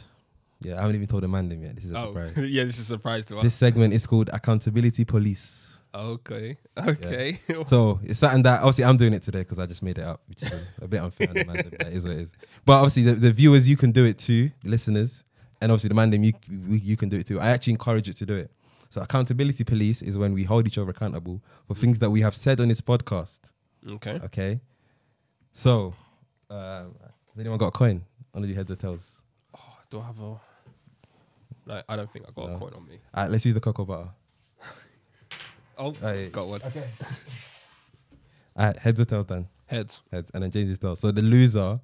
Yeah, 0.62 0.78
I 0.78 0.82
haven't 0.82 0.96
even 0.96 1.08
told 1.08 1.24
the 1.24 1.28
man 1.28 1.50
them 1.50 1.64
yet. 1.64 1.76
This 1.76 1.86
is 1.86 1.92
a 1.92 1.98
Oh, 1.98 2.08
surprise. 2.14 2.38
yeah, 2.50 2.64
this 2.64 2.76
is 2.78 2.82
a 2.90 2.94
surprise 2.94 3.26
to 3.28 3.38
us. 3.38 3.44
This 3.44 3.56
segment 3.56 3.94
is 3.94 4.06
called 4.06 4.30
Accountability 4.32 5.06
Police. 5.06 5.80
okay, 5.94 6.58
okay. 6.78 7.40
So 7.66 8.00
it's 8.04 8.20
something 8.20 8.44
that 8.44 8.60
obviously 8.60 8.86
I'm 8.86 8.96
doing 8.98 9.14
it 9.14 9.24
today 9.24 9.40
because 9.40 9.60
I 9.60 9.66
just 9.66 9.84
made 9.84 9.98
it 9.98 10.04
up, 10.06 10.22
which 10.28 10.44
is 10.44 10.52
a, 10.52 10.86
a 10.86 10.88
bit 10.88 11.02
unfair 11.02 11.28
on 11.30 11.34
the 11.36 11.46
man. 11.46 11.56
But 11.78 11.88
it 11.88 11.94
is 11.94 12.06
what 12.06 12.14
it 12.16 12.22
is. 12.22 12.34
But 12.66 12.74
obviously 12.74 13.04
the, 13.04 13.14
the 13.16 13.32
viewers, 13.32 13.68
you 13.68 13.76
can 13.76 13.92
do 13.92 14.06
it 14.06 14.18
too, 14.18 14.50
the 14.64 14.70
listeners, 14.70 15.24
and 15.60 15.72
obviously 15.72 15.90
the 15.90 15.96
man, 15.96 16.10
them, 16.12 16.24
you 16.24 16.34
you 16.50 16.96
can 16.96 17.10
do 17.10 17.18
it 17.18 17.26
too. 17.28 17.40
I 17.40 17.50
actually 17.50 17.74
encourage 17.74 18.08
you 18.08 18.14
to 18.14 18.26
do 18.26 18.36
it. 18.36 18.52
So 18.90 19.02
accountability 19.02 19.64
police 19.64 20.02
is 20.02 20.18
when 20.18 20.34
we 20.34 20.44
hold 20.44 20.68
each 20.68 20.78
other 20.78 20.92
accountable 20.92 21.42
for 21.68 21.76
things 21.76 21.98
that 22.00 22.10
we 22.10 22.22
have 22.22 22.36
said 22.36 22.60
on 22.62 22.68
this 22.68 22.82
podcast. 22.82 23.52
okay. 23.96 24.20
Okay. 24.26 24.60
So, 25.54 25.94
um, 26.50 26.96
has 27.02 27.40
anyone 27.40 27.58
got 27.58 27.68
a 27.68 27.72
coin? 27.72 28.04
One 28.32 28.44
of 28.44 28.50
you 28.50 28.56
heads 28.56 28.70
or 28.72 28.76
tails? 28.76 29.18
Oh, 29.58 29.60
Do 29.90 30.00
I 30.00 30.06
have 30.08 30.20
a? 30.22 30.40
Like, 31.72 31.86
I 31.90 31.96
don't 31.96 32.12
think 32.12 32.26
I 32.28 32.32
got 32.32 32.50
No. 32.50 32.56
a 32.56 32.60
coin 32.60 32.74
on 32.76 32.88
me. 32.88 33.00
All 33.14 33.24
right, 33.24 33.32
let's 33.32 33.46
use 33.46 33.54
the 33.54 33.60
cocoa 33.62 33.86
butter. 33.86 34.10
Oh, 35.78 35.96
Aye. 36.04 36.30
got 36.32 36.48
one. 36.48 36.62
Okay. 36.64 36.84
All 38.56 38.66
right, 38.68 38.78
heads 38.78 39.02
or 39.02 39.06
tails 39.06 39.26
then? 39.26 39.48
Heads. 39.66 40.02
Heads, 40.12 40.30
and 40.34 40.44
then 40.44 40.52
James 40.52 40.70
is 40.70 40.78
tails. 40.78 41.00
So 41.00 41.12
the 41.12 41.22
loser 41.24 41.80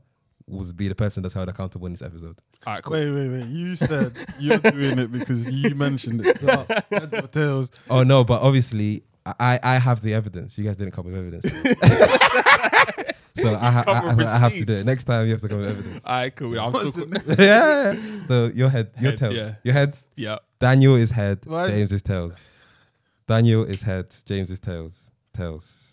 will 0.48 0.72
be 0.74 0.88
the 0.88 0.94
person 0.96 1.24
that's 1.24 1.34
held 1.34 1.50
accountable 1.50 1.88
in 1.88 1.94
this 1.94 2.02
episode. 2.04 2.38
All 2.68 2.74
right, 2.76 2.84
cool. 2.84 2.94
Wait, 2.94 3.10
wait, 3.12 3.30
wait. 3.30 3.46
You 3.48 3.76
said 3.76 4.14
you're 4.40 4.58
doing 4.60 5.00
it 5.00 5.12
because 5.12 5.50
you 5.50 5.74
mentioned 5.74 6.24
it. 6.26 6.38
So, 6.40 6.66
heads 6.92 7.14
or 7.14 7.28
tails. 7.28 7.72
Oh 7.90 8.04
no, 8.04 8.24
but 8.24 8.42
obviously 8.42 9.04
I 9.26 9.60
I 9.64 9.76
have 9.80 10.02
the 10.02 10.14
evidence. 10.14 10.58
You 10.60 10.66
guys 10.66 10.76
didn't 10.78 10.92
come 10.94 11.06
with 11.06 11.16
evidence. 11.16 11.46
so 13.38 13.56
I, 13.56 13.72
ha- 13.72 13.84
I, 13.88 13.92
I, 14.24 14.36
I 14.36 14.38
have 14.40 14.54
to 14.54 14.66
do 14.66 14.74
it. 14.74 14.86
Next 14.86 15.04
time 15.06 15.26
you 15.26 15.32
have 15.34 15.42
to 15.42 15.48
come 15.50 15.60
with 15.60 15.70
evidence. 15.70 16.06
All 16.06 16.14
right, 16.16 16.36
cool. 16.36 16.60
I'm 16.60 16.72
What's 16.74 16.90
still. 16.90 17.06
the 17.06 17.20
Cool. 17.20 17.36
yeah, 17.46 17.92
yeah. 17.94 18.28
So 18.28 18.52
your 18.54 18.70
head, 18.70 18.92
your 19.00 19.12
Head, 19.12 19.18
tail, 19.20 19.34
yeah. 19.34 19.56
your 19.64 19.74
head. 19.74 19.98
Yeah. 20.16 20.38
Daniel 20.60 20.96
is 20.96 21.12
head. 21.12 21.40
Why- 21.46 21.70
James 21.70 21.92
is 21.92 22.02
tails. 22.02 22.50
Daniel 23.28 23.64
is 23.66 23.82
head. 23.82 24.08
James 24.26 24.50
is 24.52 24.60
tails. 24.60 24.94
Tails. 25.34 25.84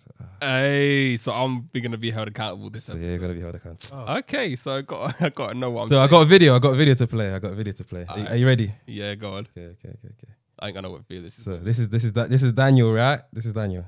Hey, 0.40 1.16
so 1.16 1.32
I'm 1.32 1.68
gonna 1.74 1.96
be 1.98 2.10
held 2.10 2.28
accountable 2.28 2.70
this 2.70 2.84
so 2.84 2.92
episode. 2.92 3.04
yeah, 3.04 3.10
you're 3.12 3.18
gonna 3.20 3.34
be 3.34 3.40
held 3.40 3.54
accountable. 3.56 4.04
Oh. 4.08 4.16
Okay, 4.18 4.54
so 4.56 4.76
I 4.76 4.82
got 4.82 5.14
I 5.20 5.28
got 5.30 5.48
to 5.52 5.54
know 5.58 5.70
what 5.70 5.82
I'm. 5.82 5.88
So 5.88 6.00
I 6.00 6.06
got 6.06 6.20
a 6.20 6.24
video. 6.24 6.54
I 6.54 6.58
got 6.60 6.72
a 6.72 6.76
video 6.76 6.94
to 6.94 7.06
play. 7.06 7.34
I 7.34 7.38
got 7.38 7.52
a 7.52 7.54
video 7.54 7.72
to 7.72 7.84
play. 7.84 8.04
Are, 8.08 8.18
you- 8.18 8.26
are 8.28 8.36
you 8.36 8.46
ready? 8.46 8.72
Yeah, 8.86 9.14
go 9.16 9.34
on. 9.34 9.46
Okay, 9.56 9.66
okay, 9.66 9.88
okay, 9.88 10.08
okay. 10.08 10.32
I 10.60 10.66
ain't 10.68 10.74
gonna 10.76 10.88
know 10.88 10.92
what 10.92 11.06
video 11.08 11.22
this 11.24 11.38
is. 11.38 11.44
So 11.44 11.56
this 11.58 11.78
is 11.78 11.88
this 11.88 12.04
is 12.04 12.12
that 12.14 12.30
this 12.30 12.42
is 12.42 12.52
Daniel, 12.52 12.92
right? 12.92 13.20
This 13.32 13.44
is 13.46 13.52
Daniel. 13.52 13.84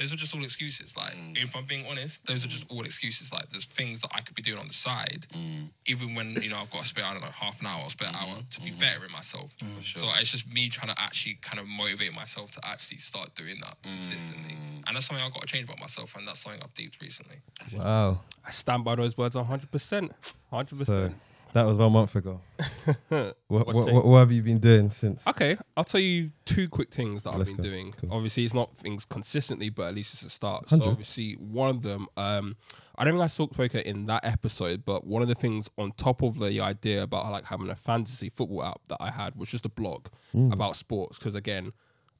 Time. 0.00 0.04
Those 0.04 0.12
are 0.12 0.16
just 0.16 0.34
all 0.34 0.42
excuses. 0.42 0.96
Like, 0.96 1.14
mm. 1.14 1.42
if 1.42 1.54
I'm 1.54 1.64
being 1.64 1.86
honest, 1.88 2.26
those 2.26 2.44
are 2.44 2.48
just 2.48 2.66
all 2.70 2.84
excuses. 2.84 3.32
Like, 3.32 3.48
there's 3.50 3.66
things 3.66 4.00
that 4.00 4.10
I 4.14 4.20
could 4.20 4.34
be 4.34 4.42
doing 4.42 4.58
on 4.58 4.68
the 4.68 4.74
side, 4.74 5.26
mm. 5.34 5.68
even 5.86 6.14
when 6.14 6.32
you 6.42 6.50
know 6.50 6.58
I've 6.58 6.70
got 6.70 6.82
to 6.82 6.88
spare 6.88 7.04
I 7.04 7.12
don't 7.12 7.22
know 7.22 7.28
half 7.28 7.60
an 7.60 7.66
hour 7.66 7.82
or 7.82 7.90
spare 7.90 8.08
an 8.08 8.14
hour 8.16 8.38
to 8.50 8.60
be 8.60 8.70
mm-hmm. 8.70 8.80
better 8.80 9.04
in 9.04 9.12
myself. 9.12 9.54
Mm, 9.58 9.98
so 9.98 10.06
it's 10.18 10.30
just 10.30 10.52
me 10.52 10.68
trying 10.68 10.94
to 10.94 11.00
actually 11.00 11.38
kind 11.42 11.60
of 11.60 11.66
motivate 11.66 12.14
myself 12.14 12.50
to 12.52 12.60
actually 12.64 12.98
start 12.98 13.34
doing 13.34 13.56
that 13.60 13.76
consistently, 13.82 14.56
and 14.86 14.96
that's 14.96 15.06
something 15.06 15.24
I've 15.24 15.32
got 15.32 15.42
to 15.42 15.48
change 15.48 15.64
about 15.64 15.80
myself, 15.80 16.16
and 16.16 16.26
that's 16.26 16.40
something 16.40 16.60
I've 16.62 16.74
deeped 16.74 17.00
recently. 17.00 17.36
Wow. 17.76 18.20
I 18.46 18.50
stand 18.50 18.84
by 18.84 18.94
those 18.94 19.16
words 19.16 19.36
100. 19.36 19.70
percent 19.70 20.12
100. 20.48 20.70
So 20.70 20.84
percent 20.84 21.14
that 21.52 21.66
was 21.66 21.78
one 21.78 21.92
month 21.92 22.14
ago. 22.16 22.40
what, 23.08 23.36
what, 23.48 23.74
what, 23.74 24.04
what 24.06 24.18
have 24.18 24.32
you 24.32 24.42
been 24.42 24.58
doing 24.58 24.90
since? 24.90 25.26
Okay, 25.26 25.56
I'll 25.76 25.84
tell 25.84 26.00
you 26.00 26.30
two 26.44 26.68
quick 26.68 26.92
things 26.92 27.22
that 27.24 27.30
I've 27.34 27.46
been 27.46 27.56
go. 27.56 27.62
doing. 27.62 27.92
Cool. 28.00 28.12
Obviously, 28.12 28.44
it's 28.44 28.54
not 28.54 28.76
things 28.76 29.04
consistently, 29.04 29.68
but 29.70 29.88
at 29.88 29.94
least 29.94 30.12
it's 30.14 30.22
a 30.22 30.30
start. 30.30 30.70
100. 30.70 30.84
So 30.84 30.90
obviously, 30.90 31.32
one 31.34 31.70
of 31.70 31.82
them, 31.82 32.06
um, 32.16 32.56
I 32.96 33.04
don't 33.04 33.14
think 33.14 33.22
I 33.24 33.26
spoke 33.28 33.54
spoke 33.54 33.74
it 33.74 33.86
in 33.86 34.06
that 34.06 34.24
episode, 34.24 34.84
but 34.84 35.06
one 35.06 35.22
of 35.22 35.28
the 35.28 35.34
things 35.34 35.68
on 35.78 35.92
top 35.92 36.22
of 36.22 36.38
the 36.38 36.60
idea 36.60 37.02
about 37.02 37.30
like 37.30 37.44
having 37.46 37.68
a 37.70 37.76
fantasy 37.76 38.30
football 38.30 38.62
app 38.64 38.80
that 38.88 38.98
I 39.00 39.10
had 39.10 39.36
was 39.36 39.48
just 39.48 39.64
a 39.66 39.70
blog 39.70 40.06
Mm. 40.34 40.52
about 40.52 40.76
sports. 40.76 41.18
Because 41.18 41.34
again, 41.34 41.72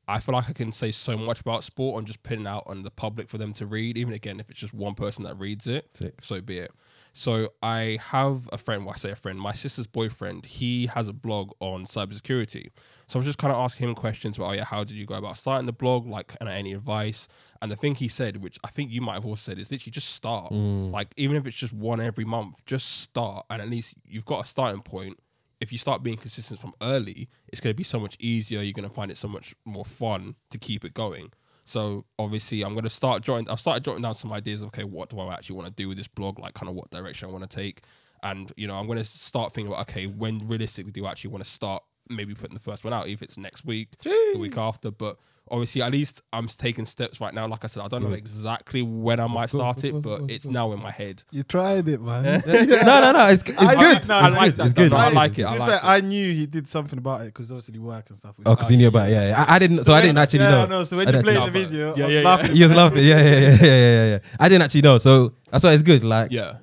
I 0.09 0.19
feel 0.19 0.35
like 0.35 0.49
I 0.51 0.53
can 0.53 0.73
say 0.73 0.91
so 0.91 1.17
much 1.17 1.41
about 1.41 1.63
sport 1.63 1.99
and 1.99 2.07
just 2.07 2.23
putting 2.25 2.45
it 2.47 2.49
out 2.49 2.65
on 2.67 2.83
the 2.83 2.91
public 2.91 3.29
for 3.29 3.39
them 3.39 3.53
to 3.55 3.67
read. 3.67 3.97
Even 3.97 4.13
again, 4.13 4.41
if 4.41 4.51
it's 4.51 4.59
just 4.59 4.75
one 4.75 4.95
person 4.95 5.23
that 5.25 5.39
reads 5.39 5.69
it, 5.69 5.89
Sick. 5.95 6.15
so 6.23 6.41
be 6.41 6.59
it. 6.59 6.73
So 7.13 7.53
I 7.63 7.99
have 8.01 8.49
a 8.53 8.59
friend, 8.59 8.85
well, 8.85 8.95
I 8.95 8.99
say 8.99 9.11
a 9.11 9.17
friend, 9.17 9.39
my 9.39 9.53
sister's 9.53 9.87
boyfriend, 9.87 10.47
he 10.47 10.87
has 10.87 11.09
a 11.09 11.13
blog 11.13 11.53
on 11.61 11.85
cybersecurity. 11.85 12.69
So 13.09 13.19
I 13.19 13.19
was 13.19 13.27
just 13.27 13.39
kind 13.39 13.53
of 13.53 13.59
asking 13.59 13.89
him 13.89 13.95
questions 13.95 14.37
about, 14.37 14.51
oh 14.51 14.53
yeah, 14.53 14.65
how 14.65 14.85
did 14.85 14.97
you 14.97 15.07
go 15.07 15.15
about 15.15 15.37
starting 15.37 15.67
the 15.67 15.73
blog? 15.73 16.07
Like, 16.07 16.37
and 16.41 16.49
any 16.49 16.73
advice? 16.73 17.27
And 17.61 17.71
the 17.71 17.77
thing 17.77 17.97
he 17.97 18.09
said, 18.09 18.43
which 18.43 18.59
I 18.63 18.69
think 18.69 18.91
you 18.91 19.01
might 19.01 19.15
have 19.15 19.27
also 19.27 19.51
said, 19.51 19.59
is 19.59 19.71
literally 19.71 19.91
just 19.91 20.11
start. 20.11 20.53
Mm. 20.53 20.93
Like, 20.93 21.09
even 21.17 21.37
if 21.37 21.47
it's 21.47 21.57
just 21.57 21.73
one 21.73 22.01
every 22.01 22.25
month, 22.25 22.65
just 22.65 23.01
start. 23.01 23.47
And 23.51 23.61
at 23.61 23.69
least 23.69 23.95
you've 24.07 24.25
got 24.25 24.45
a 24.45 24.49
starting 24.49 24.83
point. 24.83 25.19
If 25.61 25.73
you 25.73 25.79
start 25.79 26.03
being 26.03 26.17
consistent 26.17 26.59
from 26.59 26.73
early, 26.81 27.29
it's 27.49 27.61
going 27.61 27.75
to 27.75 27.77
be 27.77 27.85
so 27.85 28.01
much 28.01 28.17
easier. 28.19 28.63
You're 28.63 28.73
going 28.73 28.89
to 28.89 28.95
find 28.95 29.11
it 29.11 29.19
so 29.19 29.29
much 29.29 29.55
more 29.65 29.85
fun 29.85 30.37
to 30.51 30.59
keep 30.59 30.85
it 30.85 30.95
going. 30.95 31.33
So 31.71 32.05
obviously, 32.19 32.63
I'm 32.63 32.75
going 32.75 32.85
to 32.85 32.91
start 32.91 33.23
jotting. 33.23 33.49
I've 33.49 33.61
started 33.61 33.85
jotting 33.85 34.03
down 34.03 34.15
some 34.15 34.33
ideas. 34.33 34.61
Of, 34.61 34.69
okay, 34.69 34.85
what 34.85 35.09
do 35.11 35.21
I 35.21 35.33
actually 35.33 35.57
want 35.57 35.69
to 35.69 35.83
do 35.83 35.89
with 35.89 35.97
this 35.99 36.09
blog? 36.09 36.39
Like, 36.39 36.55
kind 36.55 36.69
of 36.69 36.75
what 36.75 36.91
direction 36.91 37.29
I 37.29 37.33
want 37.33 37.49
to 37.49 37.57
take. 37.57 37.83
And 38.23 38.53
you 38.57 38.67
know, 38.67 38.75
I'm 38.75 38.87
going 38.87 38.99
to 38.99 39.05
start 39.05 39.55
thinking 39.55 39.73
about 39.73 39.89
okay, 39.89 40.07
when 40.07 40.47
realistically 40.47 40.93
do 40.93 41.07
I 41.07 41.13
actually 41.13 41.31
want 41.31 41.45
to 41.45 41.51
start 41.51 41.83
maybe 42.11 42.35
putting 42.35 42.55
the 42.55 42.61
first 42.61 42.85
one 42.85 42.93
out 42.93 43.09
if 43.09 43.23
it's 43.23 43.39
next 43.39 43.65
week, 43.65 43.89
the 44.03 44.37
week 44.39 44.57
after. 44.59 44.91
But 44.91 45.17
obviously, 45.51 45.83
at 45.83 45.93
least 45.93 46.23
I'm 46.33 46.47
taking 46.47 46.85
steps 46.85 47.21
right 47.21 47.35
now. 47.35 47.47
Like 47.47 47.65
I 47.65 47.69
said, 47.69 47.83
I 47.83 47.89
don't 47.89 48.03
know 48.03 48.13
exactly 48.13 48.83
when 48.83 49.21
I 49.21 49.27
might 49.27 49.51
course, 49.51 49.63
start 49.63 49.79
of 49.79 49.85
it, 49.85 50.03
but 50.03 50.19
course, 50.19 50.31
it's 50.31 50.47
of 50.47 50.53
now 50.53 50.73
in 50.73 50.81
my 50.83 50.91
head. 50.91 51.23
You 51.31 51.43
tried 51.43 51.89
it, 51.89 52.01
man. 52.01 52.25
no, 52.47 53.01
no, 53.01 53.13
no. 53.13 53.29
It's, 53.29 53.43
it's 53.43 53.61
I- 53.61 53.75
good. 53.75 54.09
no, 54.09 54.15
I 54.15 54.27
it's 54.29 54.37
like 54.37 54.51
good. 54.51 54.57
that. 54.57 54.65
It's 54.67 54.75
good. 54.75 54.91
No, 54.93 54.97
I 54.97 55.09
like 55.11 55.39
it. 55.39 55.45
I 55.45 55.57
like 55.57 55.71
it. 55.71 55.81
I 55.85 56.01
knew 56.01 56.33
he 56.33 56.47
did 56.47 56.69
something 56.69 56.99
about 56.99 57.23
it 57.23 57.27
because 57.27 57.51
obviously 57.51 57.79
work 57.79 58.09
and 58.11 58.19
stuff. 58.19 58.37
Oh, 58.45 58.55
because 58.55 58.69
he 58.71 58.77
knew 58.77 58.89
about 58.89 59.09
it. 59.09 59.13
Yeah, 59.13 59.29
yeah. 59.29 59.45
I, 59.47 59.57
I 59.57 59.59
didn't. 59.59 59.85
So 59.85 59.93
I 59.93 60.01
didn't 60.01 60.19
actually 60.19 60.41
yeah, 60.41 60.51
know. 60.51 60.63
I 60.63 60.67
know. 60.67 60.85
So 60.85 60.97
when 60.97 61.09
I 61.09 61.17
you 61.17 61.23
played 61.23 61.43
the 61.43 61.51
video, 61.51 61.97
yeah, 61.97 62.05
I 62.05 62.07
was 62.07 62.15
yeah, 62.15 62.21
yeah. 62.21 62.29
laughing. 62.29 62.57
He 62.57 62.63
was 62.63 62.73
laughing. 62.73 62.99
Yeah, 62.99 63.05
yeah, 63.05 63.31
yeah, 63.31 63.57
yeah, 63.61 63.67
yeah, 63.67 64.07
yeah. 64.07 64.19
I 64.39 64.49
didn't 64.49 64.63
actually 64.63 64.83
know. 64.83 64.99
So 64.99 65.35
that's 65.51 65.65
why 65.65 65.73
it's 65.73 65.83
good. 65.83 66.05
Like, 66.05 66.31
Yeah. 66.31 66.59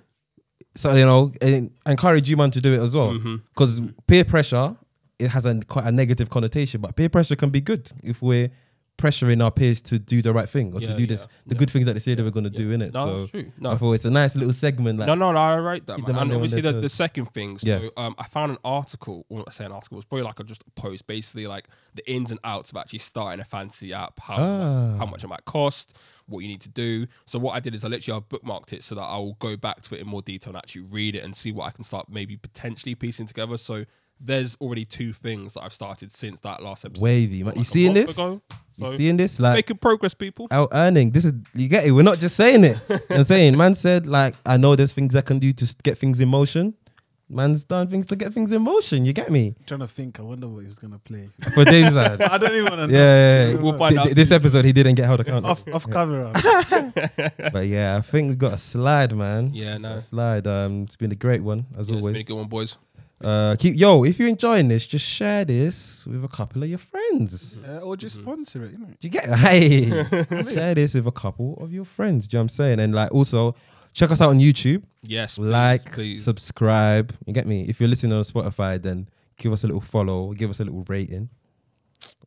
so 0.75 0.95
you 0.95 1.05
know, 1.05 1.31
encourage 1.85 2.29
you 2.29 2.37
man 2.37 2.51
to 2.51 2.61
do 2.61 2.73
it 2.73 2.79
as 2.81 2.95
well. 2.95 3.11
Mm-hmm. 3.11 3.35
Because 3.49 3.81
peer 4.07 4.23
pressure, 4.23 4.75
it 5.19 5.29
has 5.29 5.45
a 5.45 5.59
quite 5.61 5.85
a 5.85 5.91
negative 5.91 6.29
connotation, 6.29 6.81
but 6.81 6.95
peer 6.95 7.09
pressure 7.09 7.35
can 7.35 7.49
be 7.49 7.61
good 7.61 7.91
if 8.03 8.21
we're 8.21 8.49
pressuring 8.97 9.43
our 9.43 9.51
peers 9.51 9.79
to 9.79 9.99
do 9.99 10.23
the 10.23 10.33
right 10.33 10.49
thing 10.49 10.73
or 10.73 10.79
to 10.79 10.91
do 10.97 11.05
this, 11.05 11.21
yeah, 11.21 11.27
the 11.45 11.53
yeah. 11.53 11.59
good 11.59 11.69
things 11.69 11.85
that 11.85 11.93
they 11.93 11.99
say 11.99 12.15
they 12.15 12.23
were 12.23 12.31
going 12.31 12.45
to 12.45 12.49
Yeah. 12.49 12.57
do 12.57 12.71
in 12.71 12.81
it. 12.81 12.93
No, 12.95 13.05
so 13.05 13.19
that's 13.19 13.31
true. 13.31 13.41
I 13.45 13.61
No, 13.61 13.77
thought 13.77 13.93
it's 13.93 14.05
a 14.05 14.09
nice 14.09 14.35
little 14.35 14.53
segment. 14.53 14.97
Like, 14.97 15.05
no, 15.05 15.13
no, 15.13 15.31
no, 15.33 15.37
I 15.37 15.53
rate 15.57 15.85
that, 15.85 15.99
man. 15.99 16.15
And 16.15 16.33
obviously, 16.33 16.61
the, 16.61 16.71
the 16.73 16.89
second 16.89 17.27
thing. 17.31 17.59
So, 17.59 17.67
Yeah. 17.69 17.89
um, 17.95 18.15
I 18.17 18.23
found 18.27 18.53
an 18.53 18.57
article. 18.65 19.23
Well, 19.29 19.43
I 19.47 19.51
say 19.51 19.65
an 19.65 19.71
article. 19.71 19.99
It's 19.99 20.05
probably 20.07 20.23
like 20.23 20.39
a, 20.39 20.43
just 20.43 20.63
a 20.63 20.71
post, 20.81 21.05
basically 21.05 21.45
like 21.45 21.67
the 21.93 22.11
ins 22.11 22.31
and 22.31 22.39
outs 22.43 22.71
of 22.71 22.77
actually 22.77 22.97
starting 22.99 23.39
a 23.39 23.45
fancy 23.45 23.93
app, 23.93 24.17
how 24.19 24.33
Ah. 24.37 24.37
much, 24.87 24.97
how 24.99 25.05
much 25.05 25.23
it 25.23 25.27
might 25.27 25.45
cost, 25.45 25.95
what 26.25 26.39
you 26.39 26.47
need 26.47 26.61
to 26.61 26.69
do. 26.69 27.05
So 27.27 27.37
what 27.37 27.51
I 27.53 27.59
did 27.59 27.75
is 27.75 27.85
I 27.85 27.89
literally 27.89 28.19
I 28.19 28.35
bookmarked 28.35 28.73
it 28.73 28.81
so 28.81 28.95
that 28.95 29.01
I 29.03 29.17
will 29.19 29.35
go 29.37 29.55
back 29.57 29.83
to 29.83 29.95
it 29.95 30.01
in 30.01 30.07
more 30.07 30.23
detail 30.23 30.49
and 30.53 30.57
actually 30.57 30.81
read 30.81 31.13
it 31.15 31.23
and 31.23 31.35
see 31.35 31.51
what 31.51 31.65
I 31.65 31.69
can 31.71 31.83
start 31.83 32.07
maybe 32.09 32.35
potentially 32.35 32.95
piecing 32.95 33.27
together. 33.27 33.57
So 33.57 33.85
there's 34.19 34.55
already 34.61 34.85
two 34.85 35.13
things 35.13 35.53
that 35.53 35.63
I've 35.63 35.73
started 35.73 36.11
since 36.11 36.39
that 36.41 36.61
last 36.63 36.85
episode. 36.85 37.03
wavy, 37.03 37.39
man. 37.43 37.47
like 37.47 37.55
You 37.57 37.61
a 37.61 37.65
seeing 37.65 37.93
this? 37.93 38.13
ago. 38.13 38.41
You 38.75 38.95
seeing 38.95 39.17
this? 39.17 39.39
Like, 39.39 39.55
making 39.55 39.77
progress, 39.77 40.13
people. 40.13 40.47
out 40.51 40.69
earning. 40.71 41.11
This 41.11 41.25
is 41.25 41.33
you 41.55 41.67
get 41.67 41.85
it. 41.85 41.91
We're 41.91 42.03
not 42.03 42.19
just 42.19 42.35
saying 42.35 42.63
it. 42.63 42.77
I'm 43.09 43.23
saying, 43.23 43.57
man 43.57 43.73
said 43.75 44.05
like 44.07 44.35
I 44.45 44.57
know 44.57 44.75
there's 44.75 44.93
things 44.93 45.15
I 45.15 45.21
can 45.21 45.39
do 45.39 45.51
to 45.51 45.75
get 45.83 45.97
things 45.97 46.19
in 46.19 46.29
motion. 46.29 46.73
Man's 47.29 47.65
done 47.65 47.89
things 47.89 48.05
to 48.05 48.15
get 48.15 48.31
things 48.33 48.53
in 48.53 48.61
motion. 48.61 49.03
You 49.03 49.11
get 49.11 49.29
me? 49.29 49.53
trying 49.65 49.81
to 49.81 49.87
think. 49.87 50.17
I 50.17 50.23
wonder 50.23 50.47
what 50.47 50.61
he 50.61 50.67
was 50.67 50.79
gonna 50.79 50.97
play. 50.99 51.27
For 51.53 51.65
James, 51.65 51.93
side. 51.93 52.21
I 52.21 52.37
don't 52.37 52.55
even 52.55 52.65
want 52.77 52.89
to. 52.89 52.95
yeah, 52.95 53.01
yeah, 53.01 53.49
yeah. 53.49 53.55
We'll 53.55 53.77
find 53.77 53.95
Th- 53.97 54.07
out 54.11 54.15
This 54.15 54.31
episode 54.31 54.63
he 54.63 54.71
didn't 54.71 54.95
get 54.95 55.05
held 55.07 55.19
accountable. 55.19 55.49
Off 55.49 55.63
off 55.73 55.89
camera. 55.91 56.31
but 57.51 57.65
yeah, 57.67 57.97
I 57.97 58.01
think 58.01 58.29
we 58.29 58.35
got 58.35 58.53
a 58.53 58.57
slide, 58.57 59.13
man. 59.13 59.51
Yeah, 59.53 59.77
no. 59.77 59.93
A 59.95 60.01
slide. 60.01 60.47
Um, 60.47 60.83
it's 60.83 60.95
been 60.95 61.11
a 61.11 61.15
great 61.15 61.43
one 61.43 61.65
as 61.77 61.89
Yeah, 61.89 61.95
it's 61.97 62.05
been 62.05 62.05
a 62.05 62.07
always. 62.07 62.25
good 62.25 62.33
one, 62.35 62.47
boys. 62.47 62.77
Uh, 63.23 63.55
keep 63.57 63.75
yo. 63.75 64.03
If 64.03 64.19
you're 64.19 64.27
enjoying 64.27 64.67
this, 64.67 64.85
just 64.85 65.05
share 65.05 65.43
this 65.43 66.05
with 66.05 66.23
a 66.23 66.27
couple 66.27 66.61
of 66.63 66.69
your 66.69 66.77
friends. 66.77 67.63
Uh, 67.67 67.79
or 67.79 67.97
just 67.97 68.17
sponsor 68.17 68.63
it, 68.65 68.71
you 68.73 68.77
know. 68.77 68.85
Do 68.85 68.95
you 69.01 69.09
get 69.09 69.25
it? 69.27 69.35
Hey, 69.37 69.89
share 70.53 70.75
this 70.75 70.93
with 70.93 71.07
a 71.07 71.11
couple 71.11 71.57
of 71.59 71.73
your 71.73 71.85
friends. 71.85 72.27
Do 72.27 72.35
you 72.35 72.37
know 72.37 72.41
what 72.41 72.43
I'm 72.43 72.49
saying? 72.49 72.79
And 72.79 72.93
like 72.93 73.11
also 73.11 73.55
check 73.93 74.11
us 74.11 74.21
out 74.21 74.29
on 74.29 74.39
YouTube. 74.39 74.83
Yes, 75.01 75.35
please, 75.37 75.45
like, 75.47 75.91
please. 75.91 76.23
subscribe. 76.23 77.13
You 77.25 77.33
get 77.33 77.47
me? 77.47 77.63
If 77.67 77.79
you're 77.79 77.89
listening 77.89 78.13
on 78.13 78.23
Spotify, 78.23 78.79
then 78.81 79.09
give 79.37 79.51
us 79.51 79.63
a 79.63 79.67
little 79.67 79.81
follow, 79.81 80.33
give 80.33 80.49
us 80.51 80.59
a 80.59 80.65
little 80.65 80.83
rating. 80.87 81.29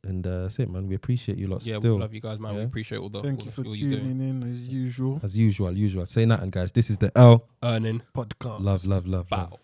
And 0.03 0.27
uh, 0.27 0.43
that's 0.43 0.59
it, 0.59 0.69
man. 0.71 0.89
We 0.89 0.95
appreciate 0.97 1.37
you 1.39 1.47
lot 1.47 1.65
yeah, 1.65 1.79
still. 1.79 1.97
we 1.97 2.01
love 2.01 2.15
you 2.15 2.21
guys, 2.21 2.41
man. 2.41 2.57
We 2.57 2.63
appreciate 2.63 2.99
all 2.99 3.11
the 3.11 3.21
Thank 3.23 3.41
all 3.41 3.45
you 3.45 3.51
the- 3.53 3.63
for 3.63 3.69
all 3.69 3.77
you 3.77 3.91
doing. 3.91 4.03
tuning 4.19 4.29
in 4.29 4.43
as 4.43 4.69
usual. 4.69 5.21
As 5.23 5.37
usual, 5.37 5.77
usual. 5.77 6.07
Say 6.07 6.25
nothing, 6.25 6.51
guys. 6.51 6.73
This 6.73 6.91
is 6.91 6.97
the 6.99 7.13
L. 7.15 7.47
Earning 7.63 8.03
Podcast. 8.15 8.61
Love, 8.61 8.87
love, 8.87 9.07
love, 9.07 9.07
love. 9.07 9.29
battle. 9.29 9.61